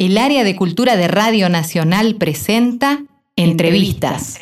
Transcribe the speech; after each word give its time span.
El 0.00 0.16
área 0.16 0.44
de 0.44 0.54
cultura 0.54 0.96
de 0.96 1.08
Radio 1.08 1.48
Nacional 1.48 2.14
presenta 2.14 3.02
Entrevistas. 3.34 4.38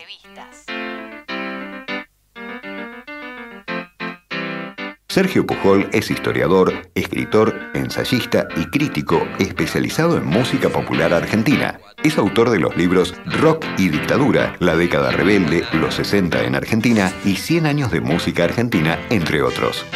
Sergio 5.08 5.46
Pujol 5.46 5.88
es 5.94 6.10
historiador, 6.10 6.90
escritor, 6.94 7.58
ensayista 7.72 8.48
y 8.54 8.66
crítico 8.66 9.26
especializado 9.38 10.18
en 10.18 10.26
música 10.26 10.68
popular 10.68 11.14
argentina. 11.14 11.80
Es 12.04 12.18
autor 12.18 12.50
de 12.50 12.60
los 12.60 12.76
libros 12.76 13.14
Rock 13.24 13.64
y 13.78 13.88
Dictadura, 13.88 14.56
La 14.58 14.76
década 14.76 15.10
rebelde, 15.10 15.64
Los 15.72 15.94
60 15.94 16.44
en 16.44 16.54
Argentina 16.54 17.10
y 17.24 17.36
100 17.36 17.64
años 17.64 17.90
de 17.90 18.02
música 18.02 18.44
argentina, 18.44 18.98
entre 19.08 19.40
otros. 19.40 19.86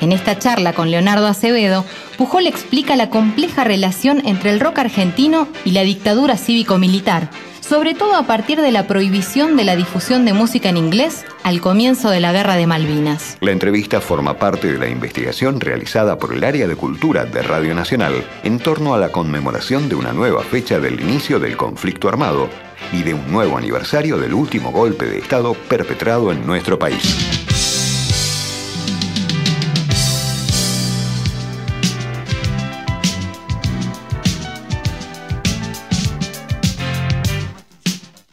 En 0.00 0.12
esta 0.12 0.38
charla 0.38 0.72
con 0.74 0.90
Leonardo 0.90 1.26
Acevedo, 1.26 1.84
Pujol 2.18 2.46
explica 2.46 2.96
la 2.96 3.10
compleja 3.10 3.64
relación 3.64 4.22
entre 4.26 4.50
el 4.50 4.60
rock 4.60 4.80
argentino 4.80 5.48
y 5.64 5.70
la 5.70 5.82
dictadura 5.82 6.36
cívico-militar, 6.36 7.30
sobre 7.60 7.94
todo 7.94 8.14
a 8.14 8.24
partir 8.24 8.60
de 8.60 8.70
la 8.70 8.86
prohibición 8.86 9.56
de 9.56 9.64
la 9.64 9.74
difusión 9.74 10.24
de 10.24 10.32
música 10.32 10.68
en 10.68 10.76
inglés 10.76 11.24
al 11.42 11.60
comienzo 11.60 12.10
de 12.10 12.20
la 12.20 12.32
Guerra 12.32 12.56
de 12.56 12.66
Malvinas. 12.66 13.38
La 13.40 13.50
entrevista 13.50 14.00
forma 14.00 14.38
parte 14.38 14.70
de 14.72 14.78
la 14.78 14.88
investigación 14.88 15.60
realizada 15.60 16.18
por 16.18 16.32
el 16.32 16.44
área 16.44 16.68
de 16.68 16.76
cultura 16.76 17.24
de 17.24 17.42
Radio 17.42 17.74
Nacional 17.74 18.24
en 18.44 18.58
torno 18.58 18.94
a 18.94 18.98
la 18.98 19.10
conmemoración 19.10 19.88
de 19.88 19.94
una 19.94 20.12
nueva 20.12 20.42
fecha 20.42 20.78
del 20.78 21.00
inicio 21.00 21.40
del 21.40 21.56
conflicto 21.56 22.08
armado 22.08 22.48
y 22.92 23.02
de 23.02 23.14
un 23.14 23.32
nuevo 23.32 23.58
aniversario 23.58 24.18
del 24.18 24.34
último 24.34 24.70
golpe 24.70 25.06
de 25.06 25.18
Estado 25.18 25.54
perpetrado 25.54 26.30
en 26.30 26.46
nuestro 26.46 26.78
país. 26.78 27.35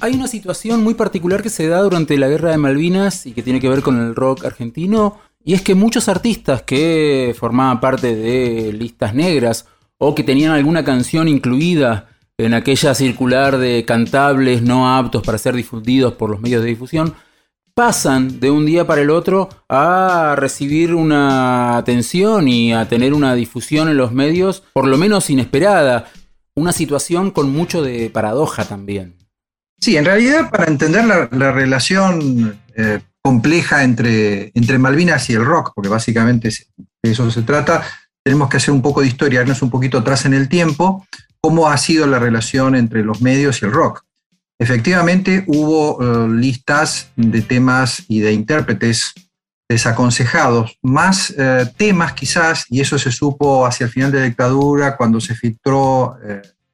Hay 0.04 0.16
una 0.16 0.28
situación 0.28 0.84
muy 0.84 0.96
particular 0.96 1.42
que 1.42 1.50
se 1.50 1.70
da 1.70 1.82
durante 1.82 2.18
la 2.18 2.28
guerra 2.28 2.52
de 2.52 2.58
Malvinas 2.58 3.26
y 3.26 3.32
que 3.32 3.42
tiene 3.42 3.62
que 3.62 3.70
ver 3.70 3.82
con 3.82 4.02
el 4.02 4.16
rock 4.16 4.44
argentino, 4.44 5.22
y 5.46 5.54
es 5.54 5.62
que 5.62 5.76
muchos 5.76 6.10
artistas 6.10 6.64
que 6.64 7.34
formaban 7.40 7.80
parte 7.80 8.14
de 8.14 8.74
listas 8.74 9.16
negras 9.16 9.66
o 9.98 10.14
que 10.14 10.26
tenían 10.26 10.52
alguna 10.52 10.84
canción 10.84 11.30
incluida 11.30 12.10
en 12.38 12.54
aquella 12.54 12.94
circular 12.96 13.58
de 13.58 13.86
cantables 13.86 14.62
no 14.62 14.94
aptos 14.94 15.24
para 15.24 15.38
ser 15.38 15.56
difundidos 15.56 16.16
por 16.16 16.30
los 16.30 16.42
medios 16.42 16.64
de 16.64 16.68
difusión, 16.68 17.14
pasan 17.74 18.42
de 18.42 18.52
un 18.52 18.66
día 18.66 18.86
para 18.86 19.04
el 19.04 19.10
otro 19.10 19.48
a 19.70 20.36
recibir 20.38 20.96
una 20.96 21.78
atención 21.78 22.50
y 22.50 22.74
a 22.74 22.90
tener 22.90 23.14
una 23.14 23.36
difusión 23.36 23.88
en 23.88 23.96
los 23.96 24.12
medios 24.12 24.64
por 24.74 24.86
lo 24.86 24.98
menos 24.98 25.30
inesperada. 25.30 26.12
Una 26.56 26.74
situación 26.74 27.32
con 27.32 27.54
mucho 27.54 27.82
de 27.82 28.10
paradoja 28.10 28.66
también. 28.66 29.23
Sí, 29.84 29.98
en 29.98 30.06
realidad 30.06 30.50
para 30.50 30.72
entender 30.72 31.04
la, 31.04 31.52
relación 31.52 32.58
eh, 32.74 33.02
compleja 33.22 33.84
entre, 33.84 34.50
entre 34.56 34.78
Malvinas 34.78 35.30
y 35.30 35.34
el 35.34 35.44
rock, 35.44 35.74
porque 35.76 35.90
básicamente 35.90 36.48
de 36.48 37.12
eso 37.12 37.30
se 37.30 37.42
trata, 37.42 37.84
tenemos 38.24 38.48
que 38.48 38.56
hacer 38.56 38.74
un 38.74 38.82
poco 38.82 39.02
de 39.02 39.08
historia, 39.08 39.42
irnos 39.42 39.62
un 39.62 39.70
poquito 39.70 39.98
atrás 39.98 40.24
en 40.24 40.36
el 40.36 40.48
tiempo, 40.48 41.06
cómo 41.42 41.68
ha 41.68 41.76
sido 41.76 42.08
la 42.08 42.18
relación 42.18 42.78
entre 42.78 43.04
los 43.04 43.22
medios 43.22 43.62
y 43.62 43.66
el 43.66 43.74
rock. 43.74 44.06
Efectivamente, 44.58 45.44
hubo 45.48 46.02
eh, 46.02 46.30
listas 46.30 47.12
de 47.18 47.42
temas 47.42 48.06
y 48.08 48.22
de 48.22 48.32
intérpretes 48.32 49.12
desaconsejados, 49.68 50.78
más 50.82 51.34
eh, 51.38 51.70
temas 51.76 52.14
quizás, 52.14 52.68
y 52.70 52.80
eso 52.80 52.98
se 52.98 53.12
supo 53.12 53.66
hacia 53.66 53.88
el 53.88 53.92
final 53.92 54.14
de 54.14 54.20
la 54.20 54.26
dictadura, 54.28 54.96
cuando 54.96 55.20
se 55.20 55.36
filtró 55.36 56.16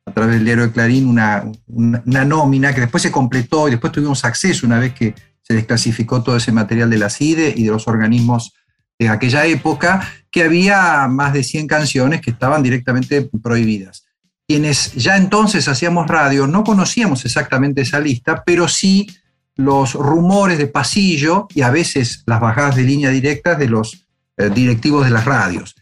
a 0.09 0.13
través 0.13 0.35
del 0.35 0.45
diario 0.45 0.65
de 0.65 0.71
Clarín 0.71 1.07
una, 1.07 1.45
una, 1.67 2.25
nómina 2.25 2.73
que 2.73 2.81
después 2.81 3.03
se 3.03 3.11
completó 3.11 3.67
y 3.67 3.71
después 3.71 3.93
tuvimos 3.93 4.25
acceso 4.25 4.65
una 4.65 4.79
vez 4.79 4.93
que 4.93 5.13
se 5.41 5.53
desclasificó 5.53 6.21
todo 6.23 6.35
ese 6.35 6.51
material 6.51 6.89
de 6.89 6.97
la 6.97 7.09
CIDE 7.09 7.53
y 7.55 7.63
de 7.63 7.71
los 7.71 7.87
organismos 7.87 8.53
de 8.97 9.07
aquella 9.07 9.45
época, 9.45 10.07
que 10.29 10.43
había 10.43 11.07
más 11.07 11.31
de 11.33 11.43
100 11.43 11.67
canciones 11.67 12.21
que 12.21 12.31
estaban 12.31 12.61
directamente 12.61 13.29
prohibidas. 13.41 14.05
Quienes 14.47 14.93
ya 14.93 15.15
entonces 15.15 15.67
hacíamos 15.67 16.07
radio 16.07 16.47
no 16.47 16.63
conocíamos 16.63 17.23
exactamente 17.23 17.81
esa 17.81 17.99
lista, 17.99 18.43
pero 18.43 18.67
sí 18.67 19.07
los 19.55 19.93
rumores 19.93 20.57
de 20.57 20.67
pasillo 20.67 21.47
y 21.53 21.61
a 21.61 21.69
veces 21.69 22.23
las 22.25 22.39
bajadas 22.39 22.75
de 22.75 22.83
línea 22.83 23.09
directas 23.09 23.57
de 23.57 23.69
los 23.69 24.05
eh, 24.37 24.49
directivos 24.49 25.05
de 25.05 25.11
las 25.11 25.25
radios. 25.25 25.75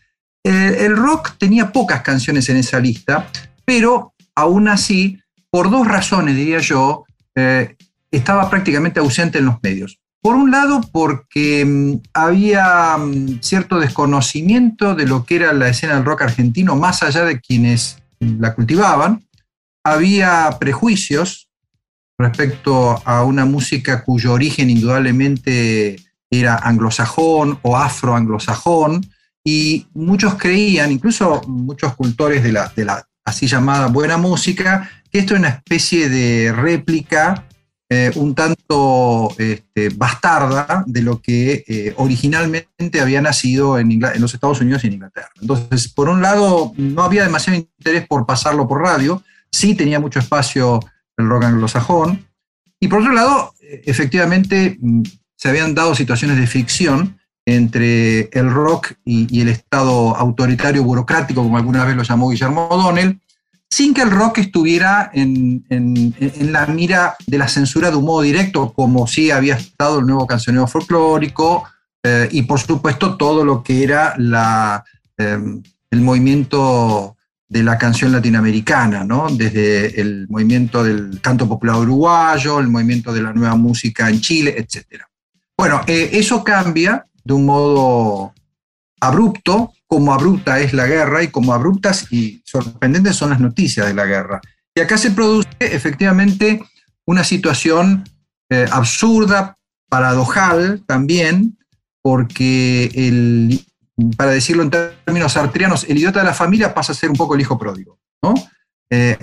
el 0.43 0.95
rock 0.95 1.31
tenía 1.37 1.71
pocas 1.71 2.01
canciones 2.01 2.47
en 2.49 2.57
esa 2.57 2.79
lista, 2.79 3.29
pero 3.65 4.13
aún 4.37 4.67
así, 4.67 5.19
por 5.49 5.71
dos 5.71 5.87
razones, 5.87 6.35
diría 6.35 6.59
yo, 6.59 7.05
eh, 7.35 7.75
estaba 8.11 8.49
prácticamente 8.51 8.99
ausente 8.99 9.39
en 9.39 9.45
los 9.45 9.55
medios. 9.63 9.99
Por 10.21 10.35
un 10.35 10.51
lado, 10.51 10.81
porque 10.91 11.65
mm, 11.65 12.01
había 12.13 12.97
mm, 12.97 13.39
cierto 13.41 13.79
desconocimiento 13.79 14.93
de 14.93 15.07
lo 15.07 15.25
que 15.25 15.37
era 15.37 15.53
la 15.53 15.69
escena 15.69 15.95
del 15.95 16.05
rock 16.05 16.21
argentino, 16.21 16.75
más 16.75 17.01
allá 17.01 17.25
de 17.25 17.41
quienes 17.41 17.97
la 18.19 18.53
cultivaban. 18.53 19.25
Había 19.83 20.55
prejuicios 20.59 21.49
respecto 22.19 23.01
a 23.05 23.23
una 23.23 23.45
música 23.45 24.03
cuyo 24.03 24.33
origen 24.33 24.69
indudablemente 24.69 25.95
era 26.29 26.57
anglosajón 26.57 27.57
o 27.63 27.75
afroanglosajón, 27.75 29.01
y 29.43 29.87
muchos 29.93 30.35
creían, 30.35 30.91
incluso 30.91 31.41
muchos 31.47 31.95
cultores 31.95 32.43
de 32.43 32.51
la, 32.51 32.71
de 32.75 32.83
la 32.85 33.06
así 33.27 33.45
llamada 33.45 33.87
buena 33.87 34.15
música, 34.17 34.89
que 35.11 35.19
esto 35.19 35.33
es 35.33 35.41
una 35.41 35.49
especie 35.49 36.07
de 36.07 36.53
réplica 36.53 37.45
eh, 37.89 38.09
un 38.15 38.33
tanto 38.33 39.35
este, 39.37 39.89
bastarda 39.89 40.85
de 40.87 41.01
lo 41.01 41.21
que 41.21 41.65
eh, 41.67 41.93
originalmente 41.97 43.01
había 43.01 43.21
nacido 43.21 43.79
en, 43.79 43.91
en, 43.91 44.21
los 44.21 44.33
Estados 44.33 44.61
Unidos 44.61 44.83
y 44.83 44.87
en 44.87 44.93
Inglaterra. 44.93 45.29
Entonces, 45.41 45.89
por 45.89 46.07
un 46.07 46.21
lado, 46.21 46.71
no 46.77 47.03
había 47.03 47.23
demasiado 47.23 47.59
interés 47.59 48.07
por 48.07 48.25
pasarlo 48.25 48.65
por 48.65 48.81
radio, 48.81 49.21
sí 49.51 49.75
tenía 49.75 49.99
mucho 49.99 50.19
espacio 50.19 50.79
el 51.17 51.27
rock 51.27 51.45
anglosajón, 51.45 52.25
y 52.79 52.87
por 52.87 53.01
otro 53.01 53.11
lado, 53.11 53.53
efectivamente, 53.59 54.77
mm, 54.79 55.03
se 55.35 55.49
habían 55.49 55.75
dado 55.75 55.95
situaciones 55.95 56.37
de 56.37 56.47
ficción 56.47 57.19
entre 57.47 58.29
el 58.33 58.51
rock 58.51 58.91
y, 59.05 59.39
el 59.39 59.47
Estado 59.47 60.13
autoritario 60.17 60.83
burocrático, 60.83 61.41
como 61.41 61.55
alguna 61.55 61.85
vez 61.85 61.95
lo 61.95 62.03
llamó 62.03 62.29
Guillermo 62.29 62.67
O'Donnell, 62.67 63.21
sin 63.69 63.93
que 63.93 64.01
el 64.01 64.11
rock 64.11 64.39
estuviera 64.39 65.09
en, 65.13 65.63
la 66.41 66.65
mira 66.65 67.15
de 67.25 67.37
la 67.37 67.47
censura 67.47 67.89
de 67.89 67.95
un 67.95 68.03
modo 68.03 68.21
directo, 68.23 68.73
como 68.73 69.07
sí 69.07 69.31
había 69.31 69.55
estado 69.55 69.99
el 69.99 70.05
nuevo 70.05 70.27
cancionero 70.27 70.67
folclórico 70.67 71.63
eh, 72.03 72.27
y 72.31 72.41
por 72.41 72.59
supuesto 72.59 73.15
todo 73.15 73.45
lo 73.45 73.63
que 73.63 73.81
era 73.81 74.13
la, 74.17 74.83
em, 75.17 75.63
el 75.89 76.01
movimiento 76.01 77.15
de 77.47 77.63
la 77.63 77.77
canción 77.77 78.11
latinoamericana, 78.11 79.05
¿no? 79.05 79.27
desde 79.29 80.01
el 80.01 80.27
movimiento 80.27 80.83
del 80.83 81.21
canto 81.21 81.47
popular 81.47 81.77
uruguayo, 81.77 82.59
el 82.59 82.67
movimiento 82.67 83.13
de 83.13 83.21
la 83.21 83.31
nueva 83.31 83.55
música 83.55 84.09
en 84.09 84.19
Chile, 84.19 84.53
etc. 84.57 85.03
Bueno, 85.57 85.81
eh, 85.87 86.09
eso 86.11 86.43
cambia 86.43 87.07
de 87.27 87.33
un 87.33 87.45
modo 87.45 88.33
abrupto, 89.01 89.73
como 89.85 90.13
abrupta 90.13 90.59
es 90.59 90.73
la 90.73 90.87
guerra 90.87 91.23
y 91.23 91.27
como 91.27 91.53
abruptas 91.53 92.11
y 92.11 92.41
sorprendentes 92.45 93.15
son 93.15 93.29
las 93.29 93.39
noticias 93.39 93.85
de 93.85 93.93
la 93.93 94.05
guerra. 94.05 94.41
Y 94.73 94.79
acá 94.79 94.97
se 94.97 95.11
produce 95.11 95.49
efectivamente 95.59 96.61
una 97.05 97.23
situación 97.23 98.05
eh, 98.49 98.65
absurda, 98.71 99.57
paradojal 99.89 100.83
también, 100.87 101.57
porque 102.01 102.89
el, 102.93 103.65
para 104.15 104.31
decirlo 104.31 104.63
en 104.63 104.71
términos 104.71 105.35
artrianos, 105.35 105.83
el 105.83 105.97
idiota 105.97 106.19
de 106.19 106.25
la 106.25 106.33
familia 106.33 106.73
pasa 106.73 106.93
a 106.93 106.95
ser 106.95 107.09
un 107.09 107.17
poco 107.17 107.35
el 107.35 107.41
hijo 107.41 107.57
pródigo. 107.57 107.99
¿no? 108.23 108.35
Eh, 108.89 109.17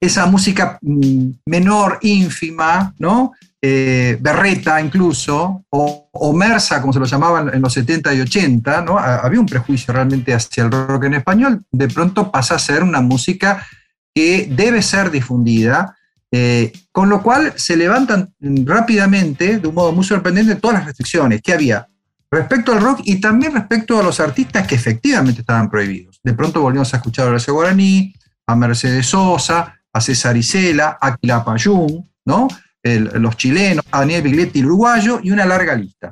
esa 0.00 0.26
música 0.26 0.78
mm, 0.82 1.30
menor, 1.46 1.98
ínfima, 2.02 2.94
¿no? 2.98 3.32
Eh, 3.60 4.16
berreta 4.20 4.80
incluso, 4.80 5.64
o, 5.70 6.32
Mersa, 6.32 6.80
como 6.80 6.92
se 6.92 7.00
lo 7.00 7.06
llamaban 7.06 7.52
en 7.52 7.60
los 7.60 7.72
70 7.72 8.14
y 8.14 8.20
80, 8.20 8.82
¿no? 8.82 8.98
había 8.98 9.40
un 9.40 9.46
prejuicio 9.46 9.92
realmente 9.92 10.32
hacia 10.32 10.62
el 10.62 10.70
rock 10.70 11.04
en 11.04 11.14
español, 11.14 11.64
de 11.72 11.88
pronto 11.88 12.30
pasa 12.30 12.54
a 12.54 12.58
ser 12.60 12.84
una 12.84 13.00
música 13.00 13.66
que 14.14 14.48
debe 14.48 14.80
ser 14.80 15.10
difundida, 15.10 15.96
eh, 16.30 16.72
con 16.92 17.08
lo 17.08 17.20
cual 17.20 17.52
se 17.56 17.76
levantan 17.76 18.32
rápidamente, 18.40 19.58
de 19.58 19.66
un 19.66 19.74
modo 19.74 19.92
muy 19.92 20.04
sorprendente, 20.04 20.54
todas 20.54 20.78
las 20.78 20.86
restricciones 20.86 21.42
que 21.42 21.52
había 21.52 21.88
respecto 22.30 22.72
al 22.72 22.80
rock 22.80 23.00
y 23.04 23.20
también 23.20 23.54
respecto 23.54 23.98
a 23.98 24.02
los 24.02 24.20
artistas 24.20 24.66
que 24.66 24.74
efectivamente 24.74 25.40
estaban 25.40 25.68
prohibidos. 25.68 26.20
De 26.22 26.34
pronto 26.34 26.60
volvimos 26.60 26.92
a 26.94 26.98
escuchar 26.98 27.26
a 27.26 27.30
Horacio 27.30 27.54
Guaraní, 27.54 28.14
a 28.46 28.54
Mercedes 28.54 29.06
Sosa, 29.06 29.80
a 29.92 30.00
César 30.00 30.36
Isela, 30.36 30.98
a 31.00 31.16
Quilapayún, 31.16 32.08
¿no? 32.24 32.48
Los 32.82 33.36
chilenos, 33.36 33.84
a 33.90 34.00
Daniel 34.00 34.22
Bigletti, 34.22 34.60
el 34.60 34.66
uruguayo, 34.66 35.20
y 35.22 35.30
una 35.30 35.46
larga 35.46 35.74
lista. 35.74 36.10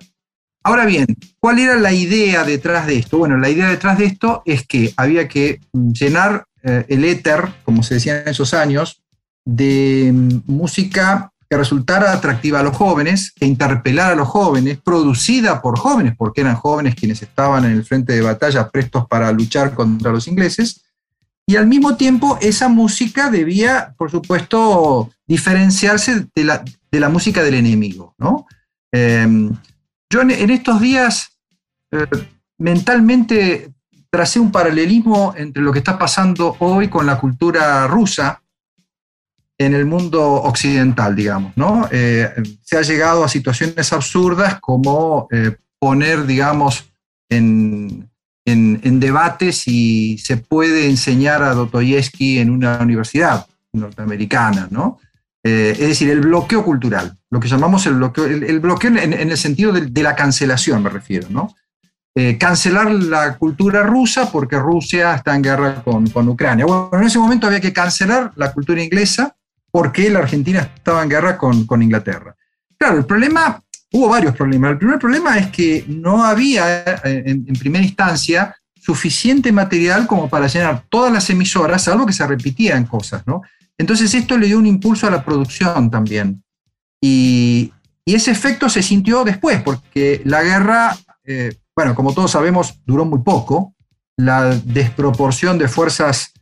Ahora 0.63 0.85
bien, 0.85 1.07
¿cuál 1.39 1.61
era 1.61 1.77
la 1.77 1.93
idea 1.93 2.45
detrás 2.45 2.87
de 2.87 2.97
esto? 2.97 3.19
Bueno, 3.19 3.39
la 3.39 3.49
idea 3.49 3.69
detrás 3.69 3.99
de 3.99 4.07
esto 4.07 4.43
es 4.45 4.67
que 4.67 4.93
había 4.97 5.29
que 5.29 5.61
llenar 5.73 6.45
el 6.63 7.05
éter, 7.05 7.45
como 7.65 7.83
se 7.85 7.95
decía 7.95 8.23
en 8.23 8.29
esos 8.29 8.53
años, 8.53 9.03
de 9.45 10.11
mm, 10.13 10.53
música 10.53 11.31
que 11.49 11.57
resultara 11.57 12.13
atractiva 12.13 12.59
a 12.59 12.63
los 12.65 12.77
jóvenes, 12.77 13.33
que 13.33 13.47
interpelara 13.47 14.15
a 14.15 14.17
los 14.17 14.27
jóvenes, 14.27 14.79
producida 14.83 15.63
por 15.63 15.79
jóvenes, 15.79 16.15
porque 16.19 16.41
eran 16.41 16.57
jóvenes 16.57 16.97
quienes 16.97 17.23
estaban 17.23 17.65
en 17.65 17.71
el 17.71 17.85
frente 17.85 18.15
de 18.15 18.23
batalla 18.23 18.69
prestos 18.69 19.07
para 19.07 19.31
luchar 19.31 19.75
contra 19.75 20.11
los 20.11 20.27
ingleses, 20.27 20.83
y 21.47 21.55
al 21.55 21.69
mismo 21.69 21.97
tiempo 21.97 22.37
esa 22.41 22.69
música 22.69 23.31
debía, 23.31 23.95
por 23.97 24.11
supuesto, 24.11 25.11
diferenciarse 25.27 26.27
de 26.35 26.45
la, 26.45 27.09
música 27.09 27.43
del 27.43 27.55
enemigo. 27.55 28.15
¿no? 28.19 28.47
Em, 28.93 29.53
yo 30.11 30.23
en, 30.23 30.51
estos 30.51 30.81
días 30.81 31.39
eh, 31.93 32.07
mentalmente 32.59 33.73
tracé 34.11 34.39
un 34.41 34.53
paralelismo 34.53 35.35
entre 35.37 35.63
lo 35.63 35.73
que 35.73 35.81
está 35.81 35.99
pasando 35.99 36.57
hoy 36.61 36.89
con 36.89 37.07
la 37.07 37.19
cultura 37.19 37.87
rusa, 37.87 38.43
en 39.59 39.75
el 39.75 39.87
mundo 39.87 40.23
occidental, 40.23 41.17
digamos, 41.17 41.57
¿no? 41.57 41.89
Eh, 41.91 42.31
se 42.63 42.77
ha 42.77 42.83
llegado 42.83 43.25
a 43.25 43.29
situaciones 43.29 43.93
absurdas 43.93 44.61
como 44.61 45.29
eh, 45.31 45.57
poner, 45.79 46.27
digamos, 46.27 46.91
en, 47.29 48.09
en, 48.45 49.01
debate 49.01 49.53
si 49.53 50.19
se 50.19 50.37
puede 50.37 50.87
enseñar 50.89 51.43
a 51.43 51.55
Dostoyevsky 51.55 52.39
en 52.39 52.51
una 52.51 52.79
universidad 52.79 53.47
norteamericana, 53.73 54.69
¿no? 54.71 54.99
Eh, 55.47 55.73
es 55.73 55.89
decir, 55.89 56.11
el 56.11 56.21
bloqueo 56.21 56.65
cultural, 56.65 57.17
lo 57.31 57.39
que 57.39 57.49
llamamos 57.49 57.87
el 57.87 57.95
bloqueo, 57.95 58.25
el, 58.25 58.61
bloqueo 58.61 58.91
en, 58.91 59.13
el 59.13 59.37
sentido 59.37 59.73
de, 59.73 60.03
la 60.03 60.17
cancelación, 60.17 60.83
me 60.83 60.91
refiero, 60.91 61.29
¿no? 61.31 61.55
cancelar 62.41 62.91
la 62.91 63.37
cultura 63.37 63.83
rusa 63.83 64.33
porque 64.33 64.59
Rusia 64.59 65.15
está 65.15 65.37
en 65.37 65.43
guerra 65.43 65.83
con, 65.85 66.09
con 66.09 66.27
Ucrania. 66.27 66.65
Bueno, 66.65 66.89
en 66.95 67.05
ese 67.05 67.19
momento 67.19 67.47
había 67.47 67.61
que 67.61 67.75
cancelar 67.75 68.33
la 68.37 68.55
cultura 68.55 68.83
inglesa 68.83 69.37
porque 69.71 70.09
la 70.09 70.21
Argentina 70.21 70.61
estaba 70.61 71.03
en 71.03 71.11
guerra 71.11 71.37
con, 71.37 71.67
con 71.67 71.83
Inglaterra. 71.83 72.35
Claro, 72.79 72.99
el 72.99 73.05
problema, 73.05 73.63
hubo 73.93 74.09
varios 74.09 74.35
problemas. 74.35 74.73
El 74.73 74.79
primer 74.79 74.99
problema 74.99 75.39
es 75.39 75.49
que 75.49 75.85
no 75.89 76.25
había 76.25 76.83
eh, 77.05 77.23
en, 77.27 77.45
primera 77.59 77.85
instancia 77.85 78.57
suficiente 78.75 79.51
material 79.53 80.07
como 80.07 80.29
para 80.29 80.47
llenar 80.47 80.85
todas 80.89 81.13
las 81.13 81.29
emisoras, 81.31 81.83
salvo 81.83 82.07
que 82.07 82.13
se 82.13 82.27
repetían 82.27 82.87
cosas, 82.87 83.27
¿no? 83.27 83.43
Entonces 83.79 84.15
esto 84.15 84.39
le 84.39 84.47
dio 84.47 84.59
un 84.59 84.67
impulso 84.67 85.07
a 85.07 85.11
la 85.11 85.25
producción 85.25 85.91
también. 85.91 86.43
Y, 87.01 87.73
ese 88.05 88.31
efecto 88.31 88.69
se 88.69 88.85
sintió 88.85 89.25
después, 89.25 89.61
porque 89.63 90.23
la 90.25 90.41
guerra, 90.45 90.97
eh, 91.25 91.57
bueno, 91.75 91.97
como 91.97 92.15
todos 92.15 92.31
sabemos, 92.31 92.81
duró 92.87 93.05
muy 93.05 93.19
poco, 93.19 93.75
la 94.17 94.55
desproporción 94.55 95.59
de 95.59 95.67
fuerzas 95.67 96.33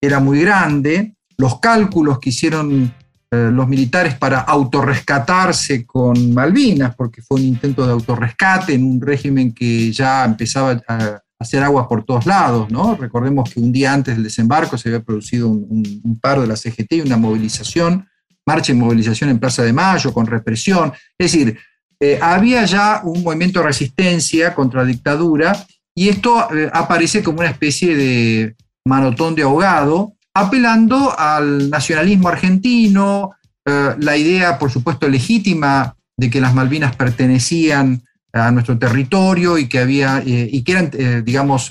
era 0.00 0.18
muy 0.18 0.40
grande, 0.40 1.14
los 1.38 1.60
cálculos 1.60 2.18
que 2.18 2.30
hicieron 2.30 2.92
eh, 3.30 3.50
los 3.52 3.68
militares 3.68 4.16
para 4.16 4.40
autorrescatarse 4.40 5.86
con 5.86 6.34
Malvinas, 6.34 6.94
porque 6.96 7.22
fue 7.22 7.40
un 7.40 7.46
intento 7.46 7.86
de 7.86 7.92
autorrescate 7.92 8.74
en 8.74 8.84
un 8.84 9.00
régimen 9.00 9.54
que 9.54 9.92
ya 9.92 10.24
empezaba 10.24 10.82
a 10.88 11.22
hacer 11.42 11.62
agua 11.62 11.88
por 11.88 12.04
todos 12.04 12.26
lados, 12.26 12.70
¿no? 12.70 12.94
Recordemos 12.96 13.50
que 13.50 13.60
un 13.60 13.72
día 13.72 13.92
antes 13.92 14.14
del 14.14 14.24
desembarco 14.24 14.78
se 14.78 14.88
había 14.88 15.02
producido 15.02 15.48
un, 15.48 16.18
paro 16.20 16.42
de 16.42 16.46
la 16.46 16.56
CGT 16.56 16.92
y 16.92 17.00
una 17.00 17.16
movilización, 17.16 18.08
marcha 18.46 18.72
y 18.72 18.76
movilización 18.76 19.30
en 19.30 19.38
Plaza 19.38 19.62
de 19.62 19.72
Mayo 19.72 20.12
con 20.12 20.26
represión. 20.26 20.92
Es 21.18 21.32
decir, 21.32 21.58
eh, 22.00 22.18
había 22.20 22.64
ya 22.64 23.00
un 23.04 23.22
movimiento 23.22 23.60
de 23.60 23.66
resistencia 23.66 24.54
contra 24.54 24.82
la 24.82 24.88
dictadura 24.88 25.66
y 25.94 26.08
esto 26.08 26.48
eh, 26.54 26.70
aparece 26.72 27.22
como 27.22 27.40
una 27.40 27.50
especie 27.50 27.96
de 27.96 28.56
manotón 28.84 29.34
de 29.34 29.42
ahogado 29.42 30.14
apelando 30.34 31.14
al 31.18 31.68
nacionalismo 31.70 32.28
argentino, 32.28 33.32
eh, 33.64 33.94
la 33.98 34.16
idea, 34.16 34.58
por 34.58 34.70
supuesto, 34.70 35.08
legítima 35.08 35.94
de 36.16 36.30
que 36.30 36.40
las 36.40 36.54
Malvinas 36.54 36.96
pertenecían 36.96 38.02
a 38.32 38.50
nuestro 38.50 38.78
territorio 38.78 39.58
y 39.58 39.68
que, 39.68 39.78
había, 39.78 40.18
eh, 40.20 40.48
y 40.50 40.62
que 40.62 40.72
eran, 40.72 40.90
eh, 40.94 41.22
digamos, 41.24 41.70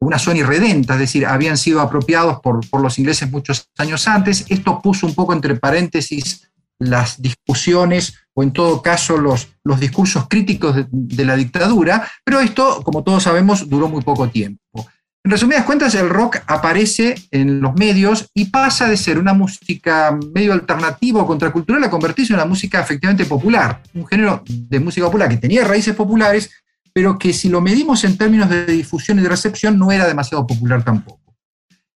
una 0.00 0.18
zona 0.18 0.40
irredenta, 0.40 0.94
es 0.94 1.00
decir, 1.00 1.26
habían 1.26 1.56
sido 1.56 1.80
apropiados 1.80 2.40
por, 2.40 2.60
los 2.80 2.98
ingleses 2.98 3.30
muchos 3.30 3.70
años 3.78 4.08
antes. 4.08 4.44
Esto 4.48 4.80
puso 4.82 5.06
un 5.06 5.14
poco 5.14 5.32
entre 5.32 5.54
paréntesis 5.54 6.48
las 6.78 7.22
discusiones 7.22 8.14
o 8.34 8.42
en 8.42 8.50
todo 8.50 8.82
caso 8.82 9.16
los, 9.16 9.48
los 9.62 9.78
discursos 9.78 10.26
críticos 10.28 10.86
de 10.90 11.24
la 11.24 11.36
dictadura, 11.36 12.10
pero 12.24 12.40
esto, 12.40 12.82
como 12.82 13.04
todos 13.04 13.22
sabemos, 13.22 13.68
duró 13.68 13.88
muy 13.88 14.02
poco 14.02 14.28
tiempo. 14.28 14.88
En 15.24 15.30
resumidas 15.30 15.64
cuentas, 15.64 15.94
el 15.94 16.08
rock 16.08 16.38
aparece 16.48 17.14
en 17.30 17.60
los 17.60 17.74
medios 17.74 18.28
y 18.34 18.46
pasa 18.46 18.88
de 18.88 18.96
ser 18.96 19.18
una 19.18 19.32
música 19.32 20.18
medio 20.34 20.52
alternativa 20.52 21.22
o 21.22 21.26
contracultural 21.26 21.84
a 21.84 21.90
convertirse 21.90 22.32
en 22.32 22.40
una 22.40 22.48
música 22.48 22.80
efectivamente 22.80 23.24
popular, 23.24 23.80
un 23.94 24.04
género 24.04 24.42
de 24.44 24.80
música 24.80 25.06
popular 25.06 25.28
que 25.28 25.36
tenía 25.36 25.64
raíces 25.64 25.94
populares, 25.94 26.50
pero 26.92 27.18
que 27.18 27.32
si 27.32 27.48
lo 27.48 27.60
medimos 27.60 28.02
en 28.02 28.18
términos 28.18 28.50
de 28.50 28.66
difusión 28.66 29.20
y 29.20 29.22
de 29.22 29.28
recepción 29.28 29.78
no 29.78 29.92
era 29.92 30.08
demasiado 30.08 30.44
popular 30.44 30.84
tampoco. 30.84 31.36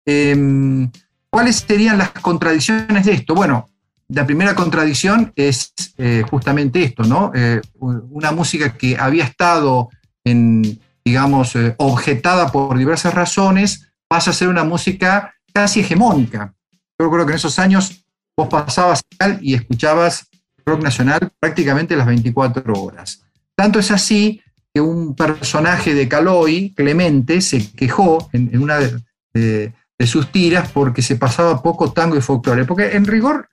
Em, 0.05 0.91
¿Cuáles 1.27 1.65
serían 1.67 1.97
las 1.97 2.11
contradicciones 2.11 3.05
de 3.05 3.13
esto? 3.13 3.33
Bueno, 3.33 3.69
la 4.07 4.25
primera 4.25 4.53
contradicción 4.53 5.33
es 5.35 5.73
eh, 5.97 6.23
justamente 6.29 6.83
esto, 6.83 7.03
¿no? 7.03 7.31
Eh, 7.33 7.59
una 7.79 8.31
música 8.31 8.77
que 8.77 8.95
había 8.97 9.23
estado 9.23 9.89
en, 10.23 10.79
digamos, 11.05 11.55
eh, 11.55 11.75
objetada 11.77 12.51
por 12.51 12.77
diversas 12.77 13.13
razones, 13.13 13.91
pasa 14.07 14.31
a 14.31 14.33
ser 14.33 14.47
una 14.47 14.63
música 14.63 15.35
casi 15.53 15.81
hegemónica. 15.81 16.53
Yo 16.99 17.11
creo 17.11 17.25
que 17.25 17.33
en 17.33 17.37
esos 17.37 17.59
años 17.59 18.05
vos 18.35 18.49
pasabas 18.49 19.01
y 19.41 19.53
escuchabas 19.53 20.27
rock 20.65 20.81
nacional 20.81 21.31
prácticamente 21.39 21.95
las 21.95 22.07
24 22.07 22.73
horas. 22.73 23.23
Tanto 23.55 23.79
es 23.79 23.91
así 23.91 24.41
que 24.73 24.81
un 24.81 25.15
personaje 25.15 25.93
de 25.93 26.09
Caloi, 26.09 26.73
Clemente, 26.75 27.39
se 27.39 27.71
quejó 27.71 28.29
en, 28.33 28.57
una 28.61 28.79
de, 29.33 29.73
sus 30.05 30.31
tiras 30.31 30.71
porque 30.71 31.01
se 31.01 31.15
pasaba 31.15 31.61
poco 31.61 31.93
tango 31.93 32.17
y 32.17 32.21
folclore. 32.21 32.65
Porque 32.65 32.95
en 32.95 33.05
rigor, 33.05 33.47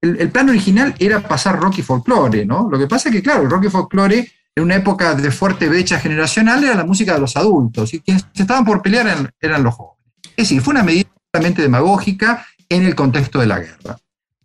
el, 0.00 0.20
el, 0.20 0.30
plan 0.30 0.48
original 0.50 0.94
era 0.98 1.20
pasar 1.20 1.58
rock 1.58 1.78
y 1.78 1.82
folclore, 1.82 2.44
¿no? 2.44 2.68
Lo 2.70 2.78
que 2.78 2.86
pasa 2.86 3.08
es 3.08 3.14
que, 3.14 3.22
claro, 3.22 3.42
el 3.42 3.50
rock 3.50 3.64
y 3.64 3.70
folclore 3.70 4.28
en 4.56 4.64
una 4.64 4.76
época 4.76 5.14
de 5.14 5.30
fuerte 5.30 5.68
brecha 5.68 6.00
generacional 6.00 6.64
era 6.64 6.74
la 6.74 6.84
música 6.84 7.14
de 7.14 7.20
los 7.20 7.36
adultos 7.36 7.92
y 7.92 8.00
quienes 8.00 8.26
estaban 8.34 8.64
por 8.64 8.80
pelear 8.80 9.30
eran, 9.40 9.62
los 9.62 9.74
jóvenes. 9.74 10.06
Es 10.30 10.48
decir, 10.48 10.62
fue 10.62 10.72
una 10.72 10.82
medida 10.82 11.08
totalmente 11.30 11.62
demagógica 11.62 12.46
en 12.68 12.84
el 12.84 12.94
contexto 12.94 13.38
de 13.38 13.46
la 13.46 13.58
guerra. 13.58 13.98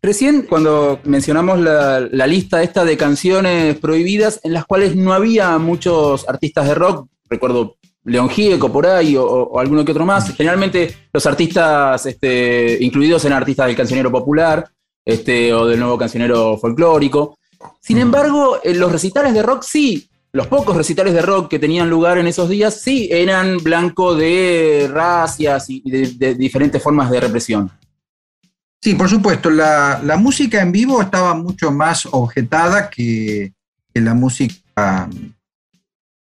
Recién 0.04 0.44
cuando 0.44 1.00
mencionamos 1.06 1.60
la, 1.60 2.28
lista 2.28 2.62
esta 2.62 2.84
de 2.84 2.98
canciones 2.98 3.78
prohibidas 3.78 4.42
en 4.44 4.54
las 4.54 4.66
cuales 4.66 4.96
no 4.96 5.14
había 5.14 5.58
muchos 5.60 6.28
artistas 6.28 6.68
de 6.68 6.76
rock, 6.76 7.08
recuerdo 7.30 7.78
León 8.04 8.30
Gieco 8.30 8.72
por 8.72 8.88
ahí 8.88 9.16
o, 9.16 9.60
alguno 9.60 9.86
que 9.86 9.92
otro 9.92 10.06
más, 10.06 10.36
generalmente 10.36 10.94
los 11.14 11.26
artistas 11.26 12.06
este, 12.06 12.78
incluidos 12.82 13.24
en 13.26 13.34
artistas 13.34 13.68
del 13.68 13.78
cancionero 13.78 14.12
popular 14.12 14.68
este, 15.06 15.54
o 15.54 15.68
del 15.68 15.80
nuevo 15.80 15.98
cancionero 15.98 16.58
folclórico. 16.58 17.38
Sin 17.80 17.98
embargo, 17.98 18.60
los 18.64 18.92
recitales 18.92 19.34
de 19.34 19.42
rock 19.42 19.64
sí, 19.64 20.10
los 20.34 20.48
pocos 20.48 20.78
recitales 20.78 21.14
de 21.14 21.22
rock 21.22 21.50
que 21.50 21.60
tenían 21.60 21.90
lugar 21.90 22.18
en 22.18 22.28
esos 22.28 22.48
días 22.48 22.80
sí 22.80 23.10
eran 23.12 23.58
blanco 23.58 24.16
de 24.16 24.90
racias 24.92 25.66
y 25.70 25.82
de, 25.90 26.36
diferentes 26.36 26.82
formas 26.82 27.12
de 27.12 27.20
represión. 27.20 27.72
Sí, 28.82 28.96
por 28.96 29.10
supuesto, 29.10 29.50
la, 29.50 30.00
música 30.18 30.62
en 30.62 30.72
vivo 30.72 31.02
estaba 31.02 31.34
mucho 31.34 31.72
más 31.72 32.08
objetada 32.10 32.90
que, 32.90 33.54
la 33.94 34.14
música 34.14 35.10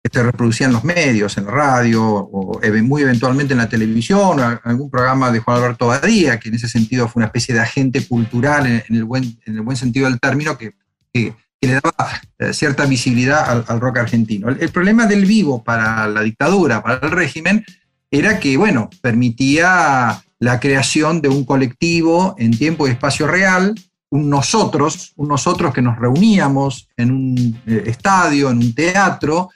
que 0.03 0.10
se 0.12 0.24
reproducía 0.24 0.67
en 0.67 0.74
los 0.74 0.83
medios, 0.83 1.38
en 1.38 1.45
la 1.45 1.51
radio, 1.51 2.03
o 2.03 2.60
muy 2.83 3.03
eventualmente 3.03 3.53
en 3.53 3.60
la 3.60 3.69
televisión, 3.69 4.39
o 4.39 4.60
algún 4.63 4.91
programa 4.91 5.31
de 5.31 5.39
Juan 5.39 5.57
Alberto 5.57 5.88
Badía, 5.88 6.39
que 6.39 6.50
en 6.50 6.55
ese 6.55 6.67
sentido 6.67 7.07
fue 7.07 7.21
una 7.21 7.27
especie 7.27 7.55
de 7.55 7.62
agente 7.62 8.05
cultural 8.05 8.67
en, 8.67 8.95
el, 8.95 9.05
buen, 9.05 9.39
en 9.45 9.55
el 9.55 9.62
buen 9.62 9.77
sentido 9.77 10.07
del 10.10 10.19
término, 10.19 10.57
que 10.57 10.74
que, 11.13 11.34
le 11.63 11.74
daba 11.74 12.20
eh, 12.39 12.53
cierta 12.53 12.86
visibilidad 12.86 13.63
al, 13.68 13.80
rock 13.80 14.00
argentino. 14.00 14.50
El, 14.50 14.70
problema 14.70 15.06
del 15.06 15.25
vivo 15.25 15.63
para 15.63 16.08
la 16.08 16.22
dictadura, 16.22 16.82
para 16.82 16.96
el 17.06 17.12
régimen, 17.12 17.63
era 18.10 18.39
que, 18.39 18.58
bueno, 18.58 18.89
permitía 19.00 20.24
la 20.39 20.60
creación 20.60 21.22
de 21.22 21.30
un 21.30 21.46
colectivo 21.46 22.34
en 22.39 22.58
tiempo 22.58 22.88
y 22.88 22.91
espacio 22.91 23.27
real, 23.27 23.75
un 24.10 24.27
nosotros, 24.27 25.13
un 25.18 25.27
nosotros 25.27 25.72
que 25.72 25.84
nos 25.84 26.00
reuníamos 26.00 26.89
en 26.98 27.12
un 27.12 27.62
eh, 27.68 27.84
estadio, 27.86 28.50
en 28.50 28.58
un 28.58 28.74
teatro, 28.74 29.51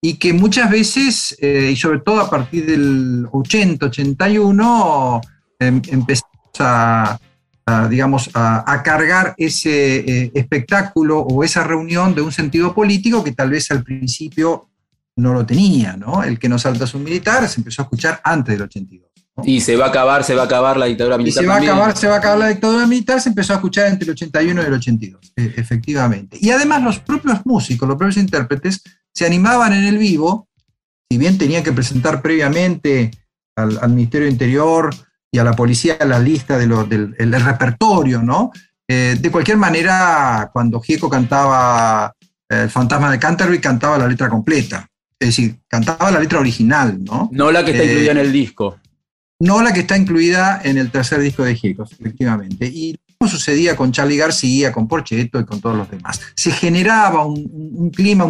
y 0.00 0.14
que 0.14 0.32
muchas 0.32 0.70
veces, 0.70 1.36
eh, 1.40 1.70
y 1.72 1.76
sobre 1.76 2.00
todo 2.00 2.20
a 2.20 2.30
partir 2.30 2.64
del 2.64 3.26
80, 3.30 3.86
81, 3.86 5.20
em, 5.58 5.82
empezamos 5.88 6.30
a, 6.58 7.18
digamos, 7.88 8.30
a, 8.34 8.82
cargar 8.82 9.34
ese 9.36 9.98
eh, 9.98 10.30
espectáculo 10.34 11.20
o 11.20 11.44
esa 11.44 11.64
reunión 11.64 12.14
de 12.14 12.22
un 12.22 12.32
sentido 12.32 12.74
político 12.74 13.22
que 13.22 13.32
tal 13.32 13.50
vez 13.50 13.70
al 13.70 13.82
principio 13.82 14.68
no 15.16 15.32
lo 15.34 15.44
tenía, 15.44 15.96
¿no? 15.96 16.22
El 16.22 16.38
que 16.38 16.48
no 16.48 16.58
salta 16.58 16.86
un 16.94 17.04
militar 17.04 17.48
se 17.48 17.60
empezó 17.60 17.82
a 17.82 17.84
escuchar 17.84 18.20
antes 18.24 18.54
del 18.54 18.62
82. 18.62 19.10
Y 19.44 19.60
se 19.60 19.76
va 19.76 19.86
a 19.86 19.88
acabar, 19.88 20.24
se 20.24 20.34
va 20.34 20.42
a 20.42 20.44
acabar 20.46 20.76
la 20.76 20.86
dictadura 20.86 21.16
militar. 21.16 21.42
Y 21.42 21.46
se 21.46 21.48
va 21.48 21.56
a 21.56 21.58
acabar, 21.58 21.96
se 21.96 22.08
va 22.08 22.14
a 22.14 22.18
acabar 22.18 22.38
la 22.38 22.48
dictadura 22.48 22.86
militar, 22.86 23.20
se 23.20 23.28
empezó 23.28 23.52
a 23.52 23.56
escuchar 23.56 23.86
entre 23.86 24.04
el 24.04 24.10
81 24.10 24.62
y 24.62 24.66
el 24.66 24.72
82, 24.72 25.32
e, 25.36 25.54
efectivamente. 25.56 26.38
Y 26.40 26.50
además 26.50 26.82
los 26.82 26.98
propios 26.98 27.40
músicos, 27.44 27.88
los 27.88 27.96
propios 27.96 28.18
intérpretes, 28.18 28.82
se 29.12 29.26
animaban 29.26 29.72
en 29.72 29.84
el 29.84 29.98
vivo, 29.98 30.48
si 31.10 31.18
bien 31.18 31.38
tenían 31.38 31.62
que 31.62 31.72
presentar 31.72 32.22
previamente 32.22 33.10
al, 33.56 33.90
Ministerio 33.90 34.26
de 34.26 34.32
Interior 34.32 34.94
y 35.32 35.38
a 35.38 35.44
la 35.44 35.52
policía 35.52 35.96
la 36.06 36.18
lista 36.18 36.58
de 36.58 36.66
del 36.66 37.14
el 37.18 37.40
repertorio, 37.40 38.22
¿no? 38.22 38.50
Eh, 38.88 39.16
de 39.20 39.30
cualquier 39.30 39.56
manera, 39.56 40.50
cuando 40.52 40.80
Gieco 40.80 41.08
cantaba 41.08 42.12
eh, 42.48 42.62
El 42.62 42.70
fantasma 42.70 43.10
de 43.12 43.20
Canterbury, 43.20 43.60
cantaba 43.60 43.96
la 43.96 44.08
letra 44.08 44.28
completa. 44.28 44.88
Es 45.18 45.28
decir, 45.28 45.60
cantaba 45.68 46.10
la 46.10 46.18
letra 46.18 46.40
original, 46.40 46.98
¿no? 47.04 47.28
No 47.32 47.52
la 47.52 47.64
que 47.64 47.70
está 47.70 47.84
incluida 47.84 48.10
en 48.10 48.18
el 48.18 48.32
disco. 48.32 48.80
No 49.38 49.62
la 49.62 49.72
que 49.72 49.80
está 49.80 49.96
incluida 49.96 50.60
en 50.64 50.76
el 50.76 50.90
tercer 50.90 51.20
disco 51.20 51.44
de 51.44 51.54
Gieco, 51.54 51.84
efectivamente. 51.84 52.66
Y 52.66 52.98
como 53.16 53.30
sucedía 53.30 53.76
con 53.76 53.92
Charlie 53.92 54.16
García, 54.16 54.72
con 54.72 54.88
Porchetto 54.88 55.38
y 55.38 55.44
con 55.44 55.60
todos 55.60 55.76
los 55.76 55.90
demás. 55.90 56.20
Se 56.34 56.50
generaba 56.50 57.24
un, 57.24 57.90
clima, 57.94 58.28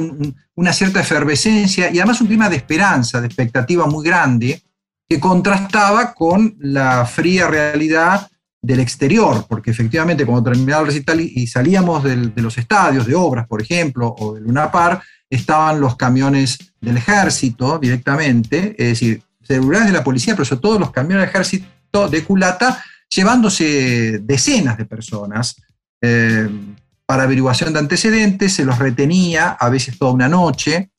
una 0.55 0.73
cierta 0.73 1.01
efervescencia 1.01 1.91
y 1.91 1.99
además 1.99 2.21
un 2.21 2.27
clima 2.27 2.51
de 2.51 2.57
esperanza, 2.57 3.21
de 3.21 3.29
expectativa 3.29 3.87
muy 3.87 4.05
grande, 4.05 4.61
que 5.11 5.19
contrastaba 5.19 6.15
con 6.15 6.55
la 6.61 7.05
fría 7.05 7.49
realidad 7.49 8.31
del 8.63 8.79
exterior, 8.79 9.45
porque 9.49 9.73
efectivamente 9.73 10.25
cuando 10.25 10.53
terminaba 10.53 10.83
el 10.83 10.87
recital 10.87 11.21
y 11.21 11.49
salíamos 11.49 12.05
de 12.05 12.31
los 12.37 12.57
estadios, 12.57 13.07
de 13.07 13.17
obras, 13.17 13.49
por 13.49 13.61
ejemplo, 13.61 14.15
o 14.17 14.35
de 14.35 14.41
Luna 14.41 14.71
Par, 14.71 15.03
estaban 15.29 15.81
los 15.81 15.97
camiones 15.97 16.59
del 16.81 16.97
ejército 16.99 17.81
directamente, 17.81 18.77
es 18.79 18.89
decir, 18.91 19.21
celulares 19.43 19.89
de 19.89 19.95
la 19.95 20.05
policía, 20.05 20.35
pero 20.35 20.45
sobre 20.45 20.61
todo 20.61 20.79
los 20.79 20.93
camiones 20.93 21.23
del 21.23 21.31
ejército 21.31 22.09
de 22.09 22.23
culata, 22.23 22.81
llevándose 23.09 24.21
decenas 24.23 24.79
de 24.79 24.85
personas 24.85 25.57
eh, 26.01 26.49
para 27.05 27.25
averiguación 27.25 27.73
de 27.73 27.81
antecedentes, 27.81 28.53
se 28.53 28.65
los 28.65 28.79
retenía, 28.79 29.57
a 29.59 29.71
veces 29.71 29.99
toda 29.99 30.13
una 30.13 30.29
noche. 30.29 30.93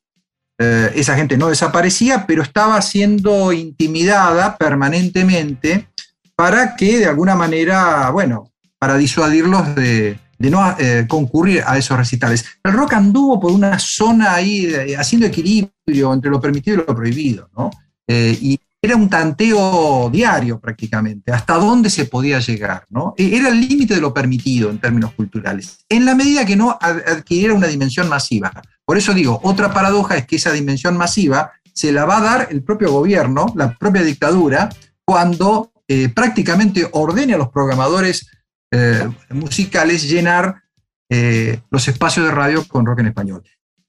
Eh, 0.58 0.92
esa 0.94 1.16
gente 1.16 1.36
no 1.36 1.48
desaparecía, 1.48 2.26
pero 2.26 2.42
estaba 2.42 2.80
siendo 2.82 3.52
intimidada 3.52 4.56
permanentemente 4.56 5.88
para 6.34 6.76
que 6.76 6.98
de 6.98 7.06
alguna 7.06 7.34
manera, 7.34 8.10
bueno, 8.10 8.52
para 8.78 8.96
disuadirlos 8.96 9.74
de, 9.74 10.18
no 10.38 10.76
eh, 10.78 11.06
concurrir 11.08 11.62
a 11.66 11.78
esos 11.78 11.96
recitales. 11.96 12.44
El 12.64 12.72
rock 12.72 12.94
anduvo 12.94 13.38
por 13.40 13.52
una 13.52 13.78
zona 13.78 14.34
ahí 14.34 14.72
haciendo 14.98 15.26
equilibrio 15.26 16.12
entre 16.12 16.30
lo 16.30 16.40
permitido 16.40 16.82
y 16.82 16.86
lo 16.86 16.96
prohibido, 16.96 17.48
¿no? 17.56 17.70
y 18.08 18.60
era 18.84 18.96
un 18.96 19.08
tanteo 19.08 20.10
diario 20.10 20.58
prácticamente, 20.58 21.30
hasta 21.30 21.54
dónde 21.54 21.88
se 21.88 22.06
podía 22.06 22.40
llegar, 22.40 22.84
¿no? 22.90 23.14
E, 23.16 23.36
era 23.36 23.48
el 23.48 23.60
límite 23.60 23.94
de 23.94 24.00
lo 24.00 24.12
permitido 24.12 24.70
en 24.70 24.80
términos 24.80 25.12
culturales, 25.14 25.84
en 25.88 26.04
la 26.04 26.16
medida 26.16 26.44
que 26.44 26.56
no 26.56 26.76
adquiriera 26.80 27.54
una 27.54 27.68
dimensión 27.68 28.08
masiva. 28.08 28.52
Por 28.84 28.98
eso 28.98 29.14
digo, 29.14 29.38
otra 29.44 29.72
paradoja 29.72 30.16
es 30.16 30.26
que 30.26 30.36
esa 30.36 30.50
dimensión 30.50 30.96
masiva 30.96 31.52
se 31.72 31.92
la 31.92 32.04
va 32.04 32.18
a 32.18 32.22
dar 32.22 32.48
el 32.50 32.64
propio 32.64 32.90
gobierno, 32.90 33.46
la 33.54 33.78
propia 33.78 34.02
dictadura, 34.02 34.68
cuando 35.04 35.72
eh, 35.86 36.08
prácticamente 36.08 36.88
ordene 36.92 37.34
a 37.34 37.38
los 37.38 37.50
programadores 37.50 38.28
eh, 38.72 39.08
musicales 39.30 40.08
llenar 40.08 40.62
eh, 41.08 41.60
los 41.70 41.86
espacios 41.86 42.26
de 42.26 42.32
radio 42.32 42.66
con 42.66 42.84
rock 42.84 43.00
en 43.00 43.06
español. 43.06 43.42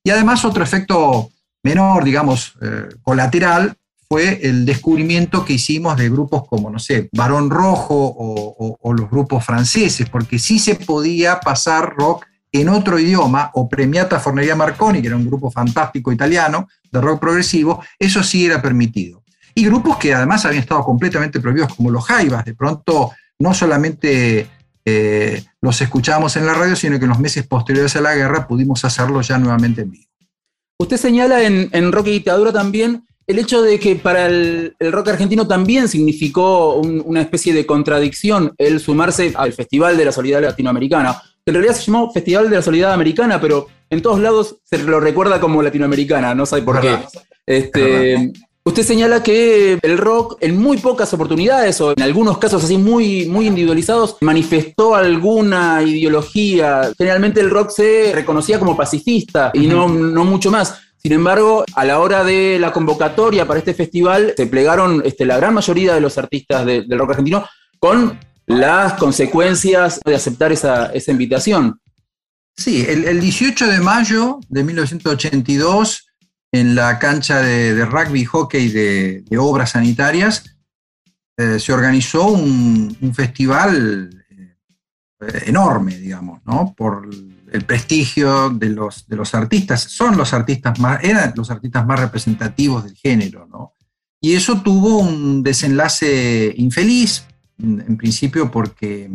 Y 0.03 0.11
además 0.11 0.45
otro 0.45 0.63
efecto 0.63 1.29
menor, 1.63 2.03
digamos, 2.03 2.57
colateral, 3.03 3.77
fue 4.13 4.41
el 4.43 4.63
descubrimiento 4.63 5.43
que 5.43 5.53
hicimos 5.53 5.97
de 5.97 6.07
grupos 6.07 6.47
como, 6.47 6.69
no 6.69 6.77
sé, 6.77 7.09
Barón 7.13 7.49
Rojo 7.49 7.95
o, 8.15 8.93
los 8.93 9.09
grupos 9.09 9.43
franceses, 9.43 10.07
porque 10.07 10.37
sí 10.37 10.59
se 10.59 10.75
podía 10.75 11.39
pasar 11.39 11.95
rock 11.97 12.27
en 12.51 12.69
otro 12.69 12.99
idioma, 12.99 13.49
o 13.55 13.67
Premiata 13.67 14.19
Fornería 14.19 14.55
Marconi, 14.55 15.01
que 15.01 15.07
era 15.07 15.15
un 15.15 15.25
grupo 15.25 15.49
fantástico 15.49 16.11
italiano 16.11 16.67
de 16.91 17.01
rock 17.01 17.21
progresivo, 17.21 17.83
eso 17.97 18.21
sí 18.21 18.45
era 18.45 18.61
permitido. 18.61 19.23
Y 19.55 19.65
grupos 19.65 19.97
que 19.97 20.13
además 20.13 20.45
habían 20.45 20.61
estado 20.61 20.83
completamente 20.83 21.39
prohibidos, 21.39 21.73
como 21.73 21.89
los 21.89 22.05
Jaivas, 22.05 22.45
de 22.45 22.53
pronto 22.53 23.13
no 23.39 23.51
solamente 23.55 24.47
eh, 24.85 25.43
los 25.59 25.81
escuchábamos 25.81 26.35
en 26.35 26.45
la 26.45 26.53
radio, 26.53 26.75
sino 26.75 26.99
que 26.99 27.05
en 27.05 27.09
los 27.09 27.19
meses 27.19 27.47
posteriores 27.47 27.95
a 27.95 28.01
la 28.01 28.13
guerra 28.13 28.47
pudimos 28.47 28.85
hacerlo 28.85 29.21
ya 29.21 29.39
nuevamente 29.39 29.81
en 29.81 29.89
vivo. 29.89 30.11
Usted 30.77 30.97
señala 30.97 31.41
en, 31.41 31.69
en 31.71 31.91
Rock 31.91 32.05
y 32.05 32.11
Dictadura 32.11 32.53
también 32.53 33.07
el 33.25 33.39
hecho 33.39 33.61
de 33.61 33.79
que 33.79 33.95
para 33.95 34.25
el, 34.25 34.75
rock 34.79 35.09
argentino 35.09 35.47
también 35.47 35.87
significó 35.87 36.75
una 36.75 37.21
especie 37.21 37.53
de 37.53 37.65
contradicción 37.65 38.53
el 38.57 38.79
sumarse 38.79 39.33
al 39.35 39.53
Festival 39.53 39.97
de 39.97 40.05
la 40.05 40.11
Solidaridad 40.11 40.49
Latinoamericana, 40.51 41.21
que 41.45 41.51
en 41.51 41.55
realidad 41.55 41.75
se 41.75 41.85
llamó 41.85 42.11
Festival 42.11 42.49
de 42.49 42.57
la 42.57 42.61
Solidaridad 42.61 42.93
Americana, 42.93 43.39
pero 43.39 43.67
en 43.89 44.01
todos 44.01 44.19
lados 44.19 44.57
se 44.63 44.77
lo 44.79 44.99
recuerda 44.99 45.39
como 45.39 45.61
latinoamericana, 45.61 46.35
no 46.35 46.45
sabe 46.45 46.63
por 46.63 46.81
qué. 46.81 46.97
Este, 47.45 48.31
usted 48.63 48.83
señala 48.83 49.21
que 49.21 49.77
el 49.81 49.97
rock 49.97 50.37
en 50.41 50.57
muy 50.57 50.77
pocas 50.77 51.13
oportunidades 51.13 51.79
o 51.81 51.91
en 51.91 52.01
algunos 52.01 52.37
casos 52.37 52.63
así 52.63 52.77
muy, 52.77 53.25
muy 53.27 53.47
individualizados 53.47 54.17
manifestó 54.21 54.95
alguna 54.95 55.83
ideología. 55.83 56.91
Generalmente 56.97 57.39
el 57.39 57.49
rock 57.49 57.69
se 57.69 58.11
reconocía 58.13 58.59
como 58.59 58.75
pacifista 58.75 59.51
y 59.53 59.67
no, 59.67 59.87
no 59.87 60.25
mucho 60.25 60.51
más. 60.51 60.79
Sin 61.05 61.11
embargo, 61.11 61.65
a 61.75 61.83
la 61.83 61.99
hora 61.99 62.23
de 62.23 62.57
la 62.59 62.71
convocatoria 62.71 63.45
para 63.45 63.59
este 63.59 63.73
festival, 63.73 64.33
se 64.37 64.47
plegaron 64.47 65.01
este, 65.03 65.25
la 65.25 65.35
gran 65.35 65.53
mayoría 65.53 65.93
de 65.93 65.99
los 65.99 66.17
artistas 66.17 66.65
del 66.65 66.97
rock 66.97 67.09
argentino 67.09 67.45
con 67.77 68.17
las 68.45 68.93
consecuencias 68.93 69.99
de 70.05 70.15
aceptar 70.15 70.53
esa, 70.53 70.93
invitación. 71.07 71.81
Sí, 72.55 72.85
el, 72.87 73.19
18 73.19 73.67
de 73.67 73.81
mayo 73.81 74.39
de 74.47 74.63
1982, 74.63 76.07
en 76.53 76.73
la 76.73 76.97
cancha 76.99 77.41
de, 77.41 77.83
rugby 77.83 78.23
hockey 78.23 78.69
de, 78.69 79.25
obras 79.37 79.71
sanitarias, 79.71 80.55
eh, 81.35 81.59
se 81.59 81.73
organizó 81.73 82.27
un, 82.27 83.13
festival 83.13 84.23
eh, 85.19 85.43
enorme, 85.47 85.97
digamos, 85.97 86.39
¿no? 86.45 86.73
Por 86.77 87.09
el 87.53 87.65
prestigio 87.65 88.49
de 88.49 88.71
los, 88.71 89.07
de 89.07 89.15
los 89.15 89.33
artistas. 89.35 89.83
Son 89.83 90.17
los 90.17 90.33
artistas 90.33 90.79
más, 90.79 91.03
eran 91.03 91.33
los 91.35 91.51
artistas 91.51 91.85
más 91.85 91.99
representativos 91.99 92.83
del 92.83 92.95
género, 92.95 93.47
¿no? 93.47 93.73
Y 94.19 94.33
eso 94.33 94.61
tuvo 94.61 94.97
un 94.97 95.43
desenlace 95.43 96.53
infeliz, 96.57 97.25
en 97.59 97.95
principio 97.97 98.49
porque, 98.49 99.11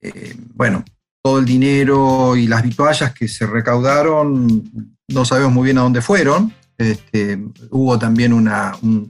eh, 0.00 0.36
bueno, 0.54 0.84
todo 1.22 1.40
el 1.40 1.44
dinero 1.44 2.36
y 2.36 2.46
las 2.46 2.62
vituallas 2.62 3.12
que 3.12 3.26
se 3.26 3.46
recaudaron, 3.46 4.92
no 5.08 5.24
sabemos 5.24 5.52
muy 5.52 5.64
bien 5.64 5.78
a 5.78 5.82
dónde 5.82 6.02
fueron. 6.02 6.54
Este, 6.76 7.42
hubo 7.70 7.98
también 7.98 8.32
un, 8.32 8.48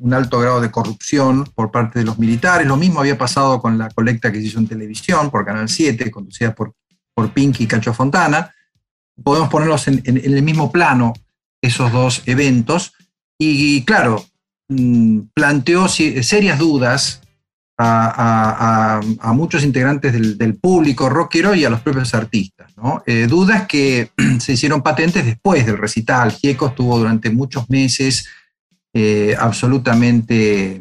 un, 0.01 0.15
alto 0.15 0.39
grado 0.39 0.61
de 0.61 0.71
corrupción 0.71 1.45
por 1.55 1.71
parte 1.71 1.99
de 1.99 2.05
los 2.05 2.19
militares. 2.19 2.67
Lo 2.67 2.77
mismo 2.77 3.01
había 3.01 3.19
pasado 3.19 3.61
con 3.61 3.77
la 3.77 3.91
colecta 3.91 4.31
que 4.31 4.39
se 4.39 4.47
hizo 4.47 4.61
en 4.61 4.69
televisión 4.69 5.31
por 5.31 5.45
Canal 5.45 5.69
7, 5.69 6.11
conducida 6.11 6.55
por 6.55 6.75
por 7.15 7.33
Pinky 7.33 7.65
y 7.65 7.67
Cacho 7.67 7.95
Fontana. 7.95 8.53
Podemos 9.23 9.49
ponerlos 9.49 9.87
en, 9.89 10.03
el 10.05 10.43
mismo 10.43 10.73
plano 10.73 11.13
esos 11.63 11.93
dos 11.93 12.23
eventos. 12.27 12.93
Y, 13.39 13.85
claro, 13.85 14.25
mm, 14.69 15.21
planteó 15.35 15.89
serias 15.89 16.59
dudas 16.59 17.21
a, 17.79 19.01
muchos 19.35 19.65
integrantes 19.65 20.13
del, 20.13 20.57
público 20.57 21.09
rockero 21.09 21.55
y 21.55 21.65
a 21.65 21.71
los 21.71 21.81
propios 21.81 22.15
artistas. 22.15 22.73
Eh, 23.07 23.27
dudas 23.29 23.67
que 23.67 24.11
se 24.39 24.53
hicieron 24.53 24.83
patentes 24.83 25.25
después 25.25 25.67
del 25.67 25.79
recital. 25.79 26.33
Gieco 26.33 26.69
estuvo 26.69 26.99
durante 26.99 27.31
muchos 27.31 27.69
meses 27.71 28.29
eh, 28.93 29.35
absolutamente 29.39 30.81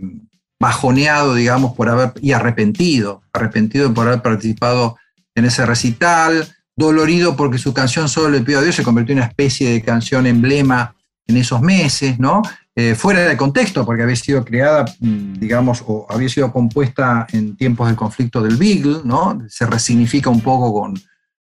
bajoneado, 0.60 1.36
digamos, 1.36 1.76
por 1.76 1.90
haber, 1.90 2.14
y 2.22 2.32
arrepentido, 2.32 3.24
arrepentido 3.34 3.94
por 3.94 4.08
haber 4.08 4.22
participado 4.22 4.98
en 5.36 5.46
ese 5.46 5.66
recital, 5.66 6.48
dolorido 6.76 7.36
porque 7.36 7.58
su 7.58 7.74
canción 7.74 8.10
Solo 8.10 8.30
le 8.30 8.42
pido 8.42 8.60
a 8.60 8.64
Dios 8.64 8.76
se 8.76 8.84
convirtió 8.84 9.14
en 9.14 9.20
una 9.20 9.28
especie 9.28 9.70
de 9.70 9.82
canción 9.82 10.26
emblema 10.26 10.96
en 11.28 11.38
esos 11.38 11.62
meses, 11.62 12.20
¿no? 12.20 12.42
Eh, 12.76 12.96
fuera 12.96 13.22
de 13.22 13.38
contexto, 13.38 13.86
porque 13.86 14.04
había 14.04 14.16
sido 14.16 14.44
creada, 14.44 14.86
mm, 15.00 15.34
digamos, 15.34 15.84
o 15.86 16.08
había 16.10 16.28
sido 16.28 16.52
compuesta 16.52 17.28
en 17.32 17.56
tiempos 17.56 17.88
del 17.88 17.96
conflicto 17.96 18.42
del 18.42 18.58
Beagle, 18.58 19.02
¿no? 19.06 19.42
Se 19.48 19.66
resignifica 19.66 20.30
un 20.30 20.42
poco 20.42 20.74
con, 20.74 21.00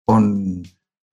con, 0.05 0.63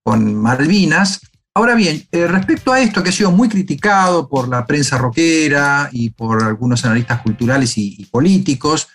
con 0.04 0.36
Malvinas. 0.36 1.22
Ahora 1.54 1.75
bien, 1.75 2.04
eh, 2.12 2.28
respecto 2.28 2.72
a 2.74 2.82
esto 2.82 3.01
que 3.01 3.10
ha 3.10 3.13
sido 3.13 3.32
muy 3.32 3.50
criticado 3.50 4.28
por 4.28 4.48
la 4.50 4.66
prensa 4.66 4.98
rockera 4.98 5.90
y 5.92 6.10
por 6.12 6.44
algunos 6.44 6.84
analistas 6.86 7.22
culturales 7.22 7.78
y 7.78 8.06
políticos, 8.12 8.90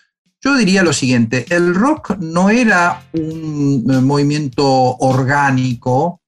yo 0.47 0.55
diría 0.55 0.85
lo 0.85 0.93
siguiente, 0.93 1.45
el 1.51 1.75
rock 1.75 2.19
no 2.21 2.51
era 2.51 3.03
un 3.15 3.85
eh, 3.91 4.01
movimiento 4.01 4.65
orgánico, 4.65 6.21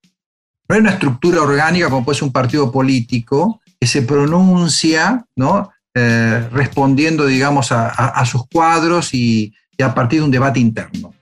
no 0.68 0.74
era 0.74 0.82
una 0.82 0.90
estructura 0.90 1.40
orgánica 1.40 1.88
como 1.88 2.04
puede 2.04 2.18
ser 2.18 2.24
un 2.24 2.32
partido 2.32 2.72
político, 2.72 3.60
que 3.80 3.86
se 3.86 4.02
pronuncia, 4.02 5.24
¿no? 5.36 5.70
eh, 5.94 6.48
respondiendo, 6.50 7.26
digamos, 7.26 7.70
a, 7.70 8.24
sus 8.26 8.48
cuadros 8.48 9.14
y, 9.14 9.54
a 9.80 9.94
partir 9.94 10.18
de 10.18 10.24
un 10.24 10.32
debate 10.32 10.58
interno. 10.58 11.14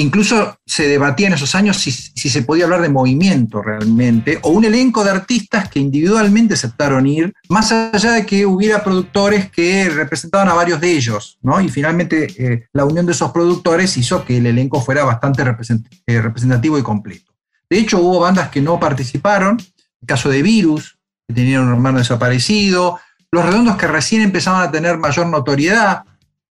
Incluso 0.00 0.56
se 0.64 0.88
debatía 0.88 1.26
en 1.26 1.34
esos 1.34 1.54
años 1.54 1.76
si, 1.76 1.92
se 1.92 2.42
podía 2.42 2.64
hablar 2.64 2.80
de 2.80 2.88
movimiento 2.88 3.60
realmente, 3.60 4.38
o 4.40 4.48
un 4.48 4.64
elenco 4.64 5.04
de 5.04 5.10
artistas 5.10 5.68
que 5.68 5.78
individualmente 5.78 6.54
aceptaron 6.54 7.06
ir, 7.06 7.34
más 7.50 7.70
allá 7.70 8.12
de 8.12 8.24
que 8.24 8.46
hubiera 8.46 8.82
productores 8.82 9.50
que 9.50 9.90
representaban 9.90 10.48
a 10.48 10.54
varios 10.54 10.80
de 10.80 10.92
ellos, 10.92 11.38
¿no? 11.42 11.60
Y 11.60 11.68
finalmente 11.68 12.32
eh, 12.38 12.66
la 12.72 12.86
unión 12.86 13.04
de 13.04 13.12
esos 13.12 13.30
productores 13.30 13.94
hizo 13.98 14.24
que 14.24 14.38
el 14.38 14.46
elenco 14.46 14.80
fuera 14.80 15.04
bastante 15.04 15.42
eh, 15.42 16.22
representativo 16.22 16.78
y 16.78 16.82
completo. 16.82 17.34
De 17.68 17.78
hecho, 17.78 17.98
hubo 17.98 18.20
bandas 18.20 18.48
que 18.48 18.62
no 18.62 18.80
participaron, 18.80 19.58
el 20.00 20.06
caso 20.06 20.30
de 20.30 20.40
Virus, 20.40 20.98
que 21.28 21.34
tenían 21.34 21.64
un 21.64 21.74
hermano 21.74 21.98
desaparecido, 21.98 22.98
Los 23.30 23.44
Redondos 23.44 23.76
que 23.76 23.86
recién 23.86 24.22
empezaban 24.22 24.66
a 24.66 24.70
tener 24.70 24.96
mayor 24.96 25.26
notoriedad, 25.26 26.04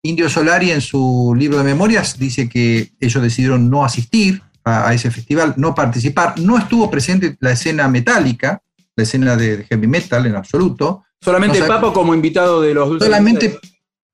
Indio 0.02 0.28
Solari 0.28 0.70
en 0.70 0.80
su 0.80 1.34
libro 1.36 1.58
de 1.58 1.64
memorias 1.64 2.18
dice 2.18 2.48
que 2.48 2.92
ellos 3.00 3.22
decidieron 3.22 3.68
no 3.68 3.84
asistir 3.84 4.42
a, 4.64 4.92
ese 4.92 5.10
festival, 5.10 5.54
no 5.56 5.74
participar. 5.74 6.38
No 6.38 6.58
estuvo 6.58 6.90
presente 6.90 7.36
la 7.40 7.52
escena 7.52 7.88
metálica, 7.88 8.62
la 8.94 9.02
escena 9.02 9.36
de, 9.36 9.64
heavy 9.64 9.86
metal 9.86 10.26
en 10.26 10.36
absoluto. 10.36 11.04
Solamente 11.20 11.62
Papo 11.62 11.92
como 11.92 12.14
invitado 12.14 12.60
de 12.60 12.74
los 12.74 13.02
Solamente, 13.02 13.58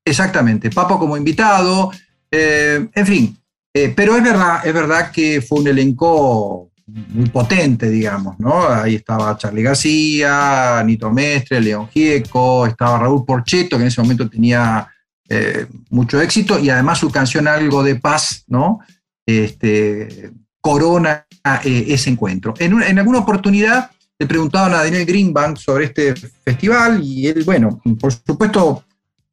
exactamente, 0.03 0.69
Papo 0.69 0.97
como 0.97 1.17
invitado. 1.17 1.91
Eh, 2.31 2.87
en 2.93 3.05
fin, 3.05 3.37
eh, 3.73 3.93
pero 3.95 4.15
es 4.15 4.23
verdad, 4.23 4.65
es 4.65 4.73
verdad 4.73 5.11
que 5.11 5.41
fue 5.41 5.59
un 5.59 5.67
elenco 5.67 6.71
muy 6.87 7.29
potente, 7.29 7.89
digamos, 7.89 8.39
¿no? 8.39 8.67
Ahí 8.67 8.95
estaba 8.95 9.37
Charlie 9.37 9.63
García, 9.63 10.83
Nito 10.85 11.11
Mestre, 11.11 11.59
León 11.59 11.89
Gieco, 11.89 12.65
estaba 12.65 12.99
Raúl 12.99 13.25
Porcheto, 13.25 13.75
que 13.75 13.83
en 13.83 13.87
ese 13.87 14.01
momento 14.01 14.29
tenía 14.29 14.87
eh, 15.27 15.65
mucho 15.89 16.21
éxito 16.21 16.59
y 16.59 16.69
además 16.69 16.99
su 16.99 17.09
canción 17.09 17.47
Algo 17.47 17.81
de 17.81 17.95
Paz, 17.95 18.43
¿no? 18.47 18.79
Este, 19.25 20.31
corona 20.61 21.25
eh, 21.63 21.85
ese 21.87 22.11
encuentro. 22.11 22.53
En, 22.59 22.99
alguna 22.99 23.19
oportunidad 23.19 23.89
le 24.19 24.27
preguntaban 24.27 24.73
a 24.73 24.83
Daniel 24.83 25.05
Greenbank 25.05 25.57
sobre 25.57 25.85
este 25.85 26.15
festival 26.15 27.03
y 27.03 27.27
él, 27.27 27.43
bueno, 27.43 27.81
por 27.99 28.13
supuesto, 28.13 28.83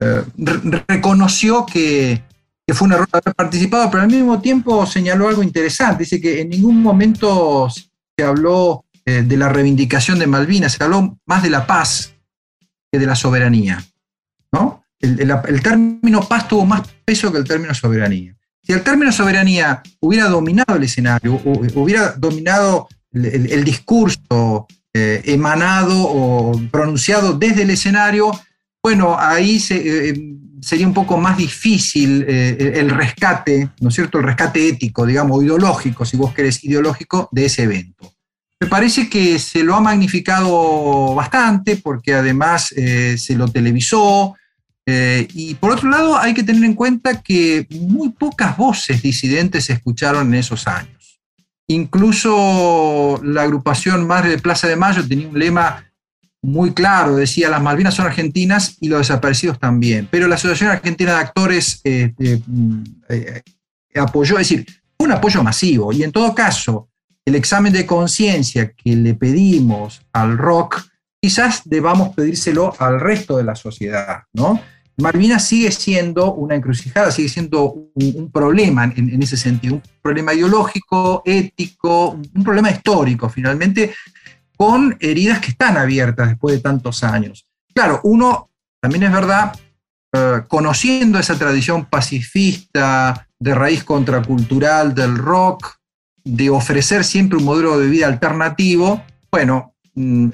eh, 0.01 0.23
reconoció 0.89 1.67
que, 1.67 2.23
fue 2.69 2.87
un 2.87 2.95
error 2.95 3.09
haber 3.13 3.35
participado, 3.35 3.91
pero 3.91 4.03
al 4.03 4.11
mismo 4.11 4.41
tiempo 4.41 4.87
señaló 4.87 5.29
algo 5.29 5.43
interesante. 5.43 6.05
Dice 6.05 6.23
que 6.23 6.41
en 6.41 6.49
ningún 6.49 6.83
momento 6.83 7.69
se 7.69 8.25
habló 8.25 8.87
de 9.05 9.37
la 9.37 9.51
reivindicación 9.51 10.19
de 10.19 10.27
Malvinas, 10.27 10.73
se 10.73 10.83
habló 10.83 11.19
más 11.27 11.43
de 11.43 11.51
la 11.51 11.67
paz 11.67 12.15
que 12.91 12.99
de 12.99 13.05
la 13.05 13.15
soberanía. 13.15 13.85
El, 15.03 15.63
término 15.63 16.23
paz 16.23 16.49
tuvo 16.49 16.65
más 16.65 16.83
peso 17.05 17.31
que 17.33 17.39
el 17.39 17.45
término 17.45 17.75
soberanía. 17.75 18.35
Si 18.63 18.73
el 18.73 18.83
término 18.83 19.11
soberanía 19.11 19.83
hubiera 20.01 20.29
dominado 20.29 20.77
el 20.77 20.85
escenario, 20.85 21.35
hubiera 21.75 22.13
dominado 22.13 22.89
el, 23.13 23.65
discurso 23.65 24.69
eh, 24.95 25.23
emanado 25.25 25.95
o 25.97 26.61
pronunciado 26.71 27.33
desde 27.33 27.63
el 27.63 27.71
escenario, 27.71 28.31
bueno, 28.81 29.17
ahí 29.19 29.61
eh, 29.71 30.37
sería 30.61 30.87
un 30.87 30.95
poco 30.95 31.19
más 31.19 31.37
difícil 31.37 32.25
eh, 32.29 32.75
el 32.77 32.91
rescate, 32.91 33.71
¿no 33.81 33.89
es 33.89 33.95
cierto? 33.97 34.19
El 34.19 34.25
rescate 34.25 34.69
ético, 34.69 35.05
digamos, 35.05 35.43
ideológico, 35.43 36.05
si 36.05 36.17
vos 36.17 36.33
querés, 36.33 36.63
ideológico 36.63 37.29
de 37.33 37.47
ese 37.47 37.65
evento. 37.65 38.13
Me 38.61 38.69
parece 38.69 39.11
que 39.11 39.41
se 39.41 39.65
lo 39.65 39.75
ha 39.75 39.81
magnificado 39.81 41.17
bastante 41.17 41.77
porque 41.77 42.15
además 42.15 42.69
se 42.69 43.35
lo 43.35 43.49
televisó, 43.49 44.37
eh, 44.87 45.29
y 45.33 45.55
por 45.55 45.73
otro 45.73 45.89
lado, 45.89 46.19
hay 46.19 46.35
que 46.35 46.43
tener 46.43 46.65
en 46.65 46.75
cuenta 46.75 47.23
que 47.23 47.67
muy 47.71 48.11
pocas 48.11 48.57
voces 48.57 49.03
disidentes 49.03 49.67
se 49.67 49.75
escucharon 49.75 50.29
en 50.29 50.35
esos 50.35 50.67
años. 50.67 51.21
Incluso 51.69 53.21
la 53.23 53.43
agrupación 53.43 54.07
Madre 54.07 54.31
de 54.31 54.39
Plaza 54.39 54.67
de 54.67 54.77
Mayo 54.77 55.07
tenía 55.07 55.29
un 55.29 55.39
lema 55.39 55.85
muy 56.43 56.73
claro, 56.73 57.15
decía 57.15 57.49
las 57.49 57.63
Malvinas 57.63 57.95
son 57.95 58.07
argentinas 58.07 58.77
y 58.81 58.89
los 58.89 58.99
desaparecidos 58.99 59.61
también. 59.61 60.09
Pero 60.11 60.27
la 60.27 60.35
Asociación 60.35 60.71
Argentina 60.71 61.13
de 61.13 61.19
Actores 61.19 61.81
este, 61.85 62.43
mm, 62.45 62.83
eh, 63.09 63.43
apoyó, 63.95 64.39
es 64.39 64.49
decir, 64.49 64.67
un 64.99 65.13
apoyo 65.13 65.43
masivo. 65.45 65.93
Y 65.93 66.03
en 66.03 66.11
todo 66.11 66.35
caso, 66.35 66.89
el 67.25 67.37
examen 67.37 67.73
de 67.73 67.87
conciencia 67.87 68.73
que 68.73 68.97
le 68.97 69.15
pedimos 69.15 70.03
al 70.13 70.37
rock, 70.37 70.83
quizás 71.23 71.63
debamos 71.65 72.15
pedírselo 72.17 72.75
al 72.79 72.99
resto 72.99 73.37
de 73.37 73.45
la 73.45 73.55
sociedad, 73.55 74.25
¿no? 74.33 74.61
Malvinas 74.97 75.47
sigue 75.47 75.71
siendo 75.71 76.35
una 76.35 76.57
encrucijada, 76.57 77.11
sigue 77.13 77.29
siendo 77.29 77.91
un, 77.95 78.31
problema 78.31 78.85
en, 78.85 79.23
ese 79.23 79.37
sentido, 79.37 79.77
un 79.77 79.83
problema 80.03 80.35
ideológico, 80.35 81.23
ético, 81.25 82.11
un 82.11 82.45
problema 82.45 82.71
histórico 82.71 83.29
finalmente, 83.29 83.95
con 84.57 84.97
heridas 85.01 85.41
que 85.41 85.53
están 85.53 85.79
abiertas 85.79 86.29
después 86.29 86.57
de 86.57 86.61
tantos 86.61 87.03
años. 87.05 87.47
Claro, 87.73 88.01
uno, 88.05 88.51
también 88.81 89.05
es 89.05 89.13
verdad, 89.13 89.59
eh, 90.13 90.43
conociendo 90.47 91.19
esa 91.19 91.39
tradición 91.39 91.87
pacifista, 91.87 93.29
de 93.39 93.55
raíz 93.55 93.83
contracultural 93.83 94.95
del 94.95 95.17
rock, 95.17 95.77
de 96.23 96.51
ofrecer 96.51 97.03
siempre 97.03 97.39
un 97.39 97.45
modelo 97.45 97.79
de 97.79 97.89
vida 97.89 98.07
alternativo, 98.07 99.03
bueno, 99.31 99.72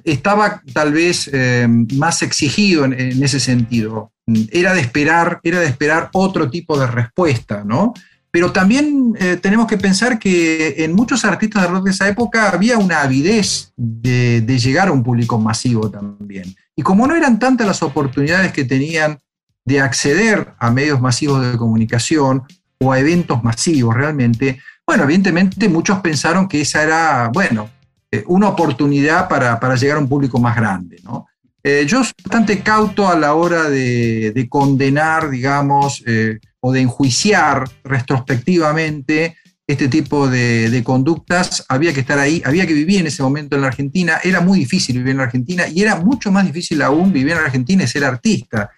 estaba 0.05 0.63
tal 0.73 0.93
vez 0.93 1.29
eh, 1.33 1.67
más 1.95 2.23
exigido 2.23 2.85
en 2.85 3.23
ese 3.23 3.41
sentido 3.41 4.13
era 4.51 4.75
de 4.75 4.81
esperar, 4.81 5.41
era 5.43 5.61
de 5.61 5.67
esperar 5.67 6.11
otro 6.13 6.51
tipo 6.51 6.79
de 6.79 6.87
respuesta, 6.87 7.65
¿no? 7.65 7.95
Pero 8.31 8.53
también 8.53 9.15
eh, 9.19 9.39
tenemos 9.41 9.67
que 9.67 9.79
pensar 9.79 10.19
que 10.19 10.85
en 10.85 10.95
muchos 10.95 11.25
artistas 11.25 11.63
de 11.63 11.69
rock 11.69 11.85
de 11.85 11.91
esa 11.93 12.09
época 12.09 12.51
había 12.51 12.77
una 12.77 13.01
avidez 13.03 13.73
de, 13.77 14.45
llegar 14.59 14.89
a 14.89 14.93
un 14.93 15.03
público 15.03 15.39
masivo 15.39 15.91
también. 15.91 16.55
Y 16.77 16.83
como 16.83 17.07
no 17.07 17.17
eran 17.17 17.39
tantas 17.39 17.67
las 17.67 17.83
oportunidades 17.83 18.53
que 18.53 18.65
tenían 18.65 19.19
de 19.65 19.81
acceder 19.81 20.55
a 20.59 20.71
medios 20.71 21.01
masivos 21.01 21.51
de 21.51 21.57
comunicación 21.57 22.43
o 22.79 22.93
a 22.93 23.01
eventos 23.01 23.43
masivos 23.43 23.95
realmente, 23.95 24.61
bueno, 24.87 25.05
evidentemente 25.05 25.69
muchos 25.69 26.01
pensaron 26.01 26.49
que 26.49 26.61
esa 26.61 26.83
era, 26.83 27.31
bueno, 27.33 27.71
eh, 28.11 28.25
una 28.27 28.49
oportunidad 28.49 29.29
para, 29.29 29.61
para 29.61 29.77
llegar 29.77 29.99
a 29.99 30.01
un 30.01 30.09
público 30.09 30.39
más 30.39 30.57
grande, 30.57 30.99
¿no? 31.05 31.27
Eh, 31.63 31.85
yo 31.87 32.03
soy 32.03 32.15
bastante 32.25 32.61
cauto 32.61 33.07
a 33.07 33.19
la 33.19 33.35
hora 33.35 33.69
de, 33.69 34.47
condenar, 34.49 35.29
digamos, 35.29 36.03
eh, 36.07 36.39
o 36.61 36.73
de 36.73 36.81
enjuiciar 36.81 37.69
retrospectivamente 37.85 39.37
este 39.67 39.89
tipo 39.89 40.27
de, 40.29 40.81
conductas. 40.85 41.67
Había 41.69 41.93
que 41.93 42.01
estar 42.01 42.19
ahí, 42.19 42.41
había 42.47 42.67
que 42.67 42.73
vivir 42.73 43.01
en 43.01 43.09
ese 43.09 43.23
momento 43.23 43.57
en 43.57 43.63
la 43.63 43.69
Argentina. 43.69 44.19
Era 44.25 44.41
muy 44.41 44.61
difícil 44.61 44.97
vivir 44.97 45.11
en 45.11 45.19
la 45.19 45.25
Argentina 45.25 45.69
y 45.69 45.83
era 45.83 45.97
mucho 45.97 46.33
más 46.33 46.47
difícil 46.47 46.81
aún 46.81 47.13
vivir 47.13 47.33
en 47.33 47.39
la 47.39 47.45
Argentina 47.45 47.85
y 47.85 47.89
ser 47.89 48.05
artista 48.05 48.71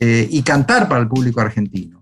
y 0.00 0.40
cantar 0.42 0.88
para 0.88 1.02
el 1.02 1.08
público 1.08 1.40
argentino. 1.40 1.97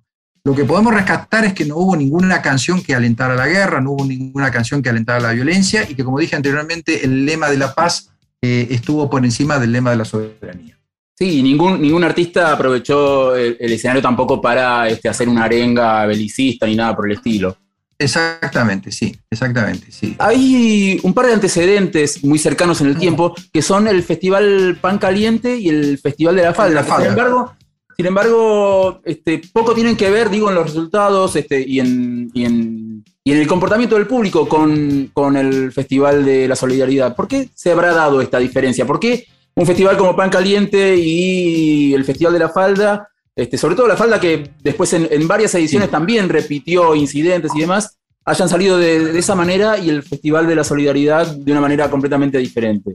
Lo 0.46 0.54
que 0.54 0.64
podemos 0.64 0.94
rescatar 0.94 1.44
es 1.44 1.54
que 1.54 1.64
no 1.64 1.74
hubo 1.76 1.96
ninguna 1.96 2.40
canción 2.40 2.80
que 2.80 2.94
alentara 2.94 3.34
la 3.34 3.48
guerra, 3.48 3.80
no 3.80 3.90
hubo 3.90 4.04
ninguna 4.04 4.48
canción 4.52 4.80
que 4.80 4.88
alentara 4.88 5.18
la 5.18 5.32
violencia 5.32 5.84
y 5.90 5.96
que, 5.96 6.04
como 6.04 6.20
dije 6.20 6.36
anteriormente, 6.36 7.04
el 7.04 7.26
lema 7.26 7.50
de 7.50 7.56
la 7.56 7.74
paz 7.74 8.12
estuvo 8.40 9.10
por 9.10 9.24
encima 9.24 9.58
del 9.58 9.72
lema 9.72 9.90
de 9.90 9.96
la 9.96 10.04
soberanía. 10.04 10.78
Sí, 11.18 11.42
ningún, 11.42 11.82
ningún 11.82 12.04
artista 12.04 12.52
aprovechó 12.52 13.34
el, 13.34 13.56
escenario 13.58 14.00
tampoco 14.00 14.40
para 14.40 14.88
este, 14.88 15.08
hacer 15.08 15.28
una 15.28 15.42
arenga 15.42 16.06
belicista 16.06 16.64
ni 16.64 16.76
nada 16.76 16.94
por 16.94 17.10
el 17.10 17.16
estilo. 17.16 17.56
Exactamente, 17.98 18.92
sí, 18.92 19.18
exactamente, 19.28 19.90
sí. 19.90 20.14
Hay 20.20 21.00
un 21.02 21.12
par 21.12 21.26
de 21.26 21.32
antecedentes 21.32 22.22
muy 22.22 22.38
cercanos 22.38 22.80
en 22.80 22.86
el 22.86 22.96
tiempo 22.96 23.34
que 23.52 23.62
son 23.62 23.88
el 23.88 24.00
Festival 24.04 24.78
Pan 24.80 24.98
Caliente 24.98 25.56
y 25.56 25.70
el 25.70 25.98
Festival 25.98 26.36
de 26.36 26.42
la 26.42 26.54
Falda. 26.54 26.84
Sin 26.84 27.06
embargo, 27.06 27.56
sin 27.96 28.06
embargo 28.06 29.00
este, 29.04 29.42
poco 29.52 29.74
tienen 29.74 29.96
que 29.96 30.10
ver, 30.10 30.30
digo, 30.30 30.48
en 30.48 30.54
los 30.56 30.66
resultados 30.66 31.34
este, 31.36 31.64
y, 31.66 31.80
en, 31.80 32.30
y 32.34 32.44
en 32.44 32.86
y 33.26 33.32
en 33.32 33.38
el 33.38 33.48
comportamiento 33.48 33.96
del 33.96 34.06
público 34.06 34.48
con, 34.48 35.36
el 35.36 35.72
Festival 35.72 36.24
de 36.24 36.46
la 36.46 36.54
Solidaridad, 36.54 37.16
¿por 37.16 37.26
qué 37.26 37.48
se 37.52 37.72
habrá 37.72 37.92
dado 37.92 38.20
esta 38.20 38.38
diferencia? 38.38 38.86
¿Por 38.86 39.00
qué 39.00 39.26
un 39.56 39.66
festival 39.66 39.96
como 39.96 40.14
Pan 40.14 40.30
Caliente 40.30 40.94
y 40.96 41.92
el 41.92 42.04
Festival 42.04 42.34
de 42.34 42.38
la 42.38 42.50
Falda, 42.50 43.08
este, 43.34 43.58
sobre 43.58 43.74
todo 43.74 43.88
la 43.88 43.96
Falda 43.96 44.20
que 44.20 44.52
después 44.62 44.92
en, 44.92 45.26
varias 45.26 45.52
ediciones 45.56 45.90
también 45.90 46.28
repitió 46.28 46.94
incidentes 46.94 47.50
y 47.56 47.62
demás, 47.62 47.98
hayan 48.24 48.48
salido 48.48 48.78
de, 48.78 49.18
esa 49.18 49.34
manera 49.34 49.76
y 49.76 49.90
el 49.90 50.04
Festival 50.04 50.46
de 50.46 50.54
la 50.54 50.62
Solidaridad 50.62 51.26
de 51.26 51.50
una 51.50 51.60
manera 51.60 51.90
completamente 51.90 52.38
diferente? 52.38 52.92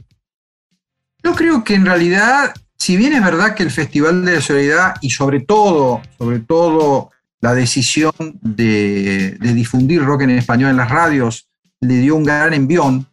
Yo 1.21 1.35
creo 1.35 1.61
que 1.61 1.73
en 1.73 1.85
realidad, 1.85 2.53
si 2.81 2.97
bien 2.97 3.13
es 3.13 3.23
verdad 3.23 3.53
que 3.53 3.61
el 3.61 3.69
Festival 3.69 4.25
de 4.25 4.33
la 4.33 4.41
Solidaridad 4.41 4.95
y 5.01 5.11
sobre 5.11 5.41
todo, 5.41 6.01
sobre 6.17 6.39
todo 6.39 7.11
la 7.39 7.53
decisión 7.53 8.11
de, 8.41 9.37
difundir 9.39 10.03
rock 10.03 10.21
en 10.21 10.31
español 10.31 10.71
en 10.71 10.77
las 10.77 10.89
radios 10.89 11.47
le 11.79 11.97
dio 11.97 12.15
un 12.15 12.23
gran 12.23 12.55
envión 12.55 13.05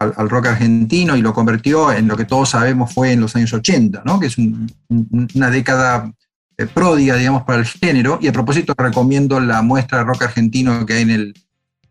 al, 0.00 0.28
rock 0.28 0.46
argentino 0.46 1.16
y 1.16 1.22
lo 1.22 1.32
convirtió 1.32 1.92
en 1.92 2.08
lo 2.08 2.16
que 2.16 2.24
todos 2.24 2.50
sabemos 2.50 2.92
fue 2.92 3.12
en 3.12 3.20
los 3.20 3.36
años 3.36 3.52
80, 3.52 4.02
¿no? 4.04 4.18
que 4.18 4.26
es 4.26 4.36
una 4.88 5.50
década 5.50 6.12
eh, 6.58 6.66
pródiga, 6.66 7.14
digamos, 7.14 7.44
para 7.44 7.60
el 7.60 7.64
género. 7.64 8.18
Y 8.20 8.26
a 8.26 8.32
propósito, 8.32 8.74
recomiendo 8.76 9.38
la 9.38 9.62
muestra 9.62 9.98
de 9.98 10.04
rock 10.04 10.22
argentino 10.22 10.84
que 10.84 10.94
hay 10.94 11.02
en 11.02 11.10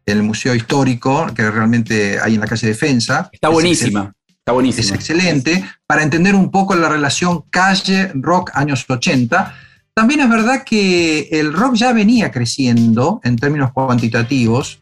el, 0.06 0.24
Museo 0.24 0.54
Histórico, 0.54 1.28
que 1.34 1.50
realmente 1.50 2.20
hay 2.20 2.36
en 2.36 2.42
la 2.42 2.48
calle 2.48 2.68
Defensa. 2.68 3.30
Está 3.32 3.48
buenísima. 3.48 4.14
Está 4.42 4.54
buenísima. 4.54 4.84
Es 4.86 4.92
excelente 4.92 5.64
para 5.86 6.02
entender 6.02 6.34
un 6.34 6.50
poco 6.50 6.74
la 6.74 6.90
relación 6.90 7.44
calle-rock 7.52 8.52
años 8.56 8.86
80. 8.90 9.56
También 9.94 10.22
es 10.22 10.30
verdad 10.30 10.64
que 10.66 11.30
el 11.32 11.54
rock 11.54 11.76
ya 11.76 11.94
venía 11.94 12.32
creciendo 12.32 13.22
en 13.24 13.36
términos 13.36 13.72
cuantitativos 13.72 14.82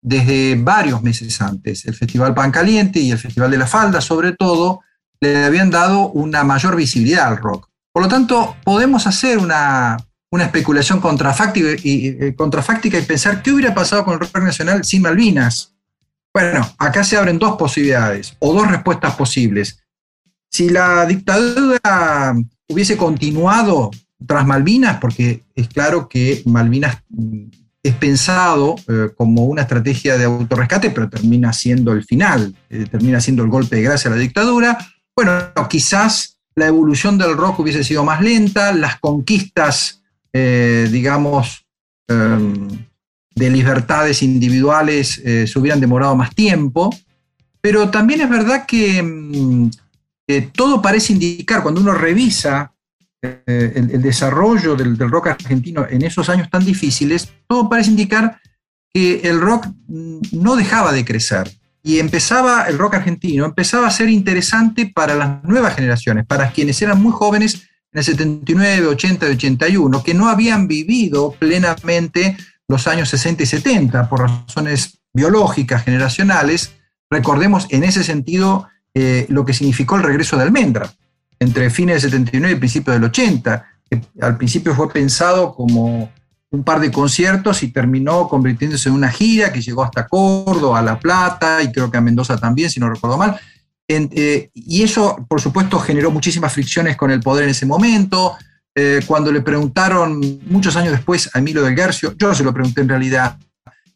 desde 0.00 0.56
varios 0.56 1.02
meses 1.02 1.38
antes. 1.42 1.84
El 1.84 1.94
Festival 1.94 2.34
Pan 2.34 2.50
Caliente 2.50 2.98
y 2.98 3.10
el 3.10 3.18
Festival 3.18 3.50
de 3.50 3.58
la 3.58 3.66
Falda, 3.66 4.00
sobre 4.00 4.32
todo, 4.32 4.80
le 5.20 5.44
habían 5.44 5.70
dado 5.70 6.08
una 6.12 6.42
mayor 6.44 6.74
visibilidad 6.74 7.28
al 7.28 7.36
rock. 7.36 7.68
Por 7.92 8.04
lo 8.04 8.08
tanto, 8.08 8.56
podemos 8.64 9.06
hacer 9.06 9.36
una, 9.36 9.98
especulación 10.32 11.00
contrafáctica 11.00 11.68
eh, 11.84 12.34
contrafáctica 12.36 12.98
y 12.98 13.02
pensar 13.02 13.42
qué 13.42 13.52
hubiera 13.52 13.74
pasado 13.74 14.04
con 14.04 14.14
el 14.14 14.20
rock 14.20 14.38
nacional 14.38 14.82
sin 14.84 15.02
Malvinas. 15.02 15.74
Bueno, 16.40 16.64
acá 16.78 17.02
se 17.02 17.16
abren 17.16 17.36
dos 17.36 17.56
posibilidades 17.56 18.36
o 18.38 18.54
dos 18.54 18.70
respuestas 18.70 19.16
posibles. 19.16 19.82
Si 20.48 20.70
la 20.70 21.04
dictadura 21.04 22.36
hubiese 22.68 22.96
continuado 22.96 23.90
tras 24.24 24.46
Malvinas, 24.46 24.98
porque 25.00 25.42
es 25.56 25.66
claro 25.66 26.08
que 26.08 26.42
Malvinas 26.46 27.02
es 27.82 27.94
pensado 27.94 28.76
eh, 28.86 29.10
como 29.16 29.46
una 29.46 29.62
estrategia 29.62 30.16
de 30.16 30.26
autorrescate, 30.26 30.90
pero 30.90 31.08
termina 31.08 31.52
siendo 31.52 31.92
el 31.92 32.04
final, 32.04 32.54
eh, 32.70 32.86
termina 32.88 33.20
siendo 33.20 33.42
el 33.42 33.48
golpe 33.48 33.74
de 33.74 33.82
gracia 33.82 34.08
a 34.08 34.14
la 34.14 34.20
dictadura. 34.20 34.78
Bueno, 35.16 35.32
quizás 35.68 36.38
la 36.54 36.68
evolución 36.68 37.18
del 37.18 37.36
rock 37.36 37.58
hubiese 37.58 37.82
sido 37.82 38.04
más 38.04 38.22
lenta, 38.22 38.72
las 38.72 39.00
conquistas, 39.00 40.04
eh, 40.32 40.88
digamos, 40.88 41.66
em, 42.06 42.86
de 43.38 43.50
libertades 43.50 44.22
individuales 44.22 45.22
se 45.22 45.58
hubieran 45.58 45.80
demorado 45.80 46.16
más 46.16 46.34
tiempo, 46.34 46.90
pero 47.60 47.90
también 47.90 48.20
es 48.20 48.28
verdad 48.28 48.66
que 48.66 49.02
mm, 49.02 49.70
todo 50.52 50.82
parece 50.82 51.12
indicar, 51.12 51.62
cuando 51.62 51.80
uno 51.80 51.92
revisa 51.92 52.72
eh, 53.20 53.72
el, 53.74 54.00
desarrollo 54.00 54.76
del, 54.76 54.96
rock 54.96 55.28
argentino 55.28 55.84
en 55.90 56.02
esos 56.02 56.28
años 56.28 56.48
tan 56.50 56.64
difíciles, 56.64 57.28
todo 57.48 57.68
parece 57.68 57.90
indicar 57.90 58.40
que 58.92 59.20
el 59.24 59.40
rock 59.40 59.66
no 59.88 60.54
dejaba 60.54 60.92
de 60.92 61.04
crecer. 61.04 61.50
Y 61.82 61.98
empezaba, 61.98 62.64
el 62.68 62.78
rock 62.78 62.94
argentino 62.94 63.44
empezaba 63.44 63.88
a 63.88 63.90
ser 63.90 64.08
interesante 64.08 64.86
para 64.94 65.14
las 65.14 65.42
nuevas 65.42 65.74
generaciones, 65.74 66.26
para 66.26 66.52
quienes 66.52 66.80
eran 66.80 67.02
muy 67.02 67.12
jóvenes 67.12 67.68
en 67.92 67.98
el 67.98 68.04
79, 68.04 68.86
80 68.86 69.26
y 69.26 69.32
81, 69.32 70.02
que 70.04 70.14
no 70.14 70.28
habían 70.28 70.68
vivido 70.68 71.32
plenamente 71.32 72.36
los 72.68 72.86
años 72.86 73.08
60 73.08 73.42
y 73.42 73.46
70 73.46 74.08
por 74.08 74.20
razones 74.20 74.98
biológicas, 75.12 75.84
generacionales. 75.84 76.74
Recordemos 77.10 77.66
en 77.70 77.84
ese 77.84 78.04
sentido 78.04 78.68
eh, 78.94 79.26
lo 79.30 79.44
que 79.44 79.54
significó 79.54 79.96
el 79.96 80.02
regreso 80.02 80.36
de 80.36 80.42
Almendra 80.44 80.92
entre 81.40 81.70
fines 81.70 82.02
del 82.02 82.12
79 82.12 82.56
y 82.56 82.58
principios 82.58 82.96
del 82.96 83.04
80, 83.04 83.66
que 83.88 84.00
al 84.20 84.36
principio 84.36 84.74
fue 84.74 84.90
pensado 84.90 85.54
como 85.54 86.10
un 86.50 86.64
par 86.64 86.80
de 86.80 86.90
conciertos 86.90 87.62
y 87.62 87.68
terminó 87.68 88.26
convirtiéndose 88.28 88.88
en 88.88 88.94
una 88.94 89.10
gira 89.10 89.52
que 89.52 89.60
llegó 89.60 89.84
hasta 89.84 90.06
Córdoba, 90.06 90.78
a 90.78 90.82
La 90.82 90.98
Plata 90.98 91.62
y 91.62 91.70
creo 91.70 91.90
que 91.90 91.98
a 91.98 92.00
Mendoza 92.00 92.36
también, 92.38 92.70
si 92.70 92.80
no 92.80 92.90
recuerdo 92.90 93.18
mal. 93.18 93.38
Eh, 93.86 94.50
y 94.52 94.82
eso, 94.82 95.24
por 95.28 95.40
supuesto, 95.40 95.78
generó 95.78 96.10
muchísimas 96.10 96.52
fricciones 96.52 96.96
con 96.96 97.10
el 97.10 97.20
poder 97.20 97.44
en 97.44 97.50
ese 97.50 97.66
momento. 97.66 98.36
Eh, 98.80 99.02
cuando 99.04 99.32
le 99.32 99.40
preguntaron 99.40 100.20
muchos 100.46 100.76
años 100.76 100.92
después 100.92 101.28
a 101.34 101.40
Emilio 101.40 101.64
del 101.64 101.74
Garcio, 101.74 102.14
yo 102.16 102.32
se 102.32 102.44
lo 102.44 102.54
pregunté 102.54 102.80
en 102.80 102.88
realidad, 102.88 103.36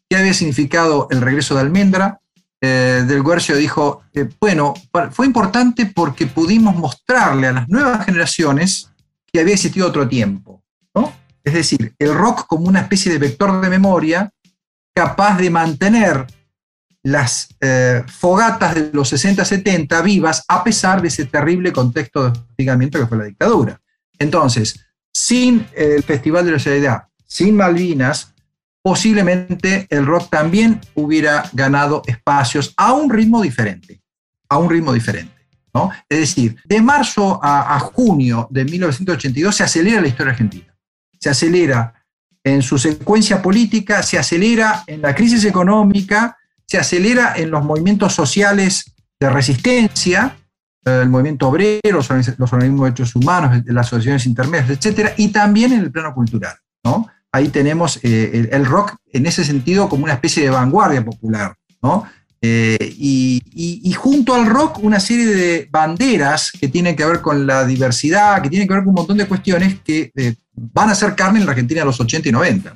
qué 0.09 0.17
había 0.17 0.33
significado 0.33 1.07
el 1.09 1.21
regreso 1.21 1.55
de 1.55 1.61
Almendra, 1.61 2.19
eh, 2.59 3.05
del 3.07 3.23
Guercio 3.23 3.55
dijo, 3.55 4.03
eh, 4.13 4.27
bueno, 4.41 4.73
fue 5.11 5.25
importante 5.25 5.85
porque 5.85 6.27
pudimos 6.27 6.75
mostrarle 6.75 7.47
a 7.47 7.53
las 7.53 7.69
nuevas 7.69 8.05
generaciones 8.05 8.89
que 9.31 9.39
había 9.39 9.53
existido 9.53 9.87
otro 9.87 10.05
tiempo. 10.09 10.61
¿no? 10.93 11.13
Es 11.45 11.53
decir, 11.53 11.95
el 11.97 12.13
rock 12.13 12.45
como 12.45 12.67
una 12.67 12.81
especie 12.81 13.09
de 13.09 13.19
vector 13.19 13.61
de 13.61 13.69
memoria 13.69 14.29
capaz 14.93 15.37
de 15.37 15.49
mantener 15.49 16.27
las 17.03 17.55
fogatas 18.07 18.75
de 18.75 18.89
los 18.91 19.11
60-70 19.11 20.03
vivas 20.03 20.43
a 20.47 20.61
pesar 20.61 21.01
de 21.01 21.07
ese 21.07 21.25
terrible 21.25 21.71
contexto 21.71 22.23
de 22.23 22.29
hostigamiento 22.31 22.99
que 22.99 23.07
fue 23.07 23.17
la 23.17 23.25
dictadura. 23.25 23.79
Entonces, 24.19 24.79
sin 25.11 25.67
el 25.75 26.03
Festival 26.03 26.45
de 26.45 26.51
la 26.51 26.59
Solidaridad, 26.59 27.03
sin 27.25 27.55
Malvinas, 27.55 28.33
posiblemente 28.81 29.87
el 29.89 30.05
rock 30.05 30.29
también 30.29 30.81
hubiera 30.93 31.49
ganado 31.53 32.03
espacios 32.05 32.73
a 32.77 32.93
un 32.93 33.09
ritmo 33.09 33.41
diferente, 33.41 34.01
a 34.49 34.57
un 34.57 34.69
ritmo 34.69 34.93
diferente. 34.93 35.33
¿no? 35.73 35.89
Es 36.07 36.19
decir, 36.19 36.57
de 36.65 36.81
marzo 36.81 37.39
a, 37.41 37.79
junio 37.79 38.47
de 38.51 38.65
1982 38.65 39.55
se 39.55 39.63
acelera 39.63 40.01
la 40.01 40.07
historia 40.07 40.31
argentina, 40.33 40.75
se 41.19 41.29
acelera 41.29 41.93
en 42.43 42.61
su 42.61 42.77
secuencia 42.77 43.41
política, 43.41 44.03
se 44.03 44.19
acelera 44.19 44.83
en 44.85 45.01
la 45.01 45.15
crisis 45.15 45.45
económica, 45.45 46.37
se 46.67 46.77
acelera 46.77 47.33
en 47.37 47.49
los 47.49 47.63
movimientos 47.63 48.13
sociales 48.13 48.93
de 49.19 49.29
resistencia, 49.29 50.35
el 50.85 51.09
movimiento 51.09 51.47
obrero, 51.47 51.79
los, 51.91 52.09
organismos 52.09 52.81
de 52.81 52.91
derechos 52.91 53.15
humanos, 53.15 53.63
las 53.65 53.87
asociaciones 53.87 54.25
intermedias, 54.25 54.69
etcétera, 54.69 55.13
y 55.17 55.29
también 55.29 55.73
en 55.73 55.81
el 55.81 55.91
plano 55.91 56.13
cultural. 56.13 56.55
¿no? 56.83 57.07
ahí 57.33 57.49
tenemos 57.49 57.99
eh, 58.03 58.47
el, 58.51 58.65
rock 58.65 58.95
en 59.11 59.25
ese 59.25 59.43
sentido 59.43 59.89
como 59.89 60.05
una 60.05 60.13
especie 60.13 60.43
de 60.43 60.51
vanguardia 60.51 61.03
popular, 61.03 61.55
¿no? 61.81 62.05
Eh, 62.45 62.77
y, 62.97 63.93
junto 63.97 64.35
al 64.35 64.45
rock 64.45 64.79
una 64.79 64.99
serie 64.99 65.25
de 65.25 65.67
banderas 65.71 66.51
que 66.51 66.67
tienen 66.67 66.95
que 66.95 67.05
ver 67.05 67.21
con 67.21 67.47
la 67.47 67.65
diversidad, 67.65 68.41
que 68.41 68.49
tienen 68.49 68.67
que 68.67 68.73
ver 68.73 68.83
con 68.83 68.89
un 68.89 68.95
montón 68.95 69.17
de 69.17 69.27
cuestiones 69.27 69.79
que 69.79 70.11
eh, 70.15 70.35
van 70.53 70.89
a 70.89 70.95
ser 70.95 71.15
carne 71.15 71.39
en 71.39 71.45
la 71.45 71.53
Argentina 71.53 71.81
de 71.81 71.85
los 71.85 71.99
80 71.99 72.27
y 72.27 72.31
90. 72.33 72.75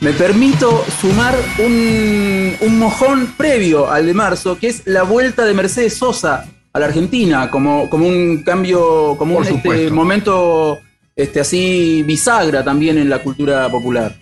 Me 0.00 0.14
permito 0.14 0.82
sumar 0.98 1.34
un, 1.58 2.78
mojón 2.78 3.34
previo 3.36 3.90
al 3.90 4.06
de 4.06 4.14
marzo, 4.14 4.58
que 4.58 4.68
es 4.68 4.82
la 4.86 5.02
vuelta 5.02 5.44
de 5.44 5.52
Mercedes 5.52 5.98
Sosa 5.98 6.46
a 6.72 6.78
la 6.78 6.86
Argentina, 6.86 7.50
como, 7.50 7.90
como 7.90 8.08
un 8.08 8.42
cambio, 8.42 9.14
como 9.18 9.36
un 9.36 9.46
este, 9.46 9.90
momento 9.90 10.80
este, 11.14 11.40
así 11.40 12.02
bisagra 12.04 12.64
también 12.64 12.96
en 12.96 13.10
la 13.10 13.18
cultura 13.18 13.68
popular. 13.68 14.16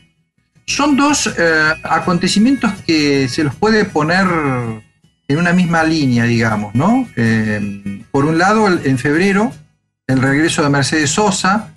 Son 0.67 0.97
dos 0.97 1.33
eh, 1.38 1.75
acontecimientos 1.85 2.73
que 2.85 3.29
se 3.29 3.45
los 3.45 3.55
puede 3.55 3.85
poner 3.85 4.27
en 5.29 5.38
una 5.38 5.53
misma 5.53 5.85
línea, 5.85 6.25
digamos, 6.25 6.75
¿no? 6.75 7.09
Eh, 7.14 8.03
por 8.11 8.25
un 8.25 8.37
lado, 8.37 8.67
en 8.67 8.99
febrero, 8.99 9.53
el 10.09 10.21
regreso 10.21 10.64
de 10.64 10.71
Mercedes 10.71 11.11
Sosa, 11.11 11.73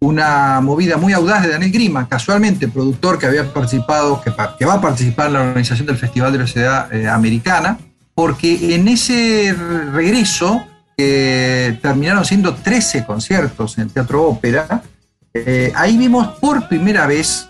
una 0.00 0.60
movida 0.62 0.96
muy 0.96 1.12
audaz 1.12 1.42
de 1.42 1.50
Daniel 1.50 1.70
Grima, 1.70 2.08
casualmente 2.08 2.68
productor 2.68 3.18
que 3.18 3.26
había 3.26 3.52
participado, 3.52 4.20
que, 4.22 4.32
que, 4.58 4.64
va 4.64 4.74
a 4.74 4.80
participar 4.80 5.26
en 5.26 5.34
la 5.34 5.42
organización 5.42 5.86
del 5.86 5.98
Festival 5.98 6.32
de 6.32 6.38
la 6.38 6.46
Sociedad 6.46 6.92
eh, 6.92 7.06
Americana, 7.06 7.78
porque 8.14 8.74
en 8.74 8.88
ese 8.88 9.54
regreso, 9.92 10.66
que 10.96 11.78
terminaron 11.82 12.24
siendo 12.24 12.54
13 12.54 13.04
conciertos 13.04 13.76
en 13.76 13.84
el 13.84 13.90
Teatro 13.90 14.22
Ópera, 14.22 14.82
eh, 15.34 15.70
ahí 15.76 15.96
vimos 15.98 16.28
por 16.38 16.66
primera 16.66 17.06
vez 17.06 17.46
eh, 17.46 17.49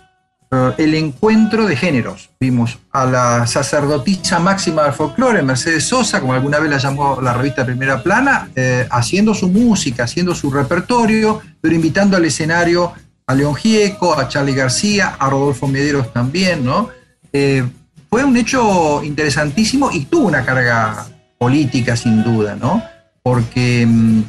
el 0.78 0.94
encuentro 0.94 1.66
de 1.66 1.76
géneros. 1.76 2.30
Vimos 2.40 2.78
a 2.90 3.06
la 3.06 3.46
sacerdotisa 3.46 4.40
máxima 4.40 4.82
del 4.82 4.92
folclore, 4.92 5.42
Mercedes 5.42 5.84
Sosa, 5.84 6.20
como 6.20 6.32
alguna 6.32 6.58
vez 6.58 6.70
la 6.70 6.78
llamó 6.78 7.20
la 7.20 7.34
revista 7.34 7.64
Primera 7.64 8.02
Plana, 8.02 8.50
eh, 8.56 8.86
haciendo 8.90 9.32
su 9.32 9.48
música, 9.48 10.04
haciendo 10.04 10.34
su 10.34 10.50
repertorio, 10.50 11.40
pero 11.60 11.74
invitando 11.74 12.16
al 12.16 12.24
escenario 12.24 12.92
a 13.26 13.34
León 13.34 13.54
Gieco, 13.54 14.18
a 14.18 14.26
Charlie 14.26 14.54
García, 14.54 15.14
a 15.18 15.30
Rodolfo 15.30 15.68
Mederos 15.68 16.12
también, 16.12 16.64
¿no? 16.64 16.88
Eh, 17.32 17.64
fue 18.08 18.24
un 18.24 18.36
hecho 18.36 19.04
interesantísimo 19.04 19.92
y 19.92 20.06
tuvo 20.06 20.26
una 20.26 20.44
carga 20.44 21.06
política 21.38 21.96
sin 21.96 22.24
duda, 22.24 22.56
¿no? 22.56 22.82
Porque 23.22 23.86
mm, 23.86 24.22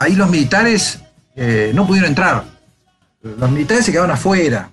ahí 0.00 0.16
los 0.16 0.28
militares 0.28 0.98
eh, 1.36 1.70
no 1.72 1.86
pudieron 1.86 2.10
entrar. 2.10 2.44
Los 3.22 3.50
militares 3.50 3.84
se 3.84 3.92
quedaron 3.92 4.10
afuera, 4.10 4.70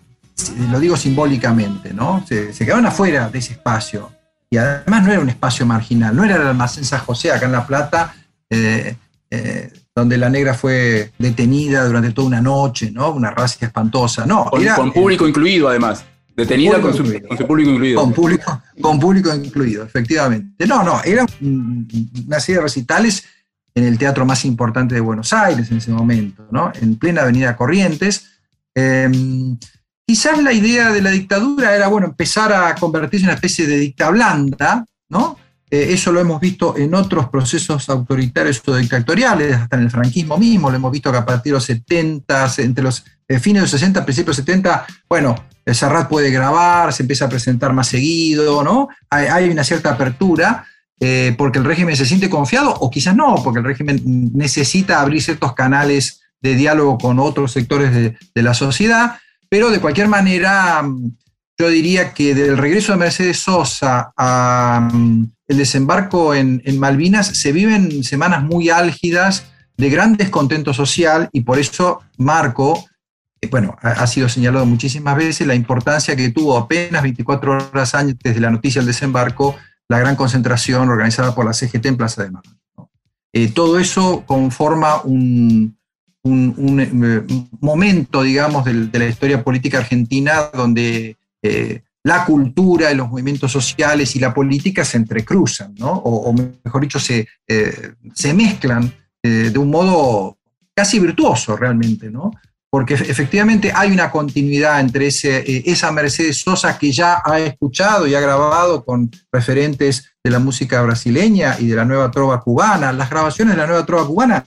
lo 0.72 0.80
digo 0.80 0.96
simbólicamente, 0.96 1.94
¿no? 1.94 2.24
Se, 2.28 2.54
quedaron 2.54 2.86
afuera 2.86 3.30
de 3.30 3.40
ese 3.40 3.54
espacio. 3.54 4.12
Y 4.50 4.58
además 4.58 5.04
no 5.04 5.12
era 5.12 5.22
un 5.22 5.30
espacio 5.30 5.66
marginal, 5.66 6.16
no 6.16 6.24
era 6.24 6.36
el 6.36 6.44
almacén 6.44 6.86
San 6.86 7.02
José 7.02 7.32
acá 7.32 7.48
en 7.48 7.52
La 7.52 7.68
Plata, 7.68 8.16
eh, 8.50 8.96
eh, 9.30 9.74
donde 9.94 10.18
la 10.18 10.30
negra 10.30 10.54
fue 10.54 11.12
detenida 11.18 11.86
durante 11.86 12.12
toda 12.12 12.28
una 12.28 12.42
noche, 12.42 12.92
¿no? 12.92 13.12
Una 13.12 13.32
raza 13.32 13.66
espantosa. 13.66 14.26
No, 14.26 14.46
con, 14.46 14.94
público 14.94 15.28
incluido 15.28 15.68
además. 15.68 16.06
Detenida 16.34 16.80
con, 16.80 16.94
su, 16.94 17.04
público 17.48 17.72
incluido. 17.72 18.00
Con 18.00 18.14
público, 18.14 18.62
con 18.80 19.00
público 19.00 19.34
incluido, 19.34 19.84
efectivamente. 19.84 20.68
No, 20.68 20.84
no, 20.84 21.02
era 21.04 21.26
una 21.42 22.40
serie 22.40 22.60
de 22.60 22.64
recitales 22.64 23.26
en 23.74 23.84
el 23.84 23.98
teatro 23.98 24.26
más 24.26 24.46
importante 24.46 24.96
de 24.96 25.02
Buenos 25.02 25.34
Aires 25.34 25.70
en 25.72 25.78
ese 25.78 25.92
momento, 25.92 26.48
¿no? 26.52 26.72
En 26.80 26.96
plena 26.96 27.24
avenida 27.24 27.56
Corrientes. 27.58 28.37
Em, 28.80 29.58
quizás 30.06 30.38
la 30.44 30.54
idea 30.54 30.92
de 30.92 31.02
la 31.02 31.10
dictadura 31.10 31.76
era, 31.76 31.88
bueno, 31.88 32.06
empezar 32.06 32.54
a 32.54 32.76
convertirse 32.76 33.24
en 33.24 33.30
una 33.30 33.34
especie 33.34 33.66
de 33.66 33.80
dicta 33.80 34.12
blanda, 34.12 34.86
¿no? 35.10 35.36
Eh, 35.72 35.88
eso 35.90 36.12
lo 36.12 36.20
hemos 36.20 36.40
visto 36.40 36.78
en 36.78 36.94
otros 36.94 37.28
procesos 37.30 37.90
autoritarios 37.90 38.62
o 38.68 38.76
dictatoriales, 38.76 39.56
hasta 39.56 39.78
en 39.78 39.84
el 39.84 39.90
franquismo 39.90 40.38
mismo, 40.38 40.70
lo 40.70 40.76
hemos 40.76 40.92
visto 40.92 41.12
que 41.12 41.18
a 41.18 41.26
partir 41.26 41.54
de 41.54 41.56
los 41.56 41.63
70, 41.63 42.54
entre 42.60 42.84
los 42.84 43.04
eh, 43.28 43.40
fines 43.40 43.62
de 43.62 43.63
los 43.63 43.72
60, 43.72 44.06
principios 44.06 44.38
de 44.38 44.42
los 44.42 44.46
70, 44.46 44.86
bueno, 45.10 45.34
el 45.66 45.74
Serrat 45.74 46.08
puede 46.08 46.30
grabar, 46.30 46.94
se 46.94 47.02
empieza 47.02 47.26
a 47.26 47.30
presentar 47.30 47.74
más 47.74 47.88
seguido, 47.88 48.63
¿no? 48.63 48.90
Hay, 49.10 49.50
una 49.50 49.63
cierta 49.63 49.92
apertura. 49.92 50.66
Eh, 51.00 51.36
porque 51.38 51.60
el 51.60 51.66
régimen 51.66 51.96
se 51.96 52.08
siente 52.08 52.28
confiado 52.28 52.74
o 52.74 52.90
quizás 52.90 53.16
no, 53.16 53.36
porque 53.44 53.60
el 53.60 53.66
régimen 53.66 54.02
necesita 54.34 55.00
abrir 55.00 55.22
ciertos 55.22 55.54
canales 55.54 56.22
de 56.41 56.56
diálogo 56.56 56.97
con 56.97 57.19
otros 57.19 57.52
sectores 57.52 57.93
de, 57.93 58.17
la 58.41 58.54
sociedad, 58.54 59.19
pero 59.50 59.69
de 59.69 59.80
cualquier 59.80 60.08
manera 60.08 60.84
yo 61.58 61.69
diría 61.69 62.13
que 62.13 62.36
del 62.36 62.58
regreso 62.58 62.91
de 62.91 63.00
Mercedes 63.00 63.39
Sosa 63.39 64.13
a, 64.15 64.89
el 65.47 65.58
desembarco 65.58 66.36
en, 66.36 66.62
Malvinas 66.78 67.28
se 67.28 67.52
viven 67.52 68.04
semanas 68.04 68.43
muy 68.43 68.69
álgidas 68.69 69.45
de 69.76 69.89
gran 69.89 70.17
descontento 70.17 70.73
social 70.73 71.30
y 71.32 71.41
por 71.41 71.58
eso 71.58 72.02
Marco, 72.17 72.86
eh, 73.41 73.47
bueno, 73.47 73.76
ha, 73.82 74.06
sido 74.08 74.30
señalado 74.30 74.65
muchísimas 74.65 75.15
veces 75.15 75.47
la 75.47 75.56
importancia 75.56 76.15
que 76.15 76.30
tuvo 76.30 76.58
apenas 76.58 77.02
24 77.02 77.54
horas 77.54 77.95
antes 77.95 78.36
de 78.36 78.41
la 78.41 78.52
noticia 78.52 78.82
del 78.82 78.88
desembarco 78.88 79.56
la 79.88 80.00
gran 80.00 80.15
concentración 80.15 80.89
organizada 80.89 81.34
por 81.34 81.45
la 81.45 81.54
CGT 81.54 81.86
en 81.86 81.97
Plaza 81.97 82.23
de 82.23 82.32
Mayo. 82.32 82.52
Eh, 83.34 83.50
todo 83.50 83.80
eso 83.80 84.23
conforma 84.26 85.02
un, 85.04 85.77
eh, 86.34 87.24
momento, 87.60 88.22
digamos, 88.22 88.66
de, 88.66 89.00
la 89.00 89.06
historia 89.06 89.44
política 89.44 89.80
argentina 89.80 90.50
donde 90.54 91.18
la 92.08 92.24
cultura 92.24 92.90
y 92.90 92.96
los 92.96 93.10
movimientos 93.10 93.52
sociales 93.52 94.16
y 94.16 94.20
la 94.20 94.34
política 94.34 94.86
se 94.86 94.96
entrecruzan, 94.96 95.76
¿no? 95.76 95.92
o, 95.92 96.34
mejor 96.63 96.82
dicho, 96.82 97.00
se, 97.00 97.28
eh, 97.46 97.92
se 98.13 98.34
mezclan 98.34 98.94
eh, 99.22 99.50
de 99.52 99.60
un 99.60 99.70
modo 99.70 100.38
casi 100.74 101.00
virtuoso 101.00 101.58
realmente, 101.58 102.10
¿no? 102.10 102.32
porque 102.70 102.94
efectivamente 102.94 103.74
hay 103.76 103.92
una 103.92 104.10
continuidad 104.10 104.80
entre 104.80 105.08
eh, 105.08 105.63
esa 105.66 105.92
Mercedes 105.92 106.40
Sosa 106.40 106.78
que 106.78 106.94
ya 106.94 107.22
ha 107.26 107.40
escuchado 107.40 108.08
y 108.08 108.16
ha 108.16 108.22
grabado 108.22 108.86
con 108.86 109.12
referentes 109.30 110.13
de 110.24 110.32
la 110.32 110.40
música 110.40 110.82
brasileña 110.84 111.58
y 111.60 111.68
de 111.68 111.76
la 111.76 111.84
nueva 111.84 112.10
trova 112.10 112.40
cubana, 112.40 112.94
las 112.94 113.10
grabaciones 113.10 113.56
de 113.56 113.62
la 113.62 113.68
nueva 113.68 113.86
trova 113.86 114.08
cubana 114.08 114.46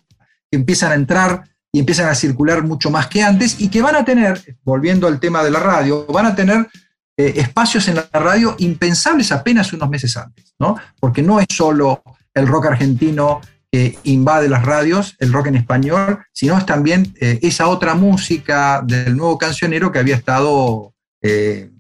que 0.50 0.56
empiezan 0.56 0.92
a 0.92 0.94
entrar 0.94 1.44
y 1.72 1.80
empiezan 1.80 2.08
a 2.08 2.14
circular 2.14 2.62
mucho 2.64 2.90
más 2.90 3.06
que 3.06 3.22
antes 3.22 3.60
y 3.60 3.68
que 3.68 3.82
van 3.82 3.96
a 3.96 4.04
tener, 4.04 4.56
volviendo 4.64 5.06
al 5.06 5.20
tema 5.20 5.44
de 5.44 5.50
la 5.50 5.60
radio, 5.60 6.06
van 6.06 6.26
a 6.26 6.34
tener 6.34 6.68
eh, 7.16 7.34
espacios 7.36 7.86
en 7.88 7.96
la 7.96 8.08
radio 8.12 8.56
impensables 8.58 9.30
apenas 9.30 9.72
unos 9.72 9.88
meses 9.88 10.16
antes, 10.16 10.54
¿no? 10.58 10.76
Porque 10.98 11.22
no 11.22 11.38
es 11.38 11.46
solo 11.50 12.02
el 12.34 12.46
rock 12.46 12.66
argentino 12.66 13.40
que 13.70 13.98
invade 14.04 14.48
las 14.48 14.64
radios, 14.64 15.14
el 15.18 15.32
rock 15.32 15.46
en 15.48 15.56
español, 15.56 16.24
sino 16.32 16.58
es 16.58 16.66
también 16.66 17.14
eh, 17.20 17.38
esa 17.42 17.68
otra 17.68 17.94
música 17.94 18.82
del 18.84 19.16
nuevo 19.16 19.38
cancionero 19.38 19.92
que 19.92 20.00
había 20.00 20.16
estado 20.16 20.92
eh, 21.22 21.70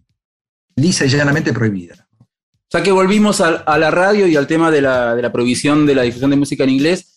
lisa 0.76 1.04
y 1.04 1.08
llanamente 1.08 1.52
prohibida. 1.52 2.06
O 2.18 2.70
sea 2.70 2.84
que 2.84 2.92
volvimos 2.92 3.40
a, 3.40 3.78
la 3.78 3.90
radio 3.90 4.28
y 4.28 4.36
al 4.36 4.46
tema 4.46 4.70
de 4.70 4.80
la, 4.80 5.30
prohibición 5.32 5.86
de 5.86 5.94
la 5.96 6.02
difusión 6.02 6.30
de 6.30 6.36
música 6.36 6.62
en 6.62 6.70
inglés. 6.70 7.09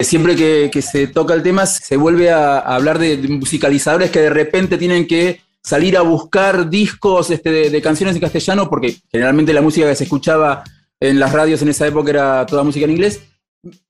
Siempre 0.00 0.34
que, 0.34 0.82
se 0.82 1.08
toca 1.08 1.34
el 1.34 1.42
tema 1.42 1.66
se 1.66 1.96
vuelve 1.96 2.30
a, 2.30 2.58
hablar 2.58 2.98
de 2.98 3.16
musicalizadores 3.28 4.10
que 4.10 4.20
de 4.20 4.30
repente 4.30 4.78
tienen 4.78 5.06
que 5.06 5.40
salir 5.62 5.96
a 5.96 6.00
buscar 6.00 6.70
discos 6.70 7.30
este, 7.30 7.70
de, 7.70 7.82
canciones 7.82 8.14
en 8.14 8.22
castellano, 8.22 8.68
porque 8.68 8.96
generalmente 9.10 9.52
la 9.52 9.60
música 9.60 9.88
que 9.88 9.94
se 9.94 10.04
escuchaba 10.04 10.64
en 10.98 11.20
las 11.20 11.32
radios 11.32 11.60
en 11.62 11.68
esa 11.68 11.86
época 11.86 12.10
era 12.10 12.46
toda 12.46 12.64
música 12.64 12.84
en 12.84 12.92
inglés. 12.92 13.20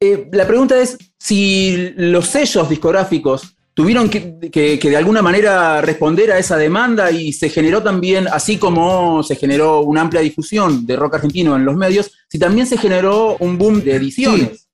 Eh, 0.00 0.28
la 0.32 0.46
pregunta 0.46 0.80
es 0.80 0.98
si 1.18 1.92
los 1.96 2.26
sellos 2.26 2.68
discográficos 2.68 3.54
tuvieron 3.72 4.10
que, 4.10 4.78
de 4.82 4.96
alguna 4.96 5.22
manera 5.22 5.80
responder 5.80 6.32
a 6.32 6.38
esa 6.38 6.56
demanda 6.56 7.10
y 7.10 7.32
se 7.32 7.48
generó 7.48 7.82
también, 7.82 8.26
así 8.28 8.58
como 8.58 9.22
se 9.22 9.36
generó 9.36 9.80
una 9.82 10.02
amplia 10.02 10.20
difusión 10.20 10.84
de 10.86 10.96
rock 10.96 11.14
argentino 11.14 11.56
en 11.56 11.64
los 11.64 11.76
medios, 11.76 12.10
si 12.28 12.38
también 12.38 12.66
se 12.66 12.78
generó 12.78 13.36
un 13.38 13.58
boom 13.58 13.82
de 13.82 13.94
ediciones. 13.94 14.69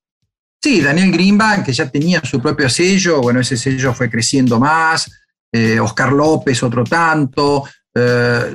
Daniel 0.67 1.13
Greenbank, 1.13 1.65
que 1.65 1.73
ya 1.73 1.89
tenía 1.89 2.21
su 2.25 2.41
propio 2.41 2.69
sello, 2.69 3.21
bueno, 3.21 3.41
ese 3.41 3.57
sello 3.57 3.95
fue 3.95 4.11
creciendo 4.11 4.59
más, 4.59 5.11
eh, 5.53 5.79
Oscar 5.79 6.13
López, 6.13 6.61
otro 6.63 6.83
tanto, 6.83 7.65
eh, 7.95 8.53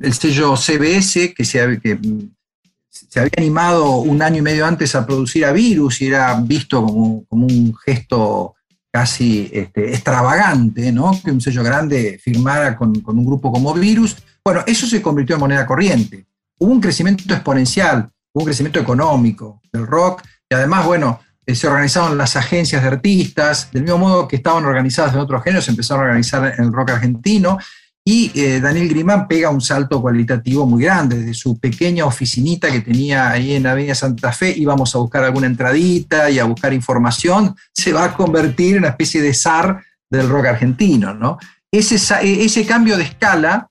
el 0.00 0.12
sello 0.14 0.56
CBS, 0.56 1.34
que 1.34 1.44
se, 1.44 1.60
había 1.60 3.30
animado 3.36 3.96
un 3.96 4.22
año 4.22 4.38
y 4.38 4.42
medio 4.42 4.64
antes 4.64 4.94
a 4.94 5.04
producir 5.04 5.44
a 5.44 5.52
Virus 5.52 6.00
y 6.00 6.06
era 6.06 6.34
visto 6.40 6.82
como, 6.82 7.24
un 7.28 7.74
gesto 7.84 8.54
casi 8.90 9.50
este, 9.52 9.90
extravagante, 9.90 10.90
¿no? 10.90 11.12
que 11.22 11.30
un 11.30 11.40
sello 11.40 11.62
grande 11.62 12.18
firmara 12.22 12.74
con, 12.74 13.00
con 13.00 13.18
un 13.18 13.26
grupo 13.26 13.52
como 13.52 13.74
Virus. 13.74 14.16
Bueno, 14.42 14.64
eso 14.66 14.86
se 14.86 15.02
convirtió 15.02 15.36
en 15.36 15.40
moneda 15.40 15.66
corriente. 15.66 16.26
Hubo 16.58 16.72
un 16.72 16.80
crecimiento 16.80 17.34
exponencial, 17.34 18.10
hubo 18.32 18.42
un 18.42 18.46
crecimiento 18.46 18.80
económico 18.80 19.60
del 19.70 19.86
rock, 19.86 20.22
y 20.48 20.54
además, 20.54 20.84
bueno, 20.84 21.20
se 21.54 21.66
organizaban 21.66 22.18
las 22.18 22.36
agencias 22.36 22.82
de 22.82 22.88
artistas, 22.88 23.70
del 23.72 23.82
mismo 23.82 23.98
modo 23.98 24.28
que 24.28 24.36
estaban 24.36 24.64
organizadas 24.64 25.14
en 25.14 25.20
otros 25.20 25.42
géneros, 25.42 25.64
se 25.64 25.70
empezaron 25.70 26.02
a 26.02 26.06
organizar 26.06 26.54
en 26.56 26.64
el 26.64 26.72
rock 26.72 26.90
argentino, 26.90 27.58
y 28.04 28.32
eh, 28.34 28.60
Daniel 28.60 28.88
Grimán 28.88 29.28
pega 29.28 29.50
un 29.50 29.60
salto 29.60 30.00
cualitativo 30.00 30.66
muy 30.66 30.84
grande, 30.84 31.18
desde 31.18 31.34
su 31.34 31.58
pequeña 31.58 32.06
oficinita 32.06 32.70
que 32.70 32.80
tenía 32.80 33.30
ahí 33.30 33.54
en 33.54 33.66
Avenida 33.66 33.94
Santa 33.94 34.32
Fe, 34.32 34.54
íbamos 34.56 34.94
a 34.94 34.98
buscar 34.98 35.22
alguna 35.24 35.46
entradita 35.46 36.30
y 36.30 36.38
a 36.38 36.44
buscar 36.44 36.72
información, 36.72 37.54
se 37.72 37.92
va 37.92 38.04
a 38.04 38.14
convertir 38.14 38.72
en 38.72 38.80
una 38.80 38.88
especie 38.88 39.20
de 39.20 39.34
zar 39.34 39.82
del 40.10 40.28
rock 40.28 40.46
argentino. 40.46 41.14
¿no? 41.14 41.38
Ese, 41.70 41.96
ese 42.22 42.66
cambio 42.66 42.96
de 42.96 43.04
escala 43.04 43.68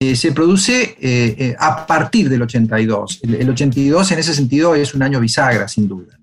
eh, 0.00 0.16
se 0.16 0.32
produce 0.32 1.54
a 1.58 1.86
partir 1.86 2.28
del 2.28 2.42
82. 2.42 3.20
El, 3.22 3.34
el, 3.36 3.50
82 3.50 4.10
en 4.10 4.18
ese 4.18 4.34
sentido 4.34 4.74
es 4.74 4.92
un 4.92 5.02
año 5.02 5.20
bisagra, 5.20 5.68
sin 5.68 5.86
duda. 5.86 6.18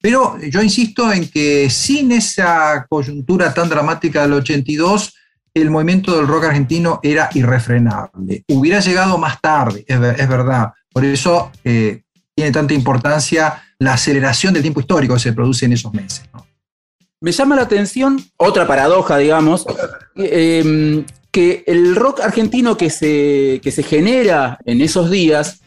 Pero 0.00 0.38
yo 0.40 0.62
insisto 0.62 1.12
en 1.12 1.28
que 1.28 1.68
sin 1.68 2.12
esa 2.12 2.86
coyuntura 2.88 3.52
tan 3.52 3.68
dramática 3.68 4.22
del 4.22 4.34
82, 4.34 5.14
el 5.52 5.70
movimiento 5.70 6.16
del 6.16 6.26
rock 6.26 6.44
argentino 6.44 7.00
era 7.02 7.28
irrefrenable. 7.34 8.44
Hubiera 8.48 8.80
llegado 8.80 9.18
más 9.18 9.40
tarde, 9.40 9.84
es, 9.86 10.28
verdad. 10.28 10.72
Por 10.92 11.04
eso 11.04 11.50
eh, 11.64 12.02
tiene 12.34 12.50
tanta 12.50 12.72
importancia 12.72 13.62
la 13.78 13.94
aceleración 13.94 14.54
del 14.54 14.62
tiempo 14.62 14.80
histórico 14.80 15.14
que 15.14 15.20
se 15.20 15.32
produce 15.32 15.66
en 15.66 15.74
esos 15.74 15.92
meses. 15.92 16.22
Me 17.20 17.32
llama 17.32 17.56
la 17.56 17.62
atención, 17.62 18.24
otra 18.38 18.66
paradoja, 18.66 19.18
digamos, 19.18 19.66
eh, 20.16 21.04
que 21.30 21.62
el 21.66 21.94
rock 21.94 22.20
argentino 22.20 22.78
que 22.78 22.88
se, 22.88 23.60
que 23.62 23.70
se 23.70 23.82
genera 23.82 24.58
en 24.64 24.80
esos 24.80 25.10
días 25.10 25.60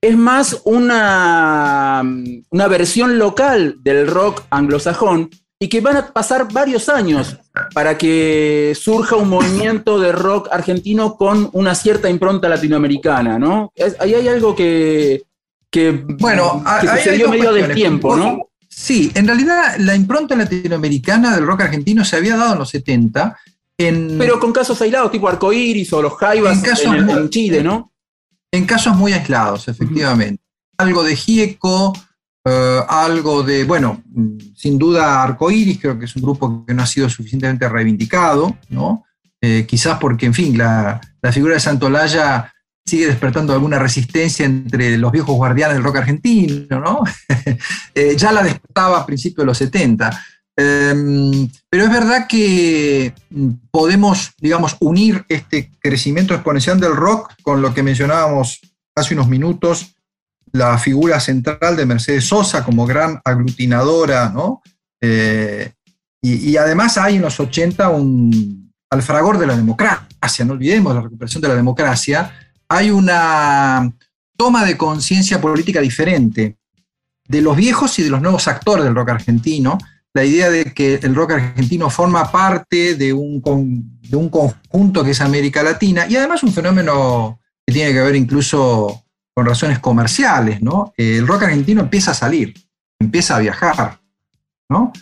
es 0.00 0.16
más 0.16 0.60
una, 0.64 2.02
una 2.50 2.68
versión 2.68 3.18
local 3.18 3.76
del 3.80 4.06
rock 4.06 4.42
anglosajón 4.50 5.30
y 5.60 5.68
que 5.68 5.80
van 5.80 5.96
a 5.96 6.12
pasar 6.12 6.52
varios 6.52 6.88
años 6.88 7.36
para 7.74 7.98
que 7.98 8.76
surja 8.78 9.16
un 9.16 9.28
movimiento 9.28 9.98
de 9.98 10.12
rock 10.12 10.48
argentino 10.52 11.16
con 11.16 11.50
una 11.52 11.74
cierta 11.74 12.08
impronta 12.08 12.48
latinoamericana, 12.48 13.38
¿no? 13.38 13.72
Ahí 13.98 14.14
hay 14.14 14.28
algo 14.28 14.54
que, 14.54 15.24
bueno, 16.20 16.62
que 16.80 16.88
sucedió 16.88 17.28
medio 17.28 17.52
del 17.52 17.74
tiempo, 17.74 18.16
¿no? 18.16 18.38
Sí, 18.68 19.10
en 19.14 19.26
realidad 19.26 19.76
la 19.78 19.96
impronta 19.96 20.36
latinoamericana 20.36 21.34
del 21.34 21.44
rock 21.44 21.62
argentino 21.62 22.04
se 22.04 22.16
había 22.16 22.36
dado 22.36 22.52
en 22.52 22.58
los 22.60 22.70
70 22.70 23.36
Pero 23.76 24.38
con 24.38 24.52
casos 24.52 24.80
aislados, 24.80 25.10
tipo 25.10 25.28
arcoíris 25.28 25.92
o 25.92 26.02
los 26.02 26.14
jaivas 26.14 26.62
en, 26.84 27.28
Chile, 27.30 27.64
¿no? 27.64 27.90
En 28.52 28.64
casos 28.64 28.96
muy 28.96 29.12
aislados, 29.12 29.68
efectivamente. 29.68 30.42
Algo 30.78 31.02
de 31.02 31.16
Gieco, 31.16 31.92
eh, 32.44 32.80
algo 32.88 33.42
de, 33.42 33.64
bueno, 33.64 34.02
sin 34.56 34.78
duda 34.78 35.22
arcoíris, 35.22 35.80
creo 35.80 35.98
que 35.98 36.06
es 36.06 36.16
un 36.16 36.22
grupo 36.22 36.64
que 36.64 36.72
no 36.72 36.82
ha 36.82 36.86
sido 36.86 37.10
suficientemente 37.10 37.68
reivindicado, 37.68 38.56
¿no? 38.70 39.04
Eh, 39.40 39.66
quizás 39.68 39.98
porque, 39.98 40.26
en 40.26 40.34
fin, 40.34 40.56
la, 40.56 41.00
figura 41.32 41.54
de 41.54 41.60
Santolaya 41.60 42.52
sigue 42.86 43.06
despertando 43.06 43.52
alguna 43.52 43.78
resistencia 43.78 44.46
entre 44.46 44.96
los 44.96 45.12
viejos 45.12 45.36
guardianes 45.36 45.76
del 45.76 45.84
rock 45.84 45.96
argentino, 45.96 46.80
¿no? 46.80 47.02
Eh, 47.94 48.14
ya 48.16 48.30
la 48.30 48.44
despertaba 48.44 49.00
a 49.00 49.06
principios 49.06 49.42
de 49.42 49.46
los 49.46 49.58
70. 49.58 50.24
Em, 50.60 51.48
pero 51.70 51.84
es 51.84 51.90
verdad 51.90 52.26
que 52.26 53.14
podemos, 53.70 54.32
digamos, 54.40 54.76
unir 54.80 55.24
este 55.28 55.70
crecimiento 55.78 56.34
exponencial 56.34 56.80
del 56.80 56.96
rock 56.96 57.32
con 57.42 57.62
lo 57.62 57.72
que 57.72 57.84
mencionábamos 57.84 58.60
hace 58.96 59.14
unos 59.14 59.28
minutos, 59.28 59.94
la 60.50 60.76
figura 60.78 61.20
central 61.20 61.76
de 61.76 61.86
Mercedes 61.86 62.24
Sosa 62.24 62.64
como 62.64 62.86
gran 62.86 63.20
aglutinadora, 63.24 64.30
¿no? 64.30 64.60
Eh, 65.00 65.70
y, 66.20 66.50
y, 66.50 66.56
además 66.56 66.98
hay 66.98 67.16
en 67.16 67.22
los 67.22 67.38
80 67.38 67.90
un, 67.90 68.72
al 68.90 69.02
fragor 69.02 69.38
de 69.38 69.46
la 69.46 69.56
democracia, 69.56 70.44
no 70.44 70.54
olvidemos 70.54 70.92
la 70.92 71.02
recuperación 71.02 71.40
de 71.40 71.48
la 71.48 71.54
democracia, 71.54 72.32
hay 72.68 72.90
una 72.90 73.92
toma 74.36 74.64
de 74.64 74.76
conciencia 74.76 75.40
política 75.40 75.80
diferente 75.80 76.56
de 77.28 77.42
los 77.42 77.56
viejos 77.56 77.96
y 78.00 78.02
de 78.02 78.10
los 78.10 78.20
nuevos 78.20 78.48
actores 78.48 78.84
del 78.84 78.96
rock 78.96 79.10
argentino, 79.10 79.78
la 80.18 80.24
idea 80.24 80.50
de 80.50 80.74
que 80.74 80.96
el 80.96 81.14
rock 81.14 81.32
argentino 81.32 81.88
forma 81.90 82.30
parte 82.32 82.96
de 82.96 83.12
un, 83.12 83.40
de 84.02 84.16
un 84.16 84.28
conjunto 84.28 85.04
que 85.04 85.12
es 85.12 85.20
América 85.20 85.62
Latina 85.62 86.06
y 86.08 86.16
además 86.16 86.42
un 86.42 86.52
fenómeno 86.52 87.38
que 87.64 87.72
tiene 87.72 87.92
que 87.92 88.00
ver 88.00 88.16
incluso 88.16 89.04
con 89.32 89.46
razones 89.46 89.78
comerciales, 89.78 90.60
¿no? 90.60 90.92
El 90.96 91.24
rock 91.24 91.44
argentino 91.44 91.82
empieza 91.82 92.10
a 92.10 92.14
salir, 92.14 92.52
empieza 92.98 93.36
a 93.36 93.38
viajar, 93.38 94.00
¿no? 94.68 94.92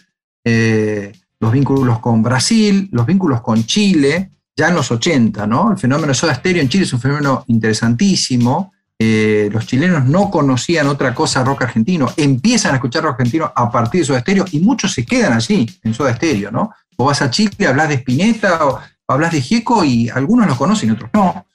Eh, 0.45 1.13
los 1.41 1.51
vínculos 1.51 1.99
con 2.01 2.23
Brasil, 2.23 2.91
los 2.93 3.07
vínculos 3.07 3.41
con 3.41 3.65
Chile, 3.65 4.33
ya 4.55 4.69
en 4.69 4.75
los 4.75 4.91
80, 4.91 5.47
¿no? 5.47 5.73
El 5.73 5.79
fenómeno 5.79 6.13
Soda 6.13 6.35
Stereo 6.35 6.61
en 6.61 6.69
Chile 6.69 6.85
es 6.85 6.93
un 6.93 7.01
fenómeno 7.01 7.43
interesantísimo. 7.47 8.75
Eh, 8.99 9.51
los 9.53 9.67
chilenos 9.67 10.07
no 10.07 10.31
conocían 10.31 10.87
otra 10.87 11.15
cosa 11.15 11.45
rock 11.45 11.63
argentino, 11.63 12.11
empiezan 12.17 12.73
a 12.73 12.77
escuchar 12.77 13.05
rock 13.05 13.21
argentino 13.21 13.53
a 13.55 13.71
partir 13.71 14.01
de 14.01 14.07
Soda 14.07 14.21
Stereo 14.21 14.47
y 14.53 14.61
muchos 14.61 14.95
se 14.95 15.05
quedan 15.05 15.35
allí, 15.35 15.67
en 15.83 15.93
Soda 15.93 16.17
Stereo, 16.17 16.51
¿no? 16.51 16.73
O 16.97 17.05
vas 17.05 17.21
a 17.21 17.31
Chile, 17.31 17.67
hablas 17.67 17.91
de 17.91 17.97
Spinetta 17.97 18.67
o 18.67 18.81
hablas 19.07 19.33
de 19.33 19.43
Gieco 19.43 19.85
y 19.85 20.09
algunos 20.09 20.47
los 20.47 20.57
conocen, 20.57 20.93
otros 20.93 21.11
no. 21.13 21.47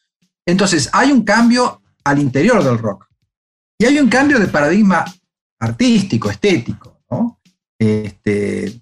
Entonces, 0.46 0.90
hay 0.94 1.12
un 1.12 1.24
cambio 1.24 1.82
al 2.04 2.20
interior 2.20 2.64
del 2.64 2.78
rock. 2.78 3.08
Y 3.80 3.86
hay 3.86 3.98
un 3.98 4.10
cambio 4.10 4.40
de 4.40 4.48
paradigma 4.48 5.04
artístico, 5.60 6.30
estético, 6.30 7.00
¿no? 7.10 7.40
Este, 7.80 8.80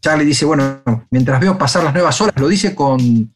Charlie 0.00 0.24
dice, 0.24 0.44
bueno, 0.44 0.82
mientras 1.10 1.40
veo 1.40 1.56
pasar 1.56 1.84
las 1.84 1.94
nuevas 1.94 2.20
olas, 2.20 2.34
lo 2.36 2.48
dice 2.48 2.74
con, 2.74 3.32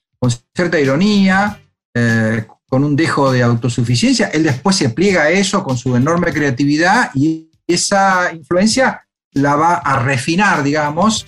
cierta 0.54 0.80
ironía, 0.80 1.60
eh, 1.94 2.46
con 2.74 2.82
un 2.82 2.96
dejo 2.96 3.30
de 3.30 3.40
autosuficiencia, 3.40 4.30
él 4.30 4.42
después 4.42 4.74
se 4.74 4.88
pliega 4.88 5.22
a 5.22 5.30
eso 5.30 5.62
con 5.62 5.78
su 5.78 5.94
enorme 5.94 6.32
creatividad 6.32 7.12
y 7.14 7.48
esa 7.68 8.32
influencia 8.34 9.06
la 9.30 9.54
va 9.54 9.74
a 9.74 10.02
refinar, 10.02 10.64
digamos, 10.64 11.24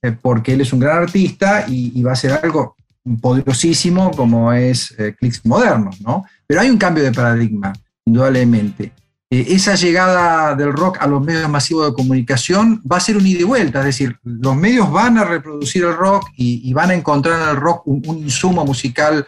eh, 0.00 0.12
porque 0.12 0.52
él 0.52 0.60
es 0.60 0.72
un 0.72 0.78
gran 0.78 0.98
artista 0.98 1.64
y, 1.66 2.00
va 2.04 2.12
a 2.12 2.14
ser 2.14 2.38
algo 2.40 2.76
poderosísimo 3.20 4.12
como 4.12 4.52
es 4.52 4.94
eh, 4.96 5.16
Clicks 5.18 5.44
Modernos, 5.44 6.00
¿no? 6.02 6.24
Pero 6.46 6.60
hay 6.60 6.70
un 6.70 6.78
cambio 6.78 7.02
de 7.02 7.10
paradigma, 7.10 7.72
indudablemente. 8.04 8.92
Eh, 9.28 9.44
esa 9.48 9.74
llegada 9.74 10.54
del 10.54 10.72
rock 10.72 10.98
a 11.00 11.08
los 11.08 11.20
medios 11.20 11.50
masivos 11.50 11.88
de 11.88 11.94
comunicación 11.94 12.80
va 12.88 12.98
a 12.98 13.00
ser 13.00 13.16
un 13.16 13.26
ida 13.26 13.40
y 13.40 13.42
vuelta, 13.42 13.80
es 13.80 13.86
decir, 13.86 14.16
los 14.22 14.54
medios 14.54 14.88
van 14.92 15.18
a 15.18 15.24
reproducir 15.24 15.82
el 15.82 15.96
rock 15.96 16.28
y, 16.36 16.72
van 16.74 16.90
a 16.90 16.94
encontrar 16.94 17.42
en 17.42 17.48
el 17.48 17.56
rock 17.56 17.82
un, 17.88 18.04
insumo 18.18 18.64
musical 18.64 19.26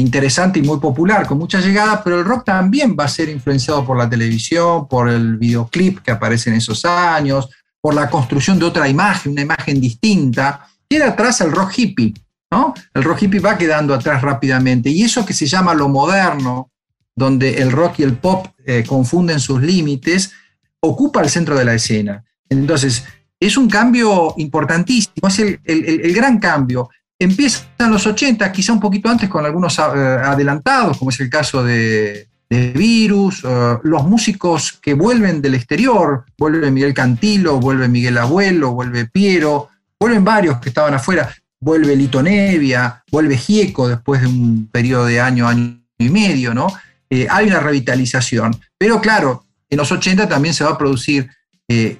interesante 0.00 0.58
y 0.58 0.62
muy 0.62 0.78
popular, 0.80 1.26
con 1.26 1.38
mucha 1.38 1.60
llegada, 1.60 2.02
pero 2.02 2.18
el 2.18 2.24
rock 2.24 2.44
también 2.44 2.96
va 2.98 3.04
a 3.04 3.08
ser 3.08 3.28
influenciado 3.28 3.84
por 3.84 3.96
la 3.96 4.10
televisión, 4.10 4.88
por 4.88 5.08
el 5.08 5.36
videoclip 5.36 6.00
que 6.00 6.10
aparece 6.10 6.50
en 6.50 6.56
esos 6.56 6.84
años, 6.84 7.48
por 7.80 7.94
la 7.94 8.10
construcción 8.10 8.58
de 8.58 8.64
otra 8.64 8.88
imagen, 8.88 9.32
una 9.32 9.42
imagen 9.42 9.80
distinta. 9.80 10.66
Queda 10.88 11.08
atrás 11.08 11.40
el 11.42 11.52
rock 11.52 11.72
hippie, 11.76 12.14
¿no? 12.50 12.74
El 12.92 13.04
rock 13.04 13.22
hippie 13.22 13.40
va 13.40 13.56
quedando 13.56 13.94
atrás 13.94 14.22
rápidamente, 14.22 14.90
y 14.90 15.02
eso 15.02 15.24
que 15.24 15.32
se 15.32 15.46
llama 15.46 15.74
lo 15.74 15.88
moderno, 15.88 16.70
donde 17.14 17.62
el 17.62 17.70
rock 17.70 18.00
y 18.00 18.02
el 18.02 18.16
pop 18.16 18.46
eh, 18.66 18.84
confunden 18.86 19.38
sus 19.38 19.62
límites, 19.62 20.32
ocupa 20.80 21.22
el 21.22 21.30
centro 21.30 21.56
de 21.56 21.64
la 21.64 21.74
escena. 21.74 22.24
Entonces, 22.48 23.04
es 23.40 23.56
un 23.56 23.68
cambio 23.68 24.34
importantísimo, 24.38 25.28
es 25.28 25.38
el, 25.38 26.14
gran 26.14 26.38
cambio. 26.38 26.88
Empieza 27.24 27.64
en 27.78 27.90
los 27.90 28.06
80, 28.06 28.52
quizá 28.52 28.74
un 28.74 28.80
poquito 28.80 29.08
antes 29.08 29.30
con 29.30 29.46
algunos 29.46 29.78
eh, 29.78 29.82
adelantados, 29.82 30.98
como 30.98 31.10
es 31.10 31.18
el 31.20 31.30
caso 31.30 31.64
de, 31.64 32.28
Virus, 32.50 33.42
eh, 33.42 33.78
los 33.82 34.04
músicos 34.04 34.74
que 34.74 34.92
vuelven 34.92 35.40
del 35.40 35.54
exterior, 35.54 36.26
vuelve 36.36 36.70
Miguel 36.70 36.92
Cantilo, 36.92 37.58
vuelve 37.58 37.88
Miguel 37.88 38.18
Abuelo, 38.18 38.72
vuelve 38.72 39.06
Piero, 39.06 39.70
vuelven 39.98 40.22
varios 40.22 40.58
que 40.58 40.68
estaban 40.68 40.92
afuera, 40.92 41.34
vuelve 41.58 41.96
Lito 41.96 42.22
Nevia, 42.22 43.02
vuelve 43.10 43.38
Gieco 43.38 43.88
después 43.88 44.20
de 44.20 44.26
un 44.28 44.68
periodo 44.70 45.06
de 45.06 45.18
año, 45.20 45.48
año 45.48 45.80
y 45.98 46.10
medio, 46.10 46.52
¿no? 46.52 46.68
Eh, 47.08 47.26
hay 47.28 47.46
una 47.46 47.58
revitalización, 47.58 48.54
pero 48.76 49.00
claro, 49.00 49.46
en 49.70 49.78
los 49.78 49.90
80 49.90 50.28
también 50.28 50.54
se 50.54 50.62
va 50.62 50.72
a 50.72 50.78
producir 50.78 51.28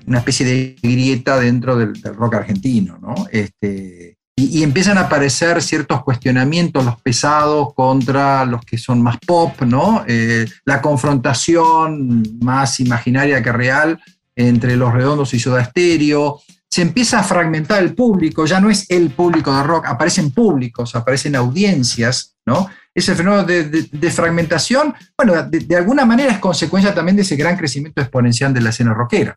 una 0.07 0.19
especie 0.19 0.45
de 0.45 0.77
grieta 0.83 1.41
dentro 1.41 1.77
del, 1.77 1.95
rock 2.15 2.35
argentino, 2.35 2.99
¿no? 3.01 3.27
Este, 3.33 4.19
y, 4.37 4.63
empiezan 4.63 4.99
a 4.99 5.03
aparecer 5.03 5.63
ciertos 5.63 6.03
cuestionamientos, 6.03 6.85
los 6.85 7.01
pesados 7.01 7.73
contra 7.75 8.45
los 8.45 8.65
que 8.65 8.79
son 8.79 9.03
más 9.03 9.19
pop, 9.25 9.63
¿no? 9.63 10.05
Eh, 10.09 10.47
la 10.65 10.83
confrontación 10.83 12.23
más 12.41 12.81
imaginaria 12.81 13.43
que 13.43 13.53
real 13.53 14.03
entre 14.35 14.77
los 14.77 14.93
redondos 14.93 15.35
y 15.35 15.39
Soda 15.39 15.65
Stereo. 15.65 16.41
Se 16.69 16.83
empieza 16.83 17.21
a 17.21 17.23
fragmentar 17.23 17.83
el 17.83 17.95
público, 17.95 18.47
ya 18.47 18.61
no 18.61 18.69
es 18.69 18.91
el 18.91 19.11
público 19.11 19.55
de 19.57 19.63
rock, 19.63 19.87
aparecen 19.87 20.33
públicos, 20.33 20.97
aparecen 20.97 21.37
audiencias, 21.37 22.35
¿no? 22.45 22.69
ese 22.95 23.15
fenómeno 23.15 23.45
de, 23.45 24.11
fragmentación, 24.11 24.95
bueno, 25.17 25.43
de, 25.43 25.77
alguna 25.77 26.05
manera 26.05 26.33
es 26.33 26.39
consecuencia 26.39 26.95
también 26.95 27.17
de 27.17 27.23
ese 27.23 27.35
gran 27.35 27.57
crecimiento 27.57 28.01
exponencial 28.01 28.55
de 28.55 28.61
la 28.61 28.71
escena 28.71 28.95
rockera. 28.95 29.37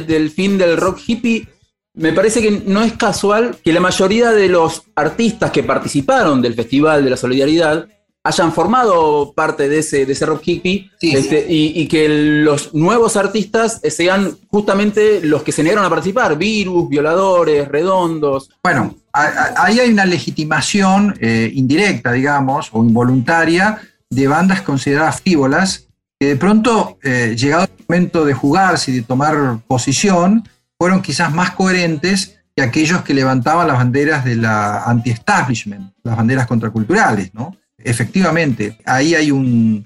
Del 0.00 0.30
fin 0.30 0.58
del 0.58 0.76
rock 0.76 1.00
hippie, 1.06 1.48
me 1.94 2.12
parece 2.12 2.42
que 2.42 2.50
no 2.50 2.82
es 2.82 2.94
casual 2.94 3.56
que 3.62 3.72
la 3.72 3.80
mayoría 3.80 4.32
de 4.32 4.48
los 4.48 4.82
artistas 4.96 5.50
que 5.50 5.62
participaron 5.62 6.42
del 6.42 6.54
Festival 6.54 7.04
de 7.04 7.10
la 7.10 7.16
Solidaridad 7.16 7.86
hayan 8.24 8.52
formado 8.52 9.34
parte 9.34 9.68
de 9.68 9.78
ese, 9.78 10.06
de 10.06 10.12
ese 10.14 10.24
rock 10.24 10.42
hippie 10.46 10.90
este, 11.00 11.44
Y, 11.46 11.86
que 11.88 12.08
los 12.08 12.74
nuevos 12.74 13.16
artistas 13.16 13.80
sean 13.90 14.36
justamente 14.48 15.20
los 15.22 15.42
que 15.42 15.52
se 15.52 15.62
negaron 15.62 15.84
a 15.84 15.90
participar, 15.90 16.36
virus, 16.36 16.88
violadores, 16.88 17.68
redondos. 17.68 18.48
Bueno, 18.62 18.94
ahí 19.12 19.78
hay 19.78 19.90
una 19.90 20.06
legitimación 20.06 21.14
eh, 21.20 21.50
indirecta, 21.54 22.12
digamos, 22.12 22.70
o 22.72 22.82
involuntaria 22.82 23.78
de 24.08 24.26
bandas 24.26 24.62
consideradas 24.62 25.20
frívolas 25.20 25.86
que 26.18 26.26
de 26.26 26.36
pronto, 26.36 26.98
eh, 27.02 27.34
llegado 27.36 27.64
el 27.64 27.84
momento 27.88 28.24
de 28.24 28.34
jugarse 28.34 28.90
y 28.90 28.96
de 28.96 29.02
tomar 29.02 29.58
posición, 29.66 30.48
fueron 30.78 31.02
quizás 31.02 31.32
más 31.32 31.50
coherentes 31.52 32.38
que 32.56 32.62
aquellos 32.62 33.02
que 33.02 33.14
levantaban 33.14 33.66
las 33.66 33.78
banderas 33.78 34.24
de 34.24 34.36
la 34.36 34.84
anti-establishment, 34.84 35.92
las 36.02 36.16
banderas 36.16 36.46
contraculturales, 36.46 37.34
¿no? 37.34 37.56
Efectivamente, 37.78 38.78
ahí 38.84 39.14
hay, 39.14 39.30
un, 39.30 39.84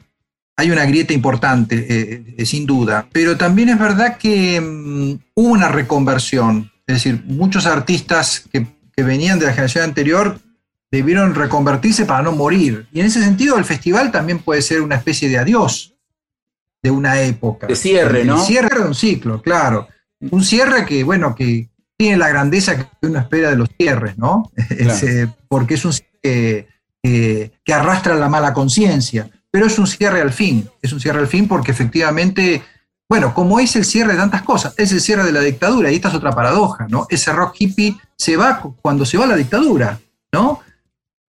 hay 0.57 0.71
una 0.71 0.85
grieta 0.85 1.15
importante, 1.15 1.87
eh, 1.89 2.35
eh, 2.37 2.47
sin 2.47 2.67
duda, 2.67 3.07
pero 3.11 3.37
también 3.37 3.71
es 3.71 3.79
verdad 3.79 4.19
que 4.19 4.61
mm, 4.61 5.19
hubo 5.35 5.49
una 5.49 5.69
reconversión, 5.69 6.71
es 6.87 6.97
decir, 6.97 7.25
muchos 7.27 7.67
artistas 7.67 8.45
que, 8.53 8.67
que 8.95 9.03
venían 9.03 9.39
de 9.39 9.47
la 9.47 9.53
generación 9.53 9.85
anterior 9.85 10.39
debieron 10.91 11.35
reconvertirse 11.35 12.07
para 12.07 12.23
no 12.23 12.33
morir. 12.33 12.87
Y 12.93 13.01
en 13.01 13.07
ese 13.07 13.23
sentido 13.23 13.59
el 13.59 13.65
festival 13.65 14.11
también 14.11 14.39
puede 14.39 14.63
ser 14.63 14.81
una 14.81 14.97
especie 14.97 15.29
de 15.29 15.39
adiós 15.39 15.98
de 16.83 16.91
una 16.91 17.21
época. 17.23 17.67
De 17.67 17.77
cierre, 17.77 18.25
¿no? 18.25 18.37
El 18.37 18.47
cierre 18.47 18.79
de 18.79 18.87
un 18.87 18.95
ciclo, 18.95 19.43
claro. 19.43 19.89
Un 20.31 20.45
cierre 20.45 20.85
que, 20.85 21.05
bueno, 21.05 21.35
que 21.35 21.69
tiene 21.97 22.17
la 22.17 22.29
grandeza 22.29 22.77
que 22.77 23.07
uno 23.07 23.19
espera 23.19 23.51
de 23.51 23.57
los 23.57 23.69
cierres, 23.77 24.17
¿no? 24.19 24.51
Eh, 24.71 25.27
porque 25.49 25.75
es 25.75 25.85
un 25.85 25.93
cierre 25.93 26.69
que, 27.03 27.53
arrastra 27.73 28.15
la 28.15 28.29
mala 28.29 28.53
conciencia, 28.53 29.29
pero 29.51 29.67
es 29.67 29.79
un 29.79 29.87
cierre 29.87 30.21
al 30.21 30.33
fin, 30.33 30.69
es 30.83 30.93
un 30.93 31.01
cierre 31.01 31.21
al 31.21 31.27
fin 31.27 31.49
porque 31.49 31.71
efectivamente, 31.71 32.63
bueno, 33.09 33.35
como 33.35 33.61
es 33.61 33.77
el 33.77 33.85
cierre 33.85 34.13
de 34.13 34.19
tantas 34.19 34.43
cosas, 34.43 34.75
es 34.77 34.93
el 34.93 35.01
cierre 35.01 35.25
de 35.25 35.33
la 35.33 35.41
dictadura, 35.41 35.91
y 35.91 35.97
esta 35.97 36.09
es 36.09 36.15
otra 36.15 36.33
paradoja, 36.33 36.87
¿no? 36.89 37.07
Ese 37.09 37.33
rock 37.33 37.57
hippie 37.59 37.97
se 38.17 38.37
va 38.37 38.61
cuando 38.83 39.05
se 39.05 39.19
va 39.19 39.27
la 39.27 39.37
dictadura, 39.37 39.99
¿no? 40.33 40.61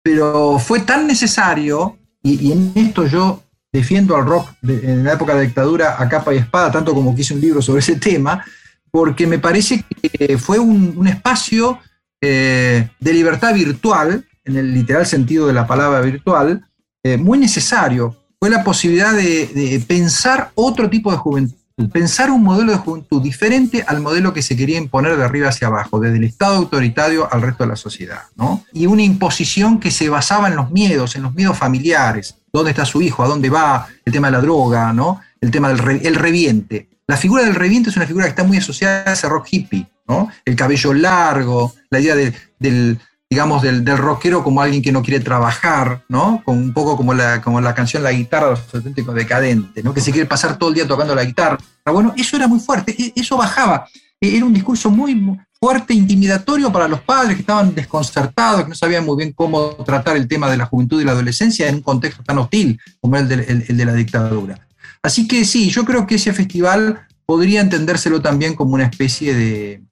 Pero 0.02 0.58
fue 0.58 0.80
tan 0.80 1.06
necesario, 1.06 1.98
y, 2.22 2.52
en 2.52 2.72
esto 2.74 3.06
yo 3.06 3.42
defiendo 3.72 4.16
al 4.16 4.24
rock 4.24 4.50
en 4.62 5.04
la 5.04 5.12
época 5.12 5.32
de 5.32 5.38
la 5.38 5.44
dictadura 5.44 5.96
a 5.98 6.08
capa 6.08 6.34
y 6.34 6.38
espada, 6.38 6.70
tanto 6.70 6.94
como 6.94 7.14
quise 7.14 7.34
un 7.34 7.40
libro 7.40 7.60
sobre 7.60 7.80
ese 7.80 7.96
tema, 7.96 8.44
porque 8.90 9.26
me 9.26 9.38
parece 9.38 9.84
que 10.00 10.38
fue 10.38 10.58
un, 10.58 11.06
espacio 11.06 11.78
eh, 12.20 12.88
de 12.98 13.12
libertad 13.12 13.54
virtual, 13.54 14.24
en 14.44 14.56
el 14.56 14.72
literal 14.72 15.06
sentido 15.06 15.46
de 15.46 15.52
la 15.52 15.66
palabra 15.66 16.00
virtual, 16.00 16.66
eh, 17.02 17.16
muy 17.16 17.38
necesario. 17.38 18.16
Fue 18.40 18.50
la 18.50 18.64
posibilidad 18.64 19.14
de, 19.14 19.82
pensar 19.86 20.50
otro 20.54 20.88
tipo 20.88 21.10
de 21.10 21.18
juventud, 21.18 21.57
pensar 21.92 22.30
un 22.30 22.42
modelo 22.42 22.72
de 22.72 22.78
juventud 22.78 23.22
diferente 23.22 23.84
al 23.86 24.00
modelo 24.00 24.32
que 24.32 24.42
se 24.42 24.56
quería 24.56 24.78
imponer 24.78 25.16
de 25.16 25.24
arriba 25.24 25.48
hacia 25.48 25.68
abajo, 25.68 26.00
desde 26.00 26.16
el 26.16 26.24
Estado 26.24 26.56
autoritario 26.56 27.32
al 27.32 27.42
resto 27.42 27.64
de 27.64 27.70
la 27.70 27.76
sociedad. 27.76 28.22
¿no? 28.36 28.64
Y 28.72 28.86
una 28.86 29.02
imposición 29.02 29.78
que 29.78 29.90
se 29.90 30.08
basaba 30.08 30.48
en 30.48 30.56
los 30.56 30.70
miedos, 30.70 31.14
en 31.14 31.22
los 31.22 31.34
miedos 31.34 31.56
familiares. 31.56 32.36
¿Dónde 32.52 32.70
está 32.70 32.84
su 32.84 33.00
hijo? 33.02 33.22
¿A 33.22 33.28
dónde 33.28 33.50
va? 33.50 33.86
El 34.04 34.12
tema 34.12 34.28
de 34.28 34.32
la 34.32 34.40
droga, 34.40 34.92
¿no? 34.92 35.20
el 35.40 35.50
tema 35.50 35.72
del 35.72 36.06
el 36.06 36.14
reviente. 36.14 36.88
La 37.06 37.16
figura 37.16 37.44
del 37.44 37.54
reviente 37.54 37.90
es 37.90 37.96
una 37.96 38.06
figura 38.06 38.26
que 38.26 38.30
está 38.30 38.44
muy 38.44 38.58
asociada 38.58 39.10
a 39.10 39.12
ese 39.14 39.28
rock 39.28 39.48
hippie, 39.50 39.86
¿no? 40.06 40.28
El 40.44 40.56
cabello 40.56 40.92
largo, 40.92 41.74
la 41.90 42.00
idea 42.00 42.14
del, 42.14 43.00
digamos, 43.30 43.62
del, 43.62 43.84
del, 43.84 43.98
rockero 43.98 44.42
como 44.42 44.62
alguien 44.62 44.82
que 44.82 44.90
no 44.90 45.02
quiere 45.02 45.22
trabajar, 45.22 46.02
¿no? 46.08 46.42
Con 46.44 46.56
un 46.56 46.72
poco 46.72 46.96
como 46.96 47.12
la, 47.12 47.42
como 47.42 47.60
la 47.60 47.74
canción 47.74 48.02
La 48.02 48.12
guitarra 48.12 48.46
de 48.46 48.50
los 48.52 48.74
auténticos 48.74 49.14
decadentes, 49.14 49.84
¿no? 49.84 49.92
Que 49.92 50.00
se 50.00 50.12
quiere 50.12 50.26
pasar 50.26 50.56
todo 50.56 50.70
el 50.70 50.76
día 50.76 50.88
tocando 50.88 51.14
la 51.14 51.24
guitarra. 51.24 51.58
Bueno, 51.84 52.14
eso 52.16 52.36
era 52.36 52.48
muy 52.48 52.60
fuerte, 52.60 52.94
e, 52.98 53.12
eso 53.20 53.36
bajaba. 53.36 53.86
E, 54.18 54.36
era 54.36 54.46
un 54.46 54.54
discurso 54.54 54.90
muy 54.90 55.38
fuerte, 55.60 55.92
intimidatorio 55.92 56.72
para 56.72 56.88
los 56.88 57.00
padres 57.00 57.34
que 57.34 57.42
estaban 57.42 57.74
desconcertados, 57.74 58.62
que 58.62 58.68
no 58.70 58.74
sabían 58.74 59.04
muy 59.04 59.16
bien 59.18 59.32
cómo 59.32 59.70
tratar 59.84 60.16
el 60.16 60.26
tema 60.26 60.50
de 60.50 60.56
la 60.56 60.64
juventud 60.64 61.00
y 61.00 61.04
la 61.04 61.12
adolescencia 61.12 61.68
en 61.68 61.76
un 61.76 61.82
contexto 61.82 62.22
tan 62.22 62.38
hostil 62.38 62.80
como 63.00 63.16
el 63.16 63.30
el 63.30 63.76
de 63.76 63.84
la 63.84 63.92
dictadura. 63.92 64.66
Así 65.02 65.28
que 65.28 65.44
sí, 65.44 65.68
yo 65.68 65.84
creo 65.84 66.06
que 66.06 66.14
ese 66.14 66.32
festival 66.32 67.06
podría 67.26 67.60
entendérselo 67.60 68.22
también 68.22 68.54
como 68.54 68.74
una 68.74 68.84
especie 68.84 69.34
de, 69.34 69.82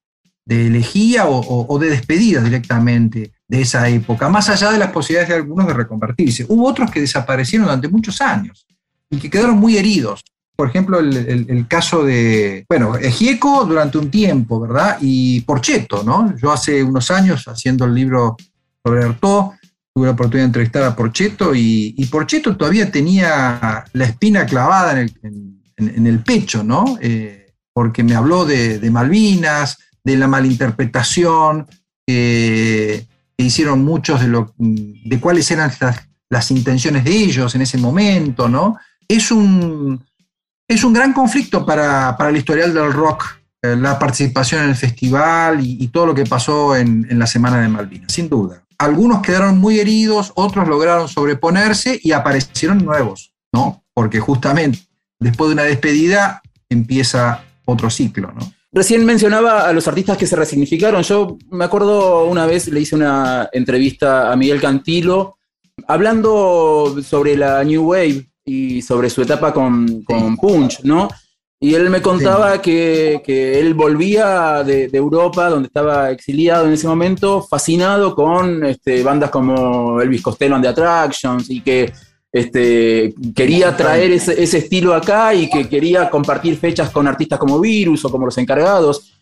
elegía 0.48 1.24
o, 1.26 1.78
de 1.78 1.90
despedida 1.90 2.40
directamente 2.40 3.32
de 3.48 3.60
esa 3.60 3.88
época, 3.88 4.28
más 4.28 4.48
allá 4.48 4.70
de 4.70 4.78
las 4.78 4.92
posibilidades 4.92 5.28
de 5.28 5.36
algunos 5.36 5.66
de 5.66 5.74
reconvertirse. 5.74 6.46
Hubo 6.48 6.68
otros 6.68 6.90
que 6.90 7.00
desaparecieron 7.00 7.66
durante 7.66 7.88
muchos 7.88 8.20
años 8.20 8.66
y 9.10 9.18
que 9.18 9.30
quedaron 9.30 9.58
muy 9.58 9.76
heridos. 9.76 10.24
Por 10.56 10.68
ejemplo, 10.68 10.98
el, 10.98 11.66
caso 11.68 12.02
de, 12.02 12.64
bueno, 12.68 12.96
Egieco 12.96 13.66
durante 13.66 13.98
un 13.98 14.10
tiempo, 14.10 14.58
¿verdad? 14.58 14.96
Y 15.00 15.42
Porcheto, 15.42 16.02
¿no? 16.02 16.34
Yo 16.38 16.50
hace 16.50 16.82
unos 16.82 17.10
años, 17.10 17.46
haciendo 17.46 17.84
el 17.84 17.94
libro 17.94 18.36
sobre 18.82 19.04
Artaud, 19.04 19.52
tuve 19.94 20.06
la 20.06 20.12
oportunidad 20.12 20.44
de 20.44 20.48
entrevistar 20.48 20.82
a 20.84 20.96
Porcheto 20.96 21.54
y, 21.54 21.94
y 21.96 22.06
Porcheto 22.06 22.56
todavía 22.56 22.90
tenía 22.90 23.84
la 23.92 24.04
espina 24.04 24.46
clavada 24.46 25.00
en 25.00 26.06
el, 26.06 26.20
pecho, 26.20 26.62
¿no? 26.62 26.98
Eh, 27.00 27.52
porque 27.72 28.02
me 28.02 28.14
habló 28.14 28.46
de, 28.46 28.90
Malvinas, 28.90 29.78
de 30.06 30.16
la 30.16 30.28
malinterpretación 30.28 31.66
que 32.06 33.04
hicieron 33.36 33.84
muchos 33.84 34.20
de, 34.20 34.28
lo, 34.28 34.54
de 34.56 35.20
cuáles 35.20 35.50
eran 35.50 35.72
las, 36.30 36.50
intenciones 36.52 37.02
de 37.02 37.10
ellos 37.10 37.54
en 37.56 37.62
ese 37.62 37.76
momento, 37.76 38.48
¿no? 38.48 38.78
Es 39.08 39.32
un, 39.32 40.00
es 40.68 40.84
un 40.84 40.92
gran 40.92 41.12
conflicto 41.12 41.66
para, 41.66 42.16
el 42.28 42.36
historial 42.36 42.72
del 42.72 42.92
rock, 42.92 43.24
eh, 43.62 43.74
la 43.74 43.98
participación 43.98 44.62
en 44.62 44.70
el 44.70 44.76
festival 44.76 45.58
y, 45.60 45.88
todo 45.88 46.06
lo 46.06 46.14
que 46.14 46.24
pasó 46.24 46.76
en, 46.76 47.04
en 47.10 47.18
la 47.18 47.26
Semana 47.26 47.60
de 47.60 47.68
Malvinas, 47.68 48.12
sin 48.12 48.28
duda 48.28 48.62
algunos 48.78 49.22
quedaron 49.22 49.58
muy 49.58 49.80
heridos, 49.80 50.32
otros 50.34 50.68
lograron 50.68 51.08
sobreponerse 51.08 51.98
y 52.02 52.12
aparecieron 52.12 52.84
nuevos, 52.84 53.32
¿no? 53.50 53.82
Porque 53.94 54.20
justamente 54.20 54.80
después 55.18 55.48
de 55.48 55.54
una 55.54 55.62
despedida 55.62 56.42
empieza 56.68 57.42
otro 57.64 57.88
ciclo, 57.88 58.32
¿no? 58.32 58.52
Recién 58.76 59.06
mencionaba 59.06 59.66
a 59.66 59.72
los 59.72 59.88
artistas 59.88 60.18
que 60.18 60.26
se 60.26 60.36
resignificaron. 60.36 61.02
Yo 61.02 61.38
me 61.50 61.64
acuerdo 61.64 62.26
una 62.26 62.44
vez 62.44 62.68
le 62.68 62.78
hice 62.78 62.94
una 62.94 63.48
entrevista 63.50 64.30
a 64.30 64.36
Miguel 64.36 64.60
Cantilo 64.60 65.38
hablando 65.88 66.94
sobre 67.02 67.38
la 67.38 67.64
New 67.64 67.92
Wave 67.92 68.26
y 68.44 68.82
sobre 68.82 69.08
su 69.08 69.22
etapa 69.22 69.54
con, 69.54 70.02
con 70.02 70.36
Punch, 70.36 70.80
¿no? 70.82 71.08
Y 71.58 71.72
él 71.72 71.88
me 71.88 72.02
contaba 72.02 72.60
que, 72.60 73.22
él 73.26 73.72
volvía 73.72 74.62
de, 74.62 74.90
Europa, 74.92 75.48
donde 75.48 75.68
estaba 75.68 76.10
exiliado 76.10 76.66
en 76.66 76.74
ese 76.74 76.86
momento, 76.86 77.42
fascinado 77.48 78.14
con 78.14 78.62
este, 78.62 79.02
bandas 79.02 79.30
como 79.30 80.02
Elvis 80.02 80.20
Costello 80.20 80.54
and 80.54 80.64
the 80.64 80.68
Attractions 80.68 81.48
y 81.48 81.62
que 81.62 81.94
este, 82.32 83.14
quería 83.34 83.76
traer 83.76 84.12
ese, 84.12 84.42
estilo 84.42 84.94
acá 84.94 85.34
y 85.34 85.48
que 85.48 85.68
quería 85.68 86.10
compartir 86.10 86.56
fechas 86.58 86.90
con 86.90 87.06
artistas 87.06 87.38
como 87.38 87.60
Virus 87.60 88.04
o 88.04 88.10
como 88.10 88.26
Los 88.26 88.38
Encargados 88.38 89.12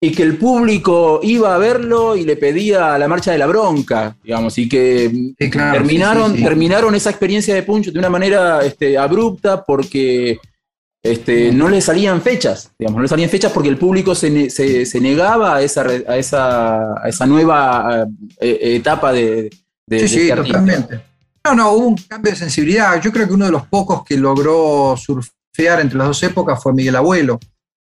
y 0.00 0.10
que 0.10 0.24
el 0.24 0.36
público 0.36 1.20
iba 1.22 1.54
a 1.54 1.58
verlo 1.58 2.16
y 2.16 2.24
le 2.24 2.36
pedía 2.36 2.98
la 2.98 3.06
marcha 3.06 3.30
de 3.30 3.38
la 3.38 3.46
bronca, 3.46 4.16
digamos, 4.22 4.58
y 4.58 4.68
que 4.68 5.34
terminaron, 5.38 6.34
terminaron 6.34 6.94
esa 6.96 7.10
experiencia 7.10 7.54
de 7.54 7.62
Punch 7.62 7.92
de 7.92 7.98
una 8.00 8.10
manera 8.10 8.64
este, 8.64 8.98
abrupta 8.98 9.62
porque 9.64 10.38
este, 11.00 11.52
no 11.52 11.68
le 11.68 11.80
salían 11.80 12.20
fechas, 12.20 12.72
digamos, 12.76 12.96
no 12.96 13.02
le 13.02 13.08
salían 13.08 13.30
fechas 13.30 13.52
porque 13.52 13.68
el 13.68 13.78
público 13.78 14.14
se, 14.16 14.50
se, 14.50 15.00
negaba 15.00 15.56
a 15.56 15.62
esa, 15.62 15.82
a 15.82 16.16
esa, 16.16 17.00
a 17.00 17.08
esa 17.08 17.26
nueva 17.26 18.06
eh, 18.40 18.58
etapa 18.76 19.12
de, 19.12 19.50
de 19.86 19.98
Sí, 20.00 20.08
sí, 20.08 20.20
este 20.22 20.34
totalmente. 20.34 21.11
No, 21.44 21.54
no, 21.54 21.72
hubo 21.72 21.86
un 21.88 21.96
cambio 21.96 22.32
de 22.32 22.38
sensibilidad. 22.38 23.00
Yo 23.00 23.12
creo 23.12 23.26
que 23.26 23.34
uno 23.34 23.46
de 23.46 23.52
los 23.52 23.66
pocos 23.66 24.04
que 24.04 24.16
logró 24.16 24.96
surfear 24.96 25.80
entre 25.80 25.98
las 25.98 26.06
dos 26.06 26.22
épocas 26.22 26.62
fue 26.62 26.72
Miguel 26.72 26.96
Abuelo, 26.96 27.40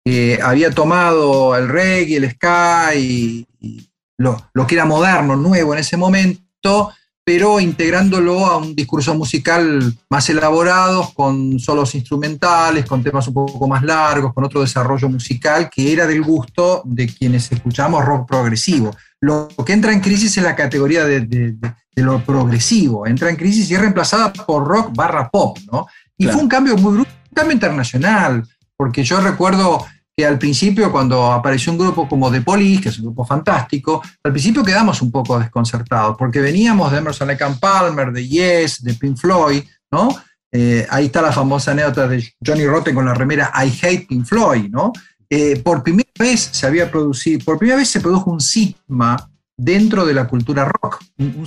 que 0.04 0.40
había 0.42 0.70
tomado 0.70 1.56
el 1.56 1.68
reggae, 1.68 2.16
el 2.16 2.30
ska 2.32 2.94
y, 2.94 3.46
y 3.60 3.88
lo, 4.18 4.50
lo 4.52 4.66
que 4.66 4.74
era 4.74 4.84
moderno, 4.84 5.36
nuevo 5.36 5.72
en 5.72 5.80
ese 5.80 5.96
momento, 5.96 6.92
pero 7.24 7.58
integrándolo 7.58 8.44
a 8.44 8.58
un 8.58 8.74
discurso 8.74 9.14
musical 9.14 9.94
más 10.10 10.28
elaborado, 10.28 11.10
con 11.14 11.58
solos 11.58 11.94
instrumentales, 11.94 12.84
con 12.84 13.02
temas 13.02 13.26
un 13.28 13.34
poco 13.34 13.66
más 13.66 13.82
largos, 13.82 14.34
con 14.34 14.44
otro 14.44 14.60
desarrollo 14.60 15.08
musical 15.08 15.70
que 15.70 15.92
era 15.92 16.06
del 16.06 16.22
gusto 16.22 16.82
de 16.84 17.06
quienes 17.06 17.50
escuchamos 17.50 18.04
rock 18.04 18.28
progresivo. 18.28 18.94
Lo 19.24 19.48
que 19.64 19.72
entra 19.72 19.92
en 19.92 20.00
crisis 20.00 20.36
es 20.36 20.44
la 20.44 20.54
categoría 20.54 21.04
de, 21.06 21.56
lo 21.96 22.22
progresivo, 22.22 23.06
entra 23.06 23.30
en 23.30 23.36
crisis 23.36 23.70
y 23.70 23.74
es 23.74 23.80
reemplazada 23.80 24.32
por 24.32 24.66
rock 24.66 24.94
barra 24.94 25.30
pop, 25.30 25.56
¿no? 25.72 25.86
Y 26.18 26.26
fue 26.26 26.42
un 26.42 26.48
cambio 26.48 26.76
muy 26.76 26.98
un 26.98 27.06
cambio 27.32 27.54
internacional, 27.54 28.46
porque 28.76 29.02
yo 29.02 29.20
recuerdo 29.20 29.84
que 30.14 30.26
al 30.26 30.38
principio, 30.38 30.92
cuando 30.92 31.32
apareció 31.32 31.72
un 31.72 31.78
grupo 31.78 32.06
como 32.06 32.30
The 32.30 32.42
Police, 32.42 32.82
que 32.82 32.88
es 32.90 32.98
un 32.98 33.06
grupo 33.06 33.24
fantástico, 33.24 34.02
al 34.22 34.32
principio 34.32 34.62
quedamos 34.62 35.00
un 35.00 35.10
poco 35.10 35.38
desconcertados, 35.38 36.16
porque 36.18 36.40
veníamos 36.40 36.92
de 36.92 36.98
Emerson 36.98 37.28
Lake 37.28 37.44
Palmer, 37.58 38.12
de 38.12 38.28
Yes, 38.28 38.82
de 38.84 38.94
Pink 38.94 39.16
Floyd, 39.16 39.64
¿no? 39.90 40.08
Eh, 40.52 40.86
ahí 40.90 41.06
está 41.06 41.22
la 41.22 41.32
famosa 41.32 41.72
anécdota 41.72 42.06
de 42.06 42.22
Johnny 42.44 42.66
Rotten 42.66 42.94
con 42.94 43.06
la 43.06 43.14
remera 43.14 43.50
I 43.56 43.70
Hate 43.82 44.06
Pink 44.06 44.26
Floyd, 44.26 44.68
¿no? 44.70 44.92
Eh, 45.30 45.60
por 45.64 45.82
primera 45.82 46.03
vez 46.18 46.48
se 46.52 46.66
había 46.66 46.90
producido, 46.90 47.44
por 47.44 47.58
primera 47.58 47.78
vez 47.78 47.88
se 47.88 48.00
produjo 48.00 48.30
un 48.30 48.40
cisma 48.40 49.30
dentro 49.56 50.04
de 50.04 50.14
la 50.14 50.26
cultura 50.26 50.64
rock, 50.64 51.02
un, 51.18 51.34
un 51.36 51.46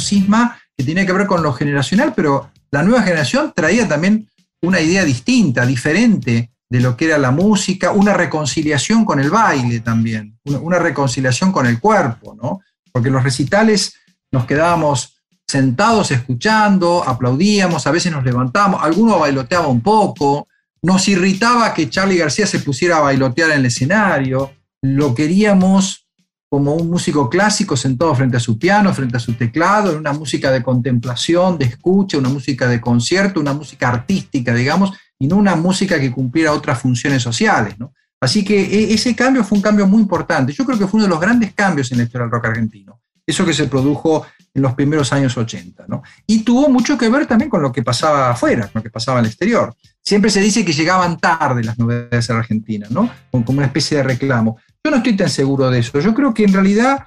que 0.77 0.83
tenía 0.83 1.05
que 1.05 1.13
ver 1.13 1.27
con 1.27 1.41
lo 1.41 1.53
generacional, 1.53 2.13
pero 2.15 2.51
la 2.71 2.83
nueva 2.83 3.03
generación 3.03 3.51
traía 3.55 3.87
también 3.87 4.29
una 4.61 4.79
idea 4.81 5.03
distinta, 5.03 5.65
diferente 5.65 6.51
de 6.69 6.81
lo 6.81 6.97
que 6.97 7.05
era 7.05 7.17
la 7.17 7.31
música, 7.31 7.91
una 7.91 8.13
reconciliación 8.13 9.05
con 9.05 9.19
el 9.19 9.29
baile 9.29 9.79
también, 9.79 10.37
una, 10.43 10.79
reconciliación 10.79 11.51
con 11.51 11.65
el 11.65 11.79
cuerpo, 11.79 12.35
¿no? 12.35 12.59
Porque 12.91 13.09
los 13.09 13.23
recitales 13.23 13.95
nos 14.31 14.45
quedábamos 14.45 15.15
sentados 15.47 16.11
escuchando, 16.11 17.03
aplaudíamos, 17.07 17.87
a 17.87 17.91
veces 17.91 18.11
nos 18.11 18.25
levantábamos, 18.25 18.83
alguno 18.83 19.19
bailoteaba 19.19 19.67
un 19.67 19.81
poco, 19.81 20.47
nos 20.81 21.07
irritaba 21.07 21.73
que 21.73 21.89
Charlie 21.89 22.17
García 22.17 22.45
se 22.45 22.59
pusiera 22.59 22.97
a 22.97 23.01
bailotear 23.01 23.51
en 23.51 23.59
el 23.59 23.65
escenario, 23.67 24.51
lo 24.95 25.13
queríamos 25.13 26.07
como 26.49 26.75
un 26.75 26.89
músico 26.89 27.29
clásico 27.29 27.75
sentado 27.75 28.15
frente 28.15 28.37
a 28.37 28.39
su 28.39 28.57
piano, 28.57 28.93
frente 28.93 29.17
a 29.17 29.19
su 29.19 29.33
teclado, 29.33 29.91
en 29.91 29.97
una 29.97 30.13
música 30.13 30.49
de 30.49 30.63
contemplación, 30.63 31.57
de 31.57 31.65
escucha, 31.65 32.17
una 32.17 32.29
música 32.29 32.67
de 32.67 32.79
concierto, 32.79 33.41
una 33.41 33.53
música 33.53 33.89
artística, 33.89 34.53
digamos, 34.53 34.93
y 35.19 35.27
no 35.27 35.35
una 35.35 35.55
música 35.55 35.99
que 35.99 36.11
cumpliera 36.11 36.53
otras 36.53 36.79
funciones 36.79 37.21
sociales. 37.21 37.75
Así 38.21 38.45
que 38.45 38.61
e, 38.61 38.93
ese 38.93 39.15
cambio 39.15 39.43
fue 39.43 39.57
un 39.57 39.61
cambio 39.61 39.87
muy 39.87 40.01
importante. 40.01 40.53
Yo 40.53 40.65
creo 40.65 40.79
que 40.79 40.87
fue 40.87 40.99
uno 40.99 41.05
de 41.05 41.09
los 41.09 41.19
grandes 41.19 41.53
cambios 41.53 41.91
en 41.91 41.97
la 41.97 42.05
historia 42.05 42.23
del 42.23 42.31
rock 42.31 42.45
argentino. 42.45 43.01
Eso 43.25 43.45
que 43.45 43.53
se 43.53 43.67
produjo 43.67 44.25
en 44.53 44.61
los 44.61 44.73
primeros 44.73 45.11
años 45.11 45.35
80. 45.37 45.85
Y 46.25 46.43
tuvo 46.43 46.69
mucho 46.69 46.97
que 46.97 47.09
ver 47.09 47.25
también 47.25 47.49
con 47.49 47.61
lo 47.61 47.71
que 47.71 47.83
pasaba 47.83 48.31
afuera, 48.31 48.63
con 48.63 48.79
lo 48.79 48.83
que 48.83 48.89
pasaba 48.89 49.19
en 49.19 49.25
el 49.25 49.29
exterior. 49.29 49.75
Siempre 50.01 50.31
se 50.31 50.39
dice 50.39 50.63
que 50.63 50.71
llegaban 50.71 51.19
tarde 51.19 51.63
las 51.63 51.77
novedades 51.77 52.29
a 52.29 52.33
la 52.33 52.39
Argentina, 52.39 52.87
¿no? 52.89 53.09
como 53.29 53.57
una 53.57 53.65
especie 53.65 53.97
de 53.97 54.03
reclamo. 54.03 54.57
Yo 54.83 54.91
no 54.91 54.97
estoy 54.97 55.15
tan 55.15 55.29
seguro 55.29 55.69
de 55.69 55.79
eso. 55.79 55.99
Yo 55.99 56.13
creo 56.13 56.33
que 56.33 56.43
en 56.43 56.53
realidad 56.53 57.05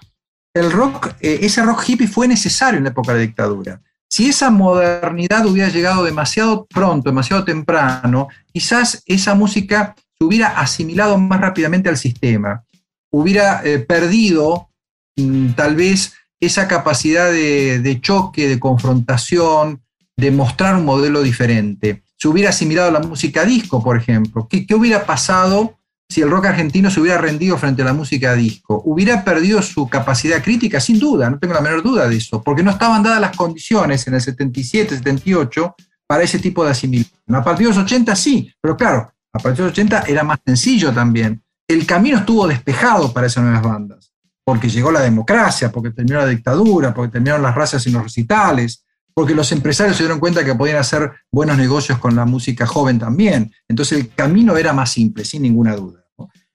el 0.55 0.71
rock, 0.71 1.15
eh, 1.21 1.41
ese 1.43 1.63
rock 1.63 1.85
hippie 1.89 2.09
fue 2.09 2.27
necesario 2.27 2.79
en 2.79 2.85
la 2.85 2.91
época 2.91 3.13
de 3.13 3.19
la 3.19 3.27
dictadura. 3.27 3.81
Si 4.09 4.29
esa 4.29 4.51
modernidad 4.51 5.47
hubiera 5.47 5.69
llegado 5.69 6.03
demasiado 6.03 6.67
pronto, 6.67 7.11
demasiado 7.11 7.45
temprano, 7.45 8.29
quizás 8.53 9.03
esa 9.07 9.35
música 9.35 9.95
se 9.97 10.25
hubiera 10.25 10.49
asimilado 10.49 11.17
más 11.17 11.41
rápidamente 11.41 11.89
al 11.89 11.97
sistema, 11.97 12.65
hubiera 13.13 13.63
eh, 13.65 13.79
perdido 13.79 14.69
mm, 15.17 15.51
tal 15.51 15.77
vez 15.77 16.15
esa 16.41 16.67
capacidad 16.67 17.31
de, 17.31 17.99
choque, 18.01 18.49
de 18.49 18.59
confrontación, 18.59 19.83
de 20.17 20.31
mostrar 20.31 20.75
un 20.75 20.85
modelo 20.85 21.23
diferente. 21.23 22.03
Se 22.17 22.29
hubiera 22.29 22.51
asimilado 22.51 22.91
la 22.91 23.01
música 23.01 23.45
disco, 23.45 23.83
por 23.83 23.97
ejemplo. 23.97 24.49
¿Qué, 24.49 24.67
qué 24.67 24.75
hubiera 24.75 25.07
pasado 25.07 25.79
si 26.11 26.21
el 26.23 26.31
rock 26.31 26.47
argentino 26.47 26.91
se 26.91 27.01
hubiera 27.01 27.19
rendido 27.19 27.57
frente 27.57 27.83
a 27.83 27.85
la 27.85 27.93
música 27.93 28.35
disco. 28.35 28.83
Hubiera 28.85 29.25
perdido 29.25 29.63
su 29.63 29.89
capacidad 29.89 30.43
crítica, 30.43 30.81
sin 30.81 30.99
duda, 30.99 31.31
no 31.31 31.39
tengo 31.39 31.55
la 31.55 31.61
menor 31.61 31.85
duda 31.85 32.09
de 32.09 32.17
eso, 32.17 32.43
porque 32.43 32.65
no 32.65 32.73
estaban 32.73 33.05
dadas 33.05 33.21
las 33.21 33.37
condiciones 33.37 34.07
en 34.09 34.15
el 34.15 34.21
77, 34.21 34.97
78 34.97 35.77
para 36.09 36.25
ese 36.25 36.41
tipo 36.41 36.65
de 36.65 36.73
asimilación. 36.73 37.15
A 37.33 37.45
partir 37.45 37.69
de 37.69 37.75
los 37.75 37.85
80 37.85 38.17
sí, 38.17 38.53
pero 38.61 38.77
claro, 38.77 39.13
a 39.33 39.39
partir 39.39 39.59
de 39.59 39.63
los 39.63 39.73
80 39.73 40.03
era 40.09 40.25
más 40.25 40.41
sencillo 40.45 40.93
también. 40.93 41.41
El 41.69 41.87
camino 41.87 42.19
estuvo 42.19 42.49
despejado 42.49 43.13
para 43.13 43.29
esas 43.29 43.45
nuevas 43.45 43.63
bandas, 43.63 44.13
porque 44.45 44.69
llegó 44.69 44.91
la 44.91 45.03
democracia, 45.03 45.71
porque 45.71 45.91
terminó 45.91 46.19
la 46.19 46.27
dictadura, 46.27 46.93
porque 46.93 47.13
terminaron 47.13 47.43
las 47.43 47.55
razas 47.55 47.87
y 47.87 47.93
los 47.93 48.03
recitales, 48.03 48.85
porque 49.15 49.37
los 49.37 49.53
empresarios 49.53 49.97
se 49.97 50.03
dieron 50.03 50.19
cuenta 50.19 50.45
que 50.45 50.57
podían 50.57 50.79
hacer 50.79 51.13
buenos 51.31 51.57
negocios 51.57 51.99
con 51.99 52.17
la 52.17 52.25
música 52.25 52.67
joven 52.67 52.99
también. 52.99 53.53
Entonces 53.69 54.01
el 54.01 54.09
camino 54.13 54.57
era 54.57 54.73
más 54.73 54.91
simple, 54.91 55.25
sin 55.25 55.43
ninguna 55.43 55.77
duda. 55.77 56.00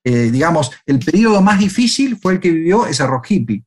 Eh, 0.08 0.30
digamos, 0.32 0.70
el 0.86 0.99
periodo 0.99 1.41
más 1.41 1.58
difícil 1.58 2.16
fue 2.16 2.34
el 2.34 2.39
que 2.39 2.51
vivió 2.51 2.86
ese 2.86 3.08
rock 3.08 3.32
hippie. 3.32 3.64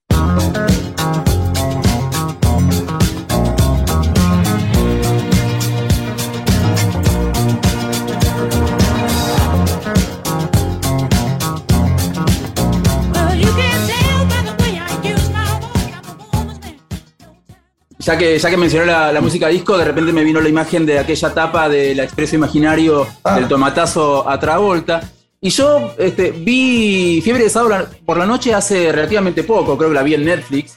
Ya 17.98 18.16
que, 18.16 18.38
ya 18.38 18.48
que 18.48 18.56
mencioné 18.56 18.86
la, 18.86 19.20
música 19.20 19.48
disco, 19.48 19.76
de 19.76 19.84
repente 19.84 20.12
me 20.12 20.22
vino 20.22 20.40
la 20.40 20.48
imagen 20.48 20.86
de 20.86 21.00
aquella 21.00 21.34
tapa 21.34 21.68
del 21.68 21.98
Expreso 21.98 22.36
Imaginario 22.36 23.08
ah. 23.24 23.34
del 23.34 23.48
tomatazo 23.48 24.26
a 24.26 24.38
Travolta. 24.38 25.02
Y 25.40 25.50
yo 25.50 25.94
este, 25.98 26.32
vi 26.32 27.20
Fiebre 27.22 27.44
de 27.44 27.50
Sábado 27.50 27.88
por 28.04 28.16
la 28.16 28.26
noche 28.26 28.52
hace 28.52 28.90
relativamente 28.90 29.44
poco, 29.44 29.76
creo 29.78 29.90
que 29.90 29.94
la 29.94 30.02
vi 30.02 30.14
en 30.14 30.24
Netflix. 30.24 30.74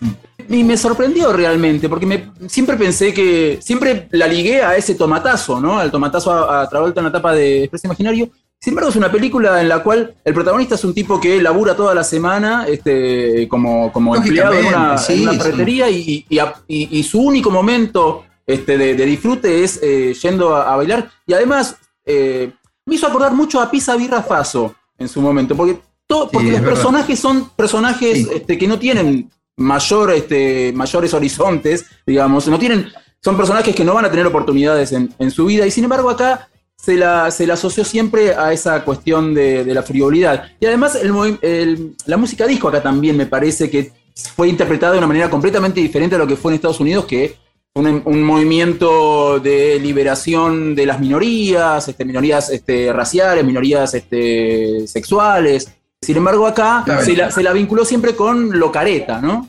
Y 0.49 0.63
me 0.63 0.77
sorprendió 0.77 1.31
realmente, 1.31 1.87
porque 1.87 2.05
me, 2.05 2.31
siempre 2.47 2.75
pensé 2.75 3.13
que. 3.13 3.59
Siempre 3.61 4.07
la 4.11 4.27
ligué 4.27 4.61
a 4.61 4.75
ese 4.75 4.95
tomatazo, 4.95 5.61
¿no? 5.61 5.79
Al 5.79 5.89
tomatazo 5.89 6.31
a, 6.31 6.61
a 6.61 6.69
Travolta 6.69 6.99
en 6.99 7.05
la 7.05 7.09
etapa 7.09 7.33
de 7.33 7.63
Expreso 7.63 7.87
Imaginario. 7.87 8.29
Sin 8.63 8.73
embargo, 8.73 8.91
es 8.91 8.95
una 8.95 9.11
película 9.11 9.59
en 9.59 9.67
la 9.67 9.81
cual 9.81 10.13
el 10.23 10.33
protagonista 10.35 10.75
es 10.75 10.83
un 10.83 10.93
tipo 10.93 11.19
que 11.19 11.41
labura 11.41 11.75
toda 11.75 11.95
la 11.95 12.03
semana 12.03 12.67
este, 12.67 13.47
como, 13.47 13.91
como 13.91 14.15
empleado 14.15 14.53
en 14.53 14.67
una, 14.67 14.97
ferretería 14.99 15.89
y, 15.89 17.03
su 17.03 17.21
único 17.21 17.49
momento 17.49 18.23
este, 18.45 18.77
de, 18.77 18.93
disfrute 18.93 19.63
es 19.63 19.79
eh, 19.81 20.13
yendo 20.13 20.55
a, 20.55 20.75
bailar. 20.75 21.09
Y 21.25 21.33
además, 21.33 21.75
eh, 22.05 22.51
me 22.85 22.95
hizo 22.95 23.07
acordar 23.07 23.33
mucho 23.33 23.61
a 23.61 23.69
Pisa 23.69 23.95
Birra 23.95 24.23
Faso 24.23 24.75
en 24.97 25.07
su 25.07 25.21
momento, 25.21 25.55
porque, 25.55 25.79
todo, 26.07 26.29
porque 26.29 26.51
los 26.51 26.61
personajes 26.61 27.19
son 27.19 27.49
personajes 27.49 28.27
este, 28.27 28.57
que 28.57 28.67
no 28.67 28.77
tienen 28.77 29.29
mayor, 29.57 30.11
este, 30.11 30.71
mayores 30.73 31.13
horizontes, 31.13 31.85
digamos, 32.05 32.47
no 32.47 32.59
tienen, 32.59 32.91
son 33.21 33.37
personajes 33.37 33.75
que 33.75 33.85
no 33.85 33.93
van 33.93 34.05
a 34.05 34.11
tener 34.11 34.25
oportunidades 34.25 34.91
en, 34.91 35.31
su 35.31 35.45
vida, 35.45 35.65
y 35.65 35.71
sin 35.71 35.83
embargo 35.83 36.09
acá 36.09 36.49
se 36.75 36.95
la, 36.95 37.29
se 37.29 37.45
la 37.45 37.53
asoció 37.53 37.85
siempre 37.85 38.33
a 38.33 38.51
esa 38.53 38.83
cuestión 38.83 39.33
de, 39.33 39.63
la 39.65 39.83
frivolidad. 39.83 40.51
Y 40.59 40.65
además 40.65 40.97
la 42.05 42.17
música 42.17 42.47
disco 42.47 42.69
acá 42.69 42.81
también 42.81 43.15
me 43.17 43.27
parece 43.27 43.69
que 43.69 43.93
fue 44.35 44.49
interpretada 44.49 44.93
de 44.93 44.97
una 44.97 45.07
manera 45.07 45.29
completamente 45.29 45.79
diferente 45.79 46.15
a 46.15 46.19
lo 46.19 46.27
que 46.27 46.35
fue 46.35 46.51
en 46.51 46.55
Estados 46.55 46.79
Unidos, 46.79 47.05
que 47.05 47.37
un, 47.73 48.23
movimiento 48.23 49.39
de 49.39 49.79
liberación 49.79 50.75
de 50.75 50.85
las 50.85 50.99
minorías, 50.99 51.87
este, 51.87 52.05
minorías 52.05 52.49
este, 52.49 52.91
raciales, 52.91 53.45
minorías 53.45 53.93
este, 53.93 54.87
sexuales. 54.87 55.71
Sin 56.01 56.17
embargo, 56.17 56.47
acá 56.47 56.83
se 57.01 57.43
la, 57.43 57.53
vinculó 57.53 57.85
siempre 57.85 58.15
con 58.15 58.57
lo 58.57 58.71
careta, 58.71 59.21
¿no? 59.21 59.47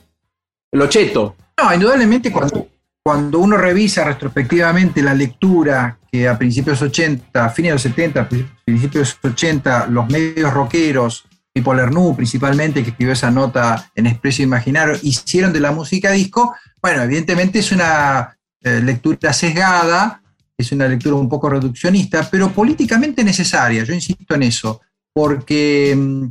Lo 0.72 0.86
cheto. 0.86 1.36
No, 1.60 1.74
indudablemente 1.74 2.30
cuando, 2.30 2.68
cuando 3.02 3.38
uno 3.38 3.56
revisa 3.56 4.04
retrospectivamente 4.04 5.02
la 5.02 5.14
lectura 5.14 5.98
que 6.10 6.28
a 6.28 6.38
principios 6.38 6.78
de 6.78 6.86
los 6.86 6.92
80, 6.92 7.44
a 7.44 7.50
fines 7.50 7.70
de 7.70 7.74
los 7.74 7.82
70, 7.82 8.28
principios 8.64 8.92
de 8.92 9.28
los 9.28 9.32
80, 9.34 9.86
los 9.88 10.08
medios 10.08 10.52
rockeros, 10.52 11.24
tipo 11.52 11.74
Lernu 11.74 12.14
principalmente, 12.14 12.82
que 12.82 12.90
escribió 12.90 13.14
esa 13.14 13.30
nota 13.30 13.90
en 13.94 14.06
Expreso 14.06 14.42
Imaginario, 14.42 14.94
hicieron 15.02 15.52
de 15.52 15.60
la 15.60 15.72
música 15.72 16.10
disco, 16.10 16.54
bueno, 16.82 17.02
evidentemente 17.02 17.60
es 17.60 17.70
una 17.72 18.36
eh, 18.60 18.80
lectura 18.82 19.32
sesgada, 19.32 20.20
es 20.56 20.72
una 20.72 20.88
lectura 20.88 21.16
un 21.16 21.28
poco 21.28 21.48
reduccionista, 21.48 22.28
pero 22.28 22.50
políticamente 22.50 23.22
necesaria, 23.22 23.84
yo 23.84 23.94
insisto 23.94 24.34
en 24.34 24.42
eso, 24.42 24.80
porque 25.12 25.94
mm, 25.96 26.26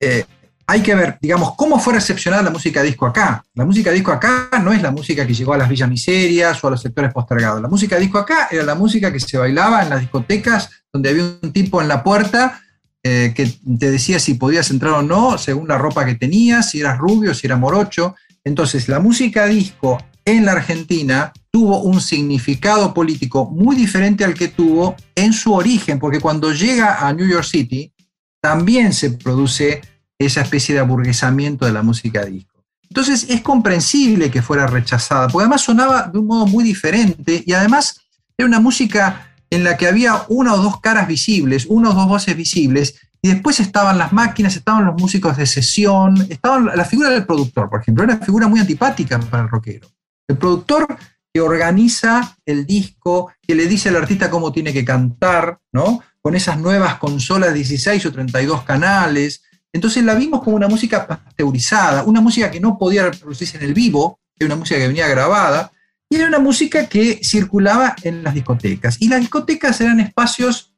eh, 0.00 0.24
hay 0.70 0.82
que 0.82 0.94
ver, 0.94 1.18
digamos, 1.20 1.54
cómo 1.56 1.80
fue 1.80 1.94
recepcionada 1.94 2.42
la 2.42 2.50
música 2.50 2.82
disco 2.82 3.06
acá. 3.06 3.42
La 3.54 3.64
música 3.64 3.90
disco 3.90 4.12
acá 4.12 4.50
no 4.62 4.70
es 4.70 4.82
la 4.82 4.90
música 4.90 5.26
que 5.26 5.32
llegó 5.32 5.54
a 5.54 5.58
las 5.58 5.68
villas 5.68 5.88
miserias 5.88 6.62
o 6.62 6.68
a 6.68 6.72
los 6.72 6.82
sectores 6.82 7.10
postergados. 7.10 7.62
La 7.62 7.68
música 7.68 7.96
disco 7.96 8.18
acá 8.18 8.48
era 8.50 8.64
la 8.64 8.74
música 8.74 9.10
que 9.10 9.18
se 9.18 9.38
bailaba 9.38 9.82
en 9.82 9.88
las 9.88 10.00
discotecas 10.00 10.70
donde 10.92 11.08
había 11.08 11.24
un 11.40 11.52
tipo 11.54 11.80
en 11.80 11.88
la 11.88 12.02
puerta 12.02 12.60
eh, 13.02 13.32
que 13.34 13.46
te 13.78 13.90
decía 13.90 14.18
si 14.18 14.34
podías 14.34 14.70
entrar 14.70 14.92
o 14.92 15.02
no, 15.02 15.38
según 15.38 15.68
la 15.68 15.78
ropa 15.78 16.04
que 16.04 16.16
tenías, 16.16 16.70
si 16.70 16.80
eras 16.80 16.98
rubio, 16.98 17.32
si 17.32 17.46
eras 17.46 17.58
morocho. 17.58 18.14
Entonces, 18.48 18.88
la 18.88 18.98
música 18.98 19.46
disco 19.46 19.98
en 20.24 20.44
la 20.44 20.52
Argentina 20.52 21.32
tuvo 21.50 21.82
un 21.82 22.00
significado 22.00 22.92
político 22.92 23.46
muy 23.46 23.76
diferente 23.76 24.24
al 24.24 24.34
que 24.34 24.48
tuvo 24.48 24.96
en 25.14 25.32
su 25.32 25.52
origen, 25.52 25.98
porque 25.98 26.20
cuando 26.20 26.52
llega 26.52 27.06
a 27.06 27.12
New 27.12 27.26
York 27.26 27.44
City, 27.44 27.92
también 28.40 28.92
se 28.92 29.10
produce 29.10 29.80
esa 30.18 30.40
especie 30.42 30.74
de 30.74 30.80
aburguesamiento 30.80 31.66
de 31.66 31.72
la 31.72 31.82
música 31.82 32.24
disco. 32.24 32.64
Entonces 32.88 33.26
es 33.28 33.42
comprensible 33.42 34.30
que 34.30 34.42
fuera 34.42 34.66
rechazada, 34.66 35.28
porque 35.28 35.44
además 35.44 35.62
sonaba 35.62 36.08
de 36.10 36.18
un 36.18 36.26
modo 36.26 36.46
muy 36.46 36.64
diferente 36.64 37.42
y 37.46 37.52
además 37.52 38.00
era 38.36 38.46
una 38.46 38.60
música 38.60 39.34
en 39.50 39.64
la 39.64 39.76
que 39.76 39.86
había 39.86 40.24
una 40.28 40.54
o 40.54 40.62
dos 40.62 40.80
caras 40.80 41.06
visibles, 41.06 41.66
una 41.68 41.90
o 41.90 41.94
dos 41.94 42.08
voces 42.08 42.36
visibles, 42.36 42.96
y 43.20 43.28
después 43.28 43.58
estaban 43.60 43.98
las 43.98 44.12
máquinas, 44.12 44.54
estaban 44.56 44.84
los 44.84 45.00
músicos 45.00 45.36
de 45.36 45.46
sesión, 45.46 46.26
estaban 46.28 46.66
la 46.66 46.84
figura 46.84 47.10
del 47.10 47.26
productor, 47.26 47.68
por 47.68 47.80
ejemplo, 47.80 48.04
era 48.04 48.14
una 48.14 48.24
figura 48.24 48.46
muy 48.46 48.60
antipática 48.60 49.18
para 49.18 49.44
el 49.44 49.48
rockero. 49.48 49.88
El 50.28 50.36
productor 50.36 50.96
que 51.32 51.40
organiza 51.40 52.36
el 52.46 52.64
disco, 52.66 53.32
que 53.42 53.54
le 53.54 53.66
dice 53.66 53.88
al 53.88 53.96
artista 53.96 54.30
cómo 54.30 54.52
tiene 54.52 54.72
que 54.72 54.84
cantar, 54.84 55.58
¿no? 55.72 56.02
Con 56.20 56.36
esas 56.36 56.58
nuevas 56.58 56.96
consolas 56.96 57.54
16 57.54 58.06
o 58.06 58.12
32 58.12 58.62
canales. 58.62 59.42
Entonces 59.72 60.04
la 60.04 60.14
vimos 60.14 60.42
como 60.42 60.56
una 60.56 60.68
música 60.68 61.06
pasteurizada, 61.06 62.04
una 62.04 62.20
música 62.20 62.50
que 62.50 62.60
no 62.60 62.78
podía 62.78 63.04
reproducirse 63.04 63.56
en 63.56 63.64
el 63.64 63.74
vivo, 63.74 64.20
era 64.36 64.46
una 64.46 64.56
música 64.56 64.78
que 64.78 64.88
venía 64.88 65.08
grabada, 65.08 65.72
y 66.08 66.16
era 66.16 66.28
una 66.28 66.38
música 66.38 66.86
que 66.86 67.20
circulaba 67.22 67.94
en 68.02 68.22
las 68.22 68.34
discotecas. 68.34 68.96
Y 69.00 69.08
las 69.08 69.20
discotecas 69.20 69.80
eran 69.80 70.00
espacios 70.00 70.72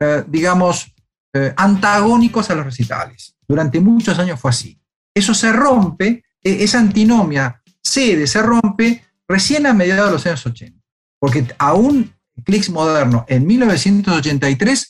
eh, 0.00 0.24
digamos, 0.26 0.92
eh, 1.36 1.52
antagónicos 1.56 2.48
a 2.48 2.54
los 2.54 2.64
recitales. 2.64 3.34
Durante 3.46 3.80
muchos 3.80 4.16
años 4.20 4.38
fue 4.38 4.50
así. 4.50 4.78
Eso 5.12 5.34
se 5.34 5.52
rompe, 5.52 6.22
e, 6.40 6.62
esa 6.62 6.78
antinomia 6.78 7.60
cede, 7.82 8.28
se 8.28 8.40
rompe 8.40 9.04
recién 9.26 9.66
a 9.66 9.74
mediados 9.74 10.06
de 10.06 10.12
los 10.12 10.26
años 10.26 10.46
80. 10.46 10.80
Porque 11.18 11.44
aún 11.58 12.14
Clicks 12.44 12.70
Moderno 12.70 13.24
en 13.26 13.48
1983, 13.48 14.88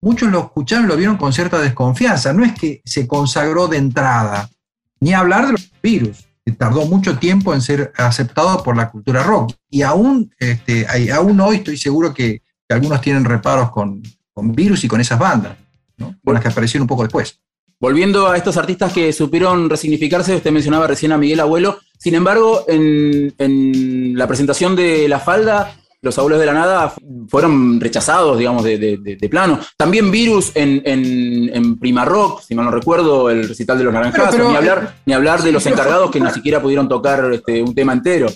muchos 0.00 0.32
lo 0.32 0.40
escucharon 0.40 0.86
y 0.86 0.88
lo 0.88 0.96
vieron 0.96 1.16
con 1.16 1.32
cierta 1.32 1.60
desconfianza. 1.60 2.32
No 2.32 2.44
es 2.44 2.54
que 2.58 2.82
se 2.84 3.06
consagró 3.06 3.68
de 3.68 3.76
entrada, 3.76 4.50
ni 4.98 5.14
hablar 5.14 5.46
de 5.46 5.52
los 5.52 5.70
virus, 5.80 6.26
que 6.44 6.50
tardó 6.52 6.86
mucho 6.86 7.18
tiempo 7.18 7.54
en 7.54 7.62
ser 7.62 7.92
aceptado 7.96 8.64
por 8.64 8.76
la 8.76 8.90
cultura 8.90 9.22
rock. 9.22 9.54
Y 9.70 9.82
aún, 9.82 10.34
este, 10.40 10.86
aún 11.12 11.40
hoy 11.40 11.56
estoy 11.58 11.76
seguro 11.76 12.12
que, 12.12 12.42
algunos 12.66 13.00
tienen 13.02 13.24
reparos 13.24 13.70
con, 13.70 14.02
con 14.32 14.52
virus 14.52 14.82
y 14.82 14.88
con 14.88 15.00
esas 15.00 15.16
bandas. 15.16 15.56
¿No? 15.96 16.14
las 16.24 16.42
que 16.42 16.48
aparecieron 16.48 16.82
un 16.82 16.88
poco 16.88 17.02
después. 17.02 17.40
Volviendo 17.80 18.28
a 18.28 18.36
estos 18.36 18.56
artistas 18.56 18.92
que 18.92 19.12
supieron 19.12 19.68
resignificarse, 19.68 20.36
usted 20.36 20.52
mencionaba 20.52 20.86
recién 20.86 21.12
a 21.12 21.18
Miguel 21.18 21.40
Abuelo, 21.40 21.80
sin 21.98 22.14
embargo, 22.14 22.64
en, 22.68 24.16
la 24.16 24.26
presentación 24.26 24.76
de 24.76 25.08
La 25.08 25.20
Falda, 25.20 25.74
los 26.00 26.18
abuelos 26.18 26.38
de 26.38 26.46
la 26.46 26.52
nada 26.52 26.94
fueron 27.28 27.80
rechazados, 27.80 28.38
digamos, 28.38 28.62
de, 28.62 29.28
plano. 29.30 29.58
También 29.76 30.10
Virus 30.10 30.52
en, 30.54 30.82
en, 30.84 31.78
Prima 31.78 32.04
Rock, 32.04 32.42
si 32.42 32.54
mal 32.54 32.66
no 32.66 32.70
recuerdo, 32.70 33.30
el 33.30 33.48
recital 33.48 33.78
de 33.78 33.84
los 33.84 33.92
naranjas, 33.92 34.36
ni 34.38 34.54
hablar, 34.54 34.96
ni 35.06 35.14
hablar 35.14 35.42
de 35.42 35.52
los 35.52 35.64
encargados 35.66 36.10
que 36.10 36.20
ni 36.20 36.30
siquiera 36.30 36.60
pudieron 36.60 36.88
tocar 36.88 37.32
este, 37.32 37.62
un 37.62 37.74
tema 37.74 37.92
entero. 37.92 38.28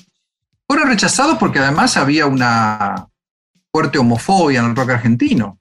Fueron 0.66 0.88
rechazados 0.88 1.38
porque 1.38 1.58
además 1.58 1.96
había 1.96 2.26
una 2.26 3.06
fuerte 3.70 3.98
homofobia 3.98 4.60
en 4.60 4.66
el 4.66 4.76
rock 4.76 4.90
argentino. 4.90 5.58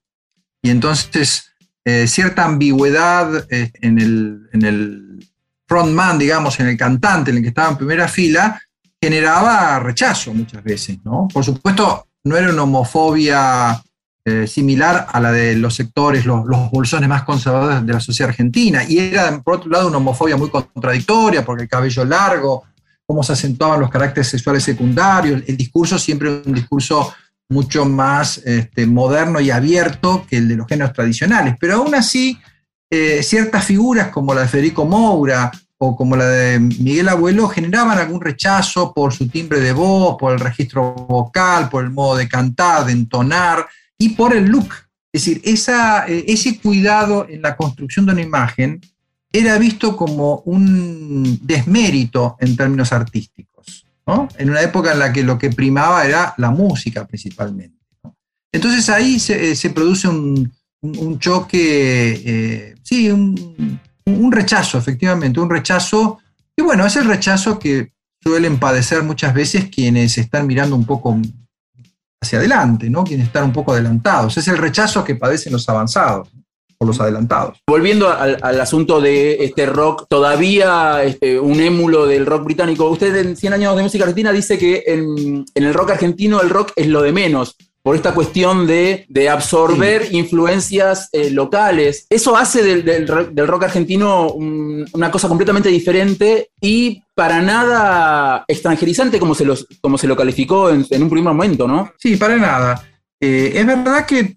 Y 0.62 0.70
entonces 0.70 1.47
eh, 1.90 2.06
cierta 2.06 2.44
ambigüedad 2.44 3.48
eh, 3.50 3.72
en, 3.80 3.98
el, 3.98 5.26
frontman, 5.66 6.20
digamos, 6.20 6.60
en 6.60 6.68
el 6.68 6.76
cantante, 6.76 7.32
en 7.32 7.38
el 7.38 7.44
que 7.44 7.48
estaba 7.48 7.70
en 7.70 7.78
primera 7.78 8.10
fila, 8.10 8.62
generaba 9.02 9.80
rechazo 9.80 10.34
muchas 10.34 10.62
veces, 10.66 10.98
¿no? 11.06 11.30
Por 11.34 11.46
supuesto, 11.46 12.08
no 12.26 12.36
era 12.36 12.52
una 12.52 12.64
homofobia 12.64 13.82
eh, 14.26 14.48
similar 14.48 15.08
a 15.10 15.22
la 15.22 15.32
de 15.32 15.56
los 15.56 15.76
sectores, 15.76 16.26
los, 16.26 16.46
los, 16.46 16.70
bolsones 16.72 17.08
más 17.08 17.24
conservadores 17.24 17.86
de 17.86 17.94
la 17.94 18.02
sociedad 18.02 18.32
argentina, 18.32 18.84
y 18.84 19.00
era, 19.00 19.40
por 19.42 19.56
otro 19.56 19.70
lado, 19.70 19.88
una 19.88 19.96
homofobia 19.96 20.36
muy 20.36 20.50
contradictoria, 20.50 21.46
porque 21.46 21.64
el 21.64 21.70
cabello 21.70 22.04
largo, 22.04 22.66
cómo 23.06 23.24
se 23.24 23.32
acentuaban 23.32 23.80
los 23.80 23.90
caracteres 23.90 24.28
sexuales 24.28 24.62
secundarios, 24.62 25.42
el 25.48 25.56
discurso 25.56 25.98
siempre 25.98 26.42
un 26.46 26.54
discurso 26.54 27.14
mucho 27.50 27.86
más 27.86 28.40
este, 28.40 28.86
moderno 28.86 29.40
y 29.40 29.52
abierto 29.52 30.26
que 30.30 30.38
el 30.38 30.48
de 30.48 30.56
los 30.56 30.68
géneros 30.68 30.94
tradicionales. 30.94 31.56
Pero 31.60 31.76
aún 31.76 31.96
así, 31.96 32.38
eh, 32.90 33.24
ciertas 33.24 33.66
figuras 33.66 34.10
como 34.10 34.34
la 34.34 34.42
de 34.42 34.48
Federico 34.48 34.86
Moura 34.86 35.52
o 35.80 35.96
como 35.96 36.16
la 36.16 36.26
de 36.26 36.60
Miguel 36.60 37.10
Abuelo 37.10 37.48
generaban 37.48 37.98
algún 37.98 38.20
rechazo 38.20 38.94
por 38.94 39.14
su 39.14 39.28
timbre 39.30 39.60
de 39.60 39.74
voz, 39.74 40.18
por 40.20 40.34
el 40.34 40.40
registro 40.40 40.94
vocal, 40.94 41.70
por 41.70 41.84
el 41.84 41.92
modo 41.92 42.18
de 42.18 42.28
cantar, 42.28 42.86
de 42.86 42.94
entonar 42.94 43.68
y 43.98 44.10
por 44.10 44.36
el 44.36 44.46
look. 44.46 44.74
Es 45.14 45.26
decir, 45.26 45.42
eh, 45.46 46.26
ese 46.28 46.60
cuidado 46.60 47.28
en 47.30 47.42
la 47.42 47.56
construcción 47.56 48.06
de 48.06 48.14
una 48.14 48.22
imagen 48.22 48.82
era 49.32 49.58
visto 49.58 49.96
como 49.96 50.40
un 50.46 51.40
desmérito 51.44 52.38
en 52.40 52.56
términos 52.56 52.92
artísticos 52.92 53.47
en 54.38 54.50
una 54.50 54.62
época 54.62 54.94
en 54.94 55.00
la 55.00 55.12
que 55.12 55.24
lo 55.24 55.38
que 55.38 55.50
primaba 55.50 56.06
era 56.06 56.34
la 56.38 56.52
música 56.52 57.06
principalmente. 57.06 57.78
Entonces 58.52 58.90
ahí 58.90 59.20
se, 59.20 59.52
eh, 59.52 59.70
produce 59.70 60.08
un, 60.08 60.52
choque, 61.20 62.22
eh, 62.26 62.76
sí, 62.82 63.10
un, 63.12 64.32
rechazo, 64.32 64.78
efectivamente, 64.78 65.40
un 65.40 65.50
rechazo, 65.50 66.20
y 66.56 66.62
bueno, 66.62 66.86
es 66.86 66.96
el 66.96 67.06
rechazo 67.06 67.60
que 67.60 67.92
suelen 68.24 68.58
padecer 68.58 69.04
muchas 69.04 69.34
veces 69.34 69.66
quienes 69.70 70.18
están 70.18 70.48
mirando 70.48 70.76
un 70.76 70.86
poco 70.86 71.20
hacia 72.22 72.40
adelante, 72.40 72.90
¿no? 72.90 73.04
quienes 73.04 73.28
están 73.28 73.46
un 73.46 73.54
poco 73.54 73.74
adelantados, 73.74 74.38
es 74.38 74.48
el 74.48 74.58
rechazo 74.58 75.04
que 75.04 75.16
padecen 75.16 75.54
los 75.54 75.68
avanzados 75.68 76.30
por 76.78 76.88
los 76.88 77.00
adelantados. 77.00 77.58
Volviendo 77.68 78.10
al, 78.10 78.62
asunto 78.62 79.02
de 79.02 79.44
este 79.44 79.66
rock, 79.66 80.06
todavía 80.08 81.04
este, 81.04 81.40
un 81.40 81.60
émulo 81.60 82.06
del 82.06 82.26
rock 82.26 82.46
británico. 82.46 82.90
Usted 82.90 83.16
en 83.16 83.36
100 83.36 83.54
años 83.54 83.76
de 83.76 83.84
música 83.84 84.04
argentina 84.04 84.32
dice 84.32 84.58
que 84.58 84.84
en, 84.86 85.46
el 85.56 85.74
rock 85.74 85.92
argentino 85.92 86.42
el 86.42 86.50
rock 86.50 86.72
es 86.76 86.88
lo 86.88 87.02
de 87.02 87.12
menos 87.12 87.56
por 87.82 87.96
esta 87.96 88.14
cuestión 88.14 88.68
de, 88.68 89.06
absorber 89.32 90.10
influencias 90.12 91.08
eh, 91.14 91.32
locales. 91.32 92.06
Eso 92.10 92.36
hace 92.36 92.62
del, 92.84 93.08
rock 93.08 93.64
argentino 93.64 94.28
una 94.34 95.10
cosa 95.10 95.30
completamente 95.30 95.70
diferente 95.70 96.50
y 96.60 97.02
para 97.16 97.42
nada 97.42 98.44
extranjerizante 98.46 99.20
como 99.20 99.34
se, 99.34 99.46
los, 99.46 99.66
como 99.80 99.98
se 99.98 100.06
lo 100.06 100.18
calificó 100.18 100.70
en, 100.70 100.86
un 101.02 101.10
primer 101.10 101.34
momento, 101.34 101.66
¿no? 101.66 101.94
Sí, 101.98 102.18
para 102.18 102.36
nada. 102.36 102.84
Eh, 103.22 103.54
es 103.56 103.66
verdad 103.66 104.06
que 104.06 104.36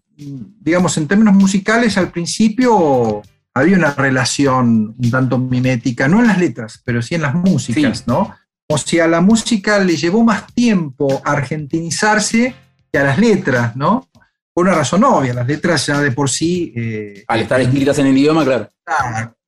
digamos, 0.61 0.97
en 0.97 1.09
términos 1.09 1.35
musicales, 1.35 1.97
al 1.97 2.11
principio 2.11 3.23
había 3.55 3.77
una 3.77 3.93
relación 3.95 4.95
un 4.97 5.11
tanto 5.11 5.39
mimética, 5.39 6.09
no 6.09 6.21
en 6.21 6.29
las 6.29 6.39
letras, 6.39 6.81
pero 6.85 7.03
sí 7.03 7.15
en 7.15 7.23
las 7.23 7.35
músicas, 7.35 8.07
¿no? 8.07 8.35
O 8.69 8.79
sea, 8.79 9.07
a 9.07 9.09
la 9.09 9.21
música 9.21 9.81
le 9.81 9.97
llevó 9.97 10.23
más 10.23 10.53
tiempo 10.55 11.21
argentinizarse 11.25 12.55
que 12.93 12.99
a 12.99 13.05
las 13.05 13.19
letras, 13.19 13.75
¿no? 13.75 14.09
Por 14.53 14.67
una 14.67 14.77
razón 14.77 15.03
obvia, 15.05 15.35
las 15.35 15.47
letras 15.47 15.87
ya 15.87 16.01
de 16.01 16.13
por 16.13 16.31
sí... 16.31 16.73
Eh, 16.77 17.25
al 17.27 17.41
estar 17.41 17.61
escritas 17.61 17.99
en 17.99 18.07
el 18.07 18.17
idioma, 18.19 18.45
claro. 18.45 18.69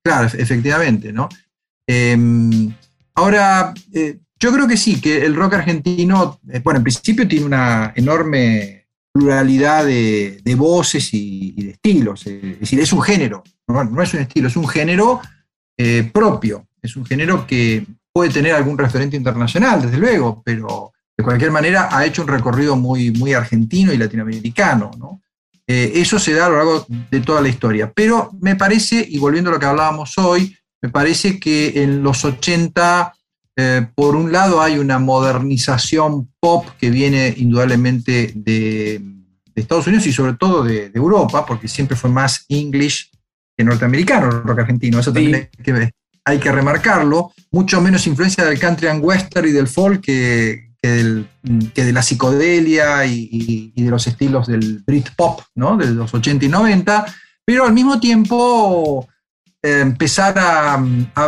Claro, 0.03 0.29
efectivamente, 0.37 1.13
¿no? 1.13 1.29
Em, 1.87 2.73
ahora, 3.15 3.73
eh, 3.93 4.19
yo 4.39 4.53
creo 4.53 4.67
que 4.67 4.77
sí, 4.77 5.01
que 5.01 5.25
el 5.25 5.37
rock 5.37 5.55
argentino, 5.55 6.41
eh, 6.51 6.61
bueno, 6.63 6.79
en 6.79 6.85
principio 6.85 7.29
tiene 7.29 7.47
una 7.47 7.93
enorme 7.95 8.82
pluralidad 9.13 9.85
de, 9.85 10.55
voces 10.57 11.11
y, 11.13 11.53
de 11.53 11.71
estilos. 11.73 12.27
Es 12.27 12.61
decir, 12.61 12.81
es 12.81 12.93
un 12.93 13.03
género, 13.03 13.43
no, 13.69 14.03
es 14.03 14.15
un 14.15 14.21
estilo, 14.21 14.49
es 14.49 14.57
un 14.57 14.67
género 14.67 15.21
eh, 15.77 16.11
propio, 16.13 16.67
es 16.81 16.97
un 16.97 17.05
género 17.05 17.47
que 17.47 17.87
puede 18.13 18.31
tener 18.31 18.55
algún 18.55 18.79
referente 18.79 19.17
internacional, 19.17 19.83
desde 19.83 19.99
luego, 19.99 20.43
pero 20.45 20.93
de 21.17 21.25
cualquier 21.25 21.51
manera 21.51 21.89
ha 21.91 22.05
hecho 22.05 22.23
un 22.23 22.29
recorrido 22.29 22.77
muy, 22.77 23.11
muy 23.11 23.35
argentino 23.35 23.93
y 23.93 23.99
latinoamericano. 23.99 25.21
Eh, 25.67 25.93
eso 25.95 26.19
se 26.19 26.33
da 26.33 26.47
a 26.47 26.49
lo 26.49 26.57
largo 26.57 26.87
de 27.11 27.21
toda 27.21 27.41
la 27.41 27.49
historia. 27.49 27.93
Pero 27.95 28.31
me 28.41 28.57
parece, 28.57 29.07
y 29.09 29.19
volviendo 29.19 29.51
a 29.51 29.55
lo 29.55 29.61
que 29.61 29.67
hablábamos 29.67 30.19
hoy, 30.19 30.57
me 30.81 30.89
parece 30.89 31.39
que 31.39 31.83
en 31.83 32.03
los 32.03 32.25
80 32.25 33.15
eh, 33.57 33.87
por 33.95 34.17
un 34.17 34.33
lado 34.33 34.63
hay 34.63 34.79
una 34.79 34.99
modernización 34.99 36.31
pop 36.41 36.67
que 36.79 36.91
viene 36.91 37.35
indudablemente 37.37 38.33
de, 38.35 39.01
Estados 39.55 39.87
Unidos 39.87 40.07
y 40.07 40.13
sobre 40.13 40.33
todo 40.35 40.65
de, 40.65 40.91
Europa, 40.95 41.45
porque 41.45 41.69
siempre 41.69 41.95
fue 41.95 42.09
más 42.09 42.47
English 42.49 43.11
que 43.55 43.65
norteamericano 43.65 44.29
el 44.29 44.43
rock 44.45 44.61
argentino. 44.61 44.99
Eso 44.99 45.13
también 45.13 45.51
hay, 46.25 46.39
que, 46.39 46.51
remarcarlo. 46.51 47.33
Mucho 47.51 47.81
menos 47.83 48.07
influencia 48.07 48.47
del 48.47 48.59
country 48.59 48.89
and 48.89 49.05
western 49.05 49.47
y 49.47 49.53
del 49.53 49.69
folk 49.69 50.01
que, 50.01 50.71
de 50.83 51.93
la 51.93 52.03
psicodelia 52.03 53.05
y, 53.05 53.73
de 53.77 53.91
los 53.91 54.07
estilos 54.07 54.47
del 54.47 54.83
Britpop, 54.87 55.43
¿no? 55.55 55.77
de 55.77 55.91
los 55.91 56.15
80 56.15 56.47
y 56.47 56.49
90, 56.49 57.05
pero 57.45 57.67
al 57.67 57.75
mismo 57.75 58.01
tiempo 58.01 59.07
empezar 59.63 60.35
a, 60.39 60.77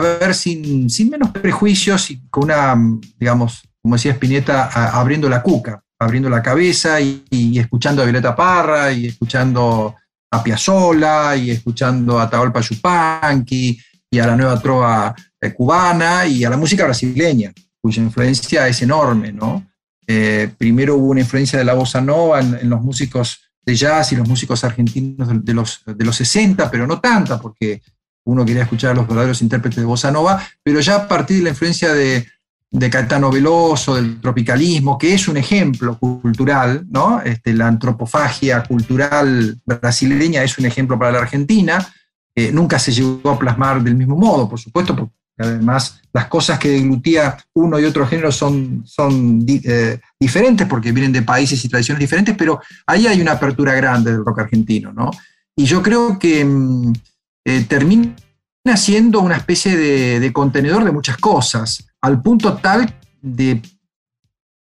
ver 0.00 0.34
sin, 0.34 0.88
menos 1.08 1.30
prejuicios 1.30 2.10
y 2.10 2.20
con 2.28 2.44
una, 2.44 2.76
digamos, 3.18 3.62
como 3.80 3.94
decía 3.94 4.12
Spinetta, 4.12 4.68
abriendo 4.98 5.28
la 5.28 5.42
cuca, 5.42 5.82
abriendo 5.98 6.28
la 6.28 6.42
cabeza 6.42 7.00
y, 7.00 7.58
escuchando 7.58 8.02
a 8.02 8.04
Violeta 8.04 8.34
Parra 8.34 8.92
y 8.92 9.06
escuchando 9.06 9.94
a 10.30 10.42
Piazzolla 10.42 11.36
y 11.36 11.50
escuchando 11.50 12.18
a 12.18 12.28
Taolpa 12.28 12.60
Yupanqui 12.60 13.78
y 14.10 14.18
a 14.18 14.26
la 14.26 14.36
nueva 14.36 14.60
trova 14.60 15.14
eh, 15.40 15.52
cubana 15.52 16.26
y 16.26 16.44
a 16.44 16.50
la 16.50 16.56
música 16.56 16.84
brasileña, 16.84 17.52
cuya 17.80 18.02
influencia 18.02 18.66
es 18.66 18.82
enorme, 18.82 19.32
¿no? 19.32 19.66
Eh, 20.06 20.50
primero 20.58 20.96
hubo 20.96 21.10
una 21.10 21.20
influencia 21.20 21.58
de 21.58 21.64
la 21.64 21.74
bossa 21.74 22.00
nova 22.00 22.40
en, 22.40 22.68
los 22.68 22.80
músicos 22.80 23.40
de 23.64 23.74
jazz 23.74 24.12
y 24.12 24.16
los 24.16 24.28
músicos 24.28 24.62
argentinos 24.64 25.28
de, 25.44 25.54
los, 25.54 25.82
de 25.86 26.04
los 26.04 26.16
60, 26.16 26.70
pero 26.70 26.86
no 26.86 27.00
tanta, 27.00 27.40
porque 27.40 27.80
uno 28.24 28.44
quería 28.44 28.62
escuchar 28.62 28.92
a 28.92 28.94
los 28.94 29.06
verdaderos 29.06 29.42
intérpretes 29.42 29.78
de 29.78 29.84
bossa 29.84 30.10
nova, 30.10 30.42
pero 30.62 30.80
ya 30.80 30.96
a 30.96 31.08
partir 31.08 31.38
de 31.38 31.44
la 31.44 31.50
influencia 31.50 31.92
de, 31.92 32.26
de 32.70 32.90
Caetano 32.90 33.30
Veloso, 33.30 33.94
del 33.94 34.20
tropicalismo, 34.20 34.98
que 34.98 35.14
es 35.14 35.28
un 35.28 35.36
ejemplo 35.36 35.98
cultural, 35.98 36.86
¿no? 36.90 37.20
Este, 37.20 37.52
la 37.52 37.68
antropofagia 37.68 38.62
cultural 38.64 39.58
brasileña 39.64 40.42
es 40.42 40.58
un 40.58 40.66
ejemplo 40.66 40.98
para 40.98 41.12
la 41.12 41.18
Argentina, 41.18 41.86
nunca 42.52 42.80
se 42.80 42.90
llegó 42.90 43.30
a 43.30 43.38
plasmar 43.38 43.80
del 43.80 43.94
mismo 43.94 44.16
modo, 44.16 44.48
por 44.48 44.58
supuesto, 44.58 44.96
porque 44.96 45.12
además 45.38 46.00
las 46.12 46.26
cosas 46.26 46.58
que 46.58 46.70
deglutía 46.70 47.36
uno 47.52 47.78
y 47.78 47.84
otro 47.84 48.06
género 48.06 48.32
son, 48.32 48.82
son 48.84 49.44
eh, 49.48 50.00
diferentes 50.18 50.66
porque 50.66 50.90
vienen 50.90 51.12
de 51.12 51.22
países 51.22 51.64
y 51.64 51.68
tradiciones 51.68 52.00
diferentes, 52.00 52.34
pero 52.36 52.60
ahí 52.86 53.06
hay 53.06 53.20
una 53.20 53.32
apertura 53.32 53.72
grande 53.74 54.10
del 54.10 54.24
rock 54.24 54.40
argentino, 54.40 54.92
¿no? 54.92 55.10
y 55.56 55.64
yo 55.64 55.82
creo 55.82 56.18
que 56.18 56.44
mm, 56.44 56.92
eh, 57.44 57.64
termina 57.64 58.14
siendo 58.76 59.20
una 59.20 59.36
especie 59.36 59.76
de, 59.76 60.32
contenedor 60.32 60.84
de 60.84 60.92
muchas 60.92 61.18
cosas, 61.18 61.86
al 62.00 62.22
punto 62.22 62.54
tal 62.54 62.98
de 63.20 63.60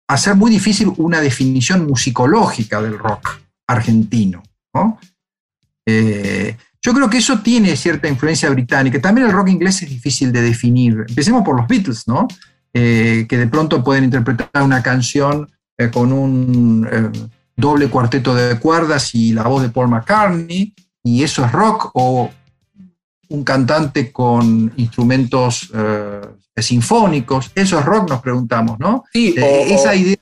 hacer 0.09 0.35
muy 0.35 0.51
difícil 0.51 0.93
una 0.97 1.20
definición 1.20 1.87
musicológica 1.87 2.81
del 2.81 2.99
rock 2.99 3.41
argentino. 3.66 4.43
Eh, 5.87 6.57
yo 6.83 6.95
creo 6.95 7.11
que 7.11 7.18
eso 7.18 7.41
tiene 7.41 7.76
cierta 7.76 8.09
influencia 8.09 8.49
británica. 8.49 9.01
También 9.01 9.26
el 9.26 9.33
rock 9.33 9.49
inglés 9.49 9.83
es 9.83 9.91
difícil 9.91 10.33
de 10.33 10.41
definir. 10.41 11.05
Empecemos 11.09 11.45
por 11.45 11.57
los 11.57 11.68
Beatles, 11.68 12.09
¿no? 12.09 12.26
Eh, 12.72 13.26
que 13.28 13.37
de 13.37 13.47
pronto 13.49 13.85
pueden 13.85 14.05
interpretar 14.05 14.62
una 14.62 14.83
canción 14.83 15.51
con 15.93 16.12
un 16.12 16.87
doble 17.57 17.89
cuarteto 17.89 18.35
de 18.35 18.59
cuerdas 18.59 19.14
y 19.14 19.33
la 19.33 19.45
voz 19.45 19.62
de 19.62 19.70
Paul 19.70 19.89
McCartney, 19.89 20.74
y 21.03 21.22
eso 21.22 21.45
es 21.45 21.53
rock, 21.53 21.91
o 21.95 22.31
un 23.31 23.45
cantante 23.45 24.12
con 24.12 24.72
instrumentos 24.76 25.70
eh, 25.74 26.20
sinfónicos, 26.57 27.53
eso 27.55 27.78
es 27.78 27.85
rock, 27.85 28.11
nos 28.11 28.20
preguntamos, 28.20 28.78
¿no? 28.78 29.05
Sí, 29.12 29.35
eh, 29.37 29.72
esa 29.72 29.95
idea 29.95 30.16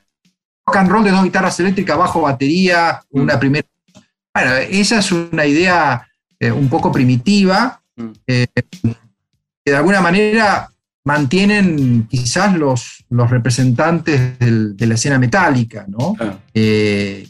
rock 0.66 0.76
and 0.76 0.90
roll 0.90 1.04
de 1.04 1.11
dos 1.11 1.24
guitarras 1.24 1.59
eléctricas, 1.61 1.96
bajo 1.96 2.20
batería, 2.20 3.00
mm. 3.11 3.20
una 3.20 3.40
primera. 3.40 3.66
Bueno, 4.34 4.54
esa 4.70 4.98
es 4.98 5.11
una 5.11 5.46
idea 5.46 6.06
eh, 6.38 6.52
un 6.52 6.68
poco 6.68 6.92
primitiva, 6.92 7.80
mm. 7.96 8.11
que 8.26 8.48
de 9.64 9.76
alguna 9.76 10.02
manera 10.02 10.70
mantienen 11.04 12.06
quizás 12.09 12.54
los, 12.54 13.04
los 13.09 13.30
representantes 13.30 14.38
de 14.38 14.86
la 14.86 14.94
escena 14.94 15.18
metálica, 15.18 15.86
¿no? 15.88 16.14
que, 16.52 17.26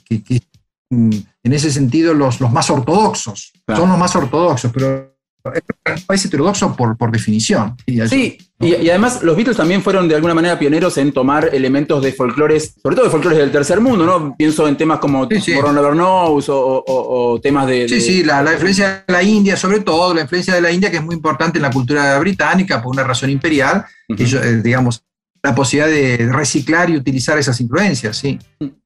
mm, 0.90 1.10
en 1.44 1.52
ese 1.52 1.70
sentido 1.70 2.12
los, 2.14 2.40
los 2.40 2.50
más 2.50 2.68
ortodoxos, 2.68 3.52
son 3.68 3.88
los 3.88 3.98
más 3.98 4.16
ortodoxos, 4.16 4.72
pero 4.72 5.17
es 5.54 6.24
heterodoxo 6.24 6.74
por, 6.74 6.96
por 6.96 7.10
definición. 7.10 7.76
Sí, 8.08 8.38
y, 8.60 8.88
además 8.88 9.22
los 9.22 9.36
Beatles 9.36 9.56
también 9.56 9.82
fueron 9.82 10.08
de 10.08 10.16
alguna 10.16 10.34
manera 10.34 10.58
pioneros 10.58 10.98
en 10.98 11.12
tomar 11.12 11.50
elementos 11.52 12.02
de 12.02 12.12
folclores, 12.12 12.74
sobre 12.82 12.96
todo 12.96 13.04
de 13.04 13.10
folclores 13.10 13.38
del 13.38 13.52
tercer 13.52 13.80
mundo, 13.80 14.04
¿no? 14.04 14.34
Pienso 14.36 14.66
en 14.66 14.76
temas 14.76 14.98
como 14.98 15.28
sí, 15.28 15.52
Never 15.52 15.92
Knows 15.92 16.46
o, 16.48 17.38
temas 17.42 17.66
de, 17.68 17.88
Sí, 17.88 18.00
sí, 18.00 18.24
la, 18.24 18.52
influencia 18.52 19.04
de 19.06 19.12
la 19.12 19.22
India, 19.22 19.56
sobre 19.56 19.80
todo 19.80 20.12
la 20.12 20.22
influencia 20.22 20.54
de 20.54 20.60
la 20.60 20.72
India, 20.72 20.90
que 20.90 20.96
es 20.96 21.04
muy 21.04 21.14
importante 21.14 21.58
en 21.58 21.62
la 21.62 21.70
cultura 21.70 22.18
británica 22.18 22.82
por 22.82 22.92
una 22.92 23.04
razón 23.04 23.30
imperial, 23.30 23.84
eh, 24.08 24.60
digamos, 24.62 25.04
la 25.42 25.54
posibilidad 25.54 25.88
de 25.88 26.28
reciclar 26.32 26.90
y 26.90 26.96
utilizar 26.96 27.38
esas 27.38 27.60
influencias, 27.60 28.16
sí. 28.16 28.38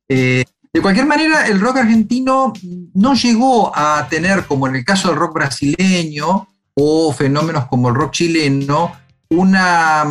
Eh, 0.08 0.44
de 0.74 0.80
cualquier 0.80 1.06
manera, 1.06 1.46
el 1.48 1.60
rock 1.60 1.78
argentino 1.78 2.52
no 2.94 3.14
llegó 3.14 3.76
a 3.76 4.06
tener, 4.08 4.44
como 4.44 4.66
en 4.66 4.76
el 4.76 4.84
caso 4.84 5.08
del 5.08 5.18
rock 5.18 5.34
brasileño 5.34 6.48
o 6.74 7.12
fenómenos 7.12 7.66
como 7.66 7.88
el 7.88 7.94
rock 7.94 8.12
chileno, 8.12 8.92
una, 9.28 10.04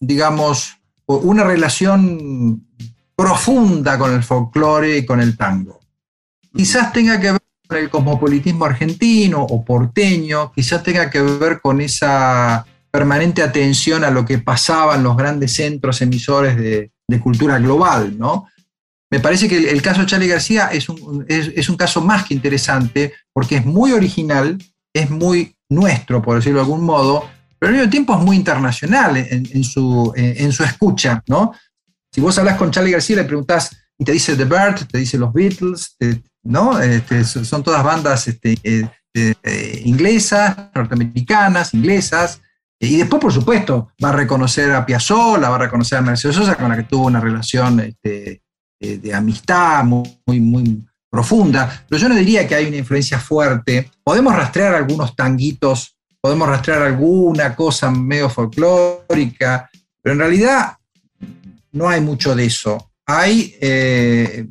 digamos, 0.00 0.76
una 1.06 1.44
relación 1.44 2.66
profunda 3.14 3.98
con 3.98 4.12
el 4.12 4.22
folclore 4.22 4.98
y 4.98 5.06
con 5.06 5.20
el 5.20 5.36
tango. 5.36 5.80
Quizás 6.54 6.92
tenga 6.92 7.20
que 7.20 7.32
ver 7.32 7.40
con 7.68 7.78
el 7.78 7.90
cosmopolitismo 7.90 8.64
argentino 8.64 9.42
o 9.42 9.64
porteño, 9.64 10.52
quizás 10.52 10.82
tenga 10.82 11.10
que 11.10 11.20
ver 11.20 11.60
con 11.60 11.80
esa 11.80 12.64
permanente 12.90 13.42
atención 13.42 14.04
a 14.04 14.10
lo 14.10 14.24
que 14.24 14.38
pasaba 14.38 14.94
en 14.94 15.02
los 15.02 15.16
grandes 15.16 15.54
centros 15.54 16.00
emisores 16.00 16.56
de, 16.56 16.92
de 17.06 17.20
cultura 17.20 17.58
global, 17.58 18.18
¿no? 18.18 18.46
Me 19.10 19.20
parece 19.20 19.48
que 19.48 19.70
el, 19.70 19.82
caso 19.82 20.00
de 20.00 20.06
Charlie 20.06 20.28
García 20.28 20.68
es 20.72 20.88
un, 20.88 21.24
es, 21.28 21.68
un, 21.68 21.76
caso 21.76 22.00
más 22.00 22.26
que 22.26 22.34
interesante 22.34 23.14
porque 23.32 23.56
es 23.56 23.64
muy 23.64 23.92
original, 23.92 24.58
es 24.92 25.10
muy 25.10 25.55
nuestro, 25.68 26.22
por 26.22 26.36
decirlo 26.36 26.58
de 26.58 26.64
algún 26.64 26.84
modo, 26.84 27.28
pero 27.58 27.70
al 27.70 27.76
mismo 27.76 27.90
tiempo 27.90 28.14
es 28.14 28.20
muy 28.20 28.36
internacional 28.36 29.16
en, 29.16 29.64
su, 29.64 30.12
en, 30.14 30.52
su 30.52 30.62
escucha, 30.62 31.22
¿no? 31.26 31.52
Si 32.12 32.20
vos 32.20 32.38
hablas 32.38 32.56
con 32.56 32.70
Charlie 32.70 32.92
García 32.92 33.16
le 33.16 33.24
preguntás 33.24 33.74
y 33.98 34.04
te 34.04 34.12
dice 34.12 34.36
The 34.36 34.44
Bird, 34.44 34.86
te 34.86 34.98
dice 34.98 35.18
los 35.18 35.32
Beatles, 35.32 35.96
¿no? 36.42 36.78
Este, 36.78 37.24
son 37.24 37.62
todas 37.62 37.82
bandas 37.82 38.28
este, 38.28 38.58
eh, 38.62 38.88
eh, 39.14 39.82
inglesas, 39.84 40.70
norteamericanas, 40.74 41.72
inglesas, 41.72 42.40
y 42.78 42.98
después, 42.98 43.20
por 43.20 43.32
supuesto, 43.32 43.92
va 44.04 44.10
a 44.10 44.12
reconocer 44.12 44.72
a 44.72 44.84
Piazzolla, 44.84 45.48
va 45.48 45.56
a 45.56 45.60
reconocer 45.60 45.98
a 45.98 46.02
Mercedes 46.02 46.36
Sosa, 46.36 46.56
con 46.56 46.68
la 46.68 46.76
que 46.76 46.82
tuvo 46.82 47.06
una 47.06 47.20
relación 47.20 47.80
este, 47.80 48.42
eh, 48.80 48.98
de 48.98 49.14
amistad 49.14 49.82
muy, 49.84 50.40
muy 50.40 50.86
profunda, 51.10 51.84
pero 51.88 52.00
yo 52.00 52.08
no 52.08 52.14
diría 52.14 52.46
que 52.46 52.54
hay 52.54 52.66
una 52.66 52.76
influencia 52.76 53.18
fuerte. 53.18 53.90
Podemos 54.02 54.34
rastrear 54.34 54.74
algunos 54.74 55.14
tanguitos, 55.14 55.96
podemos 56.20 56.48
rastrear 56.48 56.82
alguna 56.82 57.54
cosa 57.54 57.90
medio 57.90 58.28
folclórica, 58.28 59.70
pero 60.02 60.14
en 60.14 60.18
realidad 60.18 60.76
no 61.72 61.88
hay 61.88 62.00
mucho 62.00 62.34
de 62.34 62.46
eso. 62.46 62.92
Hay 63.06 63.54
eh, 63.60 64.46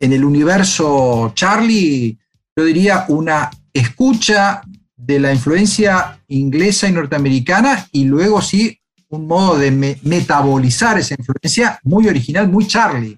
en 0.00 0.12
el 0.12 0.24
universo 0.24 1.32
Charlie, 1.34 2.18
yo 2.56 2.64
diría, 2.64 3.04
una 3.08 3.50
escucha 3.72 4.62
de 4.96 5.20
la 5.20 5.32
influencia 5.32 6.18
inglesa 6.28 6.88
y 6.88 6.92
norteamericana 6.92 7.86
y 7.92 8.04
luego 8.04 8.40
sí 8.40 8.80
un 9.08 9.26
modo 9.26 9.56
de 9.58 9.70
metabolizar 10.02 10.98
esa 10.98 11.14
influencia 11.16 11.78
muy 11.84 12.08
original, 12.08 12.48
muy 12.48 12.66
Charlie 12.66 13.16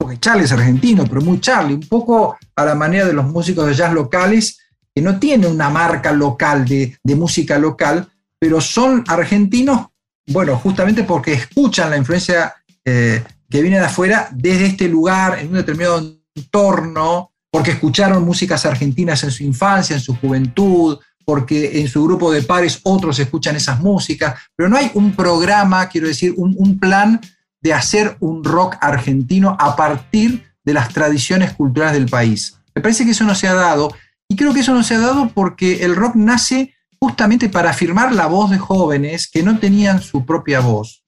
porque 0.00 0.18
Charlie 0.18 0.44
es 0.44 0.52
argentino, 0.52 1.04
pero 1.04 1.20
muy 1.20 1.40
Charlie, 1.40 1.74
un 1.74 1.86
poco 1.86 2.38
a 2.56 2.64
la 2.64 2.74
manera 2.74 3.06
de 3.06 3.12
los 3.12 3.26
músicos 3.26 3.66
de 3.66 3.74
jazz 3.74 3.92
locales, 3.92 4.58
que 4.94 5.02
no 5.02 5.18
tienen 5.18 5.50
una 5.50 5.68
marca 5.68 6.10
local 6.10 6.64
de, 6.64 6.98
música 7.04 7.58
local, 7.58 8.08
pero 8.38 8.62
son 8.62 9.04
argentinos, 9.06 9.88
bueno, 10.26 10.56
justamente 10.56 11.04
porque 11.04 11.34
escuchan 11.34 11.90
la 11.90 11.98
influencia 11.98 12.54
eh, 12.82 13.22
que 13.50 13.60
viene 13.60 13.78
de 13.78 13.84
afuera 13.84 14.30
desde 14.32 14.68
este 14.68 14.88
lugar, 14.88 15.38
en 15.38 15.48
un 15.48 15.56
determinado 15.56 16.16
entorno, 16.34 17.32
porque 17.50 17.72
escucharon 17.72 18.24
músicas 18.24 18.64
argentinas 18.64 19.22
en 19.24 19.30
su 19.30 19.44
infancia, 19.44 19.94
en 19.94 20.00
su 20.00 20.16
juventud, 20.16 20.98
porque 21.26 21.78
en 21.78 21.88
su 21.88 22.02
grupo 22.04 22.32
de 22.32 22.40
pares 22.40 22.80
otros 22.84 23.18
escuchan 23.18 23.54
esas 23.54 23.78
músicas, 23.80 24.40
pero 24.56 24.70
no 24.70 24.78
hay 24.78 24.90
un 24.94 25.14
programa, 25.14 25.90
quiero 25.90 26.08
decir, 26.08 26.32
un, 26.38 26.54
un 26.56 26.78
plan 26.78 27.20
de 27.60 27.74
hacer 27.74 28.16
un 28.20 28.44
rock 28.44 28.76
argentino 28.80 29.56
a 29.58 29.76
partir 29.76 30.44
de 30.64 30.74
las 30.74 30.90
tradiciones 30.90 31.52
culturales 31.52 31.94
del 31.94 32.08
país. 32.08 32.58
Me 32.74 32.82
parece 32.82 33.04
que 33.04 33.10
eso 33.10 33.24
no 33.24 33.34
se 33.34 33.48
ha 33.48 33.54
dado 33.54 33.94
y 34.28 34.36
creo 34.36 34.54
que 34.54 34.60
eso 34.60 34.74
no 34.74 34.82
se 34.82 34.94
ha 34.94 35.00
dado 35.00 35.30
porque 35.34 35.84
el 35.84 35.96
rock 35.96 36.14
nace 36.14 36.74
justamente 37.00 37.48
para 37.48 37.70
afirmar 37.70 38.14
la 38.14 38.26
voz 38.26 38.50
de 38.50 38.58
jóvenes 38.58 39.28
que 39.28 39.42
no 39.42 39.58
tenían 39.58 40.00
su 40.00 40.24
propia 40.24 40.60
voz. 40.60 41.04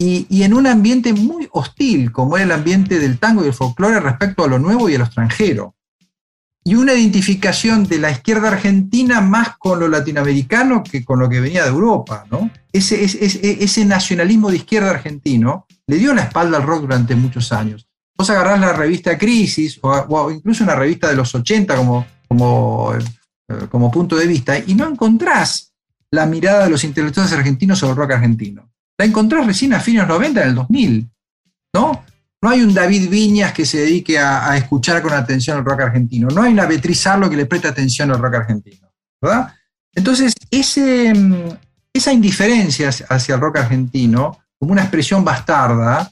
Y, 0.00 0.44
en 0.44 0.54
un 0.54 0.68
ambiente 0.68 1.12
muy 1.12 1.48
hostil, 1.50 2.12
como 2.12 2.36
era 2.36 2.44
el 2.44 2.52
ambiente 2.52 3.00
del 3.00 3.18
tango 3.18 3.44
y 3.44 3.48
el 3.48 3.52
folclore 3.52 3.98
respecto 3.98 4.44
a 4.44 4.46
lo 4.46 4.60
nuevo 4.60 4.88
y 4.88 4.94
a 4.94 4.98
extranjero. 4.98 5.74
Y 6.68 6.74
una 6.74 6.92
identificación 6.92 7.88
de 7.88 7.98
la 7.98 8.10
izquierda 8.10 8.48
argentina 8.48 9.22
más 9.22 9.56
con 9.56 9.80
lo 9.80 9.88
latinoamericano 9.88 10.82
que 10.82 11.02
con 11.02 11.18
lo 11.18 11.26
que 11.26 11.40
venía 11.40 11.62
de 11.62 11.70
Europa. 11.70 12.26
¿no? 12.30 12.50
Ese, 12.70 13.02
ese, 13.02 13.64
ese 13.64 13.84
nacionalismo 13.86 14.50
de 14.50 14.58
izquierda 14.58 14.90
argentino 14.90 15.66
le 15.86 15.96
dio 15.96 16.12
la 16.12 16.24
espalda 16.24 16.58
al 16.58 16.64
rock 16.64 16.82
durante 16.82 17.14
muchos 17.14 17.52
años. 17.52 17.88
Vos 18.14 18.28
agarrás 18.28 18.60
la 18.60 18.74
revista 18.74 19.16
Crisis 19.16 19.78
o, 19.80 20.30
incluso 20.30 20.62
una 20.62 20.74
revista 20.74 21.08
de 21.08 21.16
los 21.16 21.34
80 21.34 21.74
como, 21.74 22.06
como, 22.28 22.92
eh, 22.94 23.54
como 23.70 23.90
punto 23.90 24.16
de 24.16 24.26
vista 24.26 24.58
y 24.58 24.74
no 24.74 24.86
encontrás 24.86 25.72
la 26.10 26.26
mirada 26.26 26.64
de 26.64 26.70
los 26.70 26.84
intelectuales 26.84 27.32
argentinos 27.32 27.78
sobre 27.78 27.92
el 27.92 27.96
rock 27.96 28.10
argentino. 28.10 28.68
La 28.98 29.06
encontrás 29.06 29.46
recién 29.46 29.72
a 29.72 29.80
fines 29.80 30.06
90, 30.06 30.42
en 30.42 30.48
el 30.48 30.54
2000. 30.54 31.10
¿no? 31.72 32.04
No 32.40 32.50
hay 32.50 32.60
un 32.62 32.72
David 32.72 33.08
Viñas 33.08 33.52
que 33.52 33.66
se 33.66 33.78
dedique 33.78 34.18
a, 34.18 34.56
escuchar 34.56 35.02
con 35.02 35.12
atención 35.12 35.58
el 35.58 35.64
rock 35.64 35.80
argentino. 35.80 36.28
No 36.28 36.42
hay 36.42 36.52
una 36.52 36.66
Beatriz 36.66 37.06
Arlo 37.06 37.28
que 37.28 37.36
le 37.36 37.46
preste 37.46 37.68
atención 37.68 38.10
al 38.10 38.20
rock 38.20 38.36
argentino. 38.36 38.88
¿verdad? 39.20 39.52
Entonces, 39.92 40.34
mm, 40.50 41.34
esa 41.92 42.12
indiferencia 42.12 42.90
hacia 43.08 43.34
el 43.34 43.40
rock 43.40 43.58
argentino 43.58 44.38
como 44.58 44.72
una 44.72 44.82
expresión 44.82 45.24
bastarda, 45.24 46.10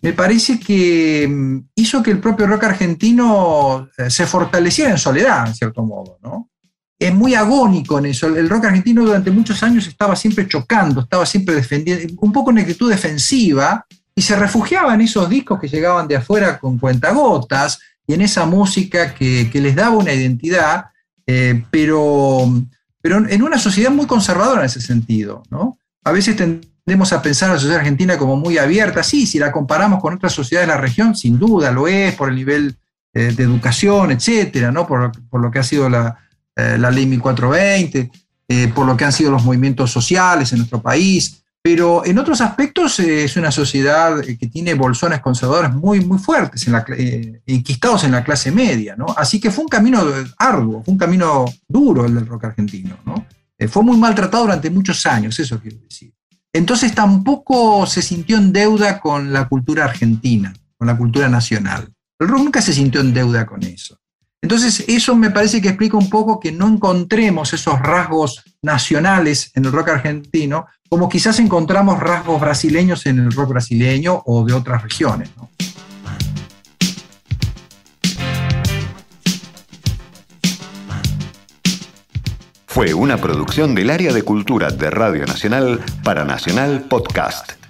me 0.00 0.12
parece 0.12 0.58
que 0.58 1.26
mm, 1.28 1.58
hizo 1.74 2.02
que 2.02 2.10
el 2.10 2.20
propio 2.20 2.46
rock 2.46 2.64
argentino 2.64 3.88
eh, 3.98 4.10
se 4.10 4.26
fortaleciera 4.26 4.90
en 4.90 4.98
soledad, 4.98 5.48
en 5.48 5.54
cierto 5.54 5.82
modo, 5.82 6.18
¿no? 6.22 6.50
Es 6.98 7.14
muy 7.14 7.34
agónico 7.34 7.98
en 7.98 8.06
eso. 8.06 8.28
El 8.28 8.48
rock 8.48 8.66
argentino 8.66 9.04
durante 9.04 9.30
muchos 9.30 9.62
años 9.62 9.86
estaba 9.86 10.16
siempre 10.16 10.48
chocando, 10.48 11.02
estaba 11.02 11.26
siempre 11.26 11.54
defendiendo, 11.54 12.14
un 12.18 12.32
poco 12.32 12.50
en 12.50 12.58
actitud 12.60 12.88
defensiva, 12.88 13.84
y 14.18 14.22
se 14.22 14.34
refugiaba 14.34 14.94
en 14.94 15.02
esos 15.02 15.28
discos 15.28 15.60
que 15.60 15.68
llegaban 15.68 16.08
de 16.08 16.16
afuera 16.16 16.58
con 16.58 16.78
cuentagotas 16.78 17.78
y 18.06 18.14
en 18.14 18.22
esa 18.22 18.46
música 18.46 19.14
que, 19.14 19.50
les 19.52 19.76
daba 19.76 19.94
una 19.94 20.12
identidad, 20.12 20.86
eh, 21.26 21.62
pero, 21.70 22.50
pero 23.02 23.28
en 23.28 23.42
una 23.42 23.58
sociedad 23.58 23.90
muy 23.90 24.06
conservadora 24.06 24.60
en 24.60 24.66
ese 24.66 24.80
sentido, 24.80 25.42
¿no? 25.50 25.78
A 26.02 26.12
veces 26.12 26.34
tendemos 26.34 27.12
a 27.12 27.20
pensar 27.20 27.50
a 27.50 27.54
la 27.54 27.58
sociedad 27.58 27.80
argentina 27.80 28.16
como 28.16 28.36
muy 28.36 28.56
abierta. 28.56 29.02
Sí, 29.02 29.26
si 29.26 29.38
la 29.38 29.52
comparamos 29.52 30.00
con 30.00 30.14
otras 30.14 30.32
sociedades 30.32 30.68
de 30.68 30.74
la 30.74 30.80
región, 30.80 31.14
sin 31.14 31.38
duda 31.38 31.70
lo 31.70 31.86
es 31.86 32.14
por 32.14 32.30
el 32.30 32.36
nivel 32.36 32.76
de 33.12 33.42
educación, 33.42 34.12
etcétera, 34.12 34.70
¿no? 34.70 34.86
por, 34.86 35.10
lo 35.32 35.50
que 35.50 35.58
ha 35.58 35.62
sido 35.62 35.88
la, 35.88 36.18
la 36.54 36.90
ley 36.90 37.06
1420, 37.06 38.10
por 38.74 38.86
lo 38.86 38.94
que 38.94 39.06
han 39.06 39.12
sido 39.12 39.30
los 39.30 39.42
movimientos 39.42 39.90
sociales 39.90 40.52
en 40.52 40.58
nuestro 40.58 40.82
país, 40.82 41.42
pero 41.66 42.06
en 42.06 42.16
otros 42.16 42.40
aspectos 42.40 43.00
eh, 43.00 43.24
es 43.24 43.36
una 43.36 43.50
sociedad 43.50 44.20
eh, 44.20 44.38
que 44.38 44.46
tiene 44.46 44.74
bolsones 44.74 45.18
conservadores 45.18 45.74
muy, 45.74 45.98
muy 45.98 46.16
fuertes, 46.16 46.64
en 46.68 46.74
la, 46.74 46.84
eh, 46.96 47.42
enquistados 47.44 48.04
en 48.04 48.12
la 48.12 48.22
clase 48.22 48.52
media. 48.52 48.94
Así 49.16 49.40
que 49.40 49.50
fue 49.50 49.64
un 49.64 49.68
camino 49.68 50.00
arduo, 50.38 50.84
fue 50.84 50.92
un 50.92 50.98
camino 50.98 51.44
duro 51.66 52.06
el 52.06 52.14
del 52.14 52.24
rock 52.28 52.44
argentino, 52.44 52.96
¿no? 53.04 53.26
fue 53.68 53.82
muy 53.82 53.96
maltratado 53.96 54.44
durante 54.44 54.70
muchos 54.70 55.04
años, 55.06 55.40
eso 55.40 55.58
quiero 55.58 55.78
decir. 55.78 56.14
Entonces 56.52 56.94
tampoco 56.94 57.84
se 57.84 58.00
sintió 58.00 58.36
en 58.36 58.52
deuda 58.52 59.00
con 59.00 59.32
la 59.32 59.48
cultura 59.48 59.86
argentina, 59.86 60.54
con 60.78 60.86
la 60.86 60.96
cultura 60.96 61.28
nacional. 61.28 61.92
El 62.20 62.28
rock 62.28 62.42
nunca 62.42 62.62
se 62.62 62.74
sintió 62.74 63.00
en 63.00 63.12
deuda 63.12 63.44
con 63.44 63.64
eso. 63.64 63.98
Entonces, 64.46 64.84
eso 64.86 65.16
me 65.16 65.32
parece 65.32 65.60
que 65.60 65.66
explica 65.66 65.96
un 65.96 66.08
poco 66.08 66.38
que 66.38 66.52
no 66.52 66.68
encontremos 66.68 67.52
esos 67.52 67.80
rasgos 67.80 68.44
nacionales 68.62 69.50
en 69.56 69.64
el 69.64 69.72
rock 69.72 69.88
argentino, 69.88 70.66
como 70.88 71.08
quizás 71.08 71.40
encontramos 71.40 71.98
rasgos 71.98 72.40
brasileños 72.40 73.06
en 73.06 73.18
el 73.18 73.32
rock 73.32 73.48
brasileño 73.48 74.22
o 74.24 74.44
de 74.44 74.52
otras 74.52 74.84
regiones. 74.84 75.30
Fue 82.68 82.94
una 82.94 83.16
producción 83.16 83.74
del 83.74 83.90
área 83.90 84.12
de 84.12 84.22
cultura 84.22 84.70
de 84.70 84.90
Radio 84.90 85.26
Nacional 85.26 85.80
para 86.04 86.24
Nacional 86.24 86.82
Podcast. 86.82 87.65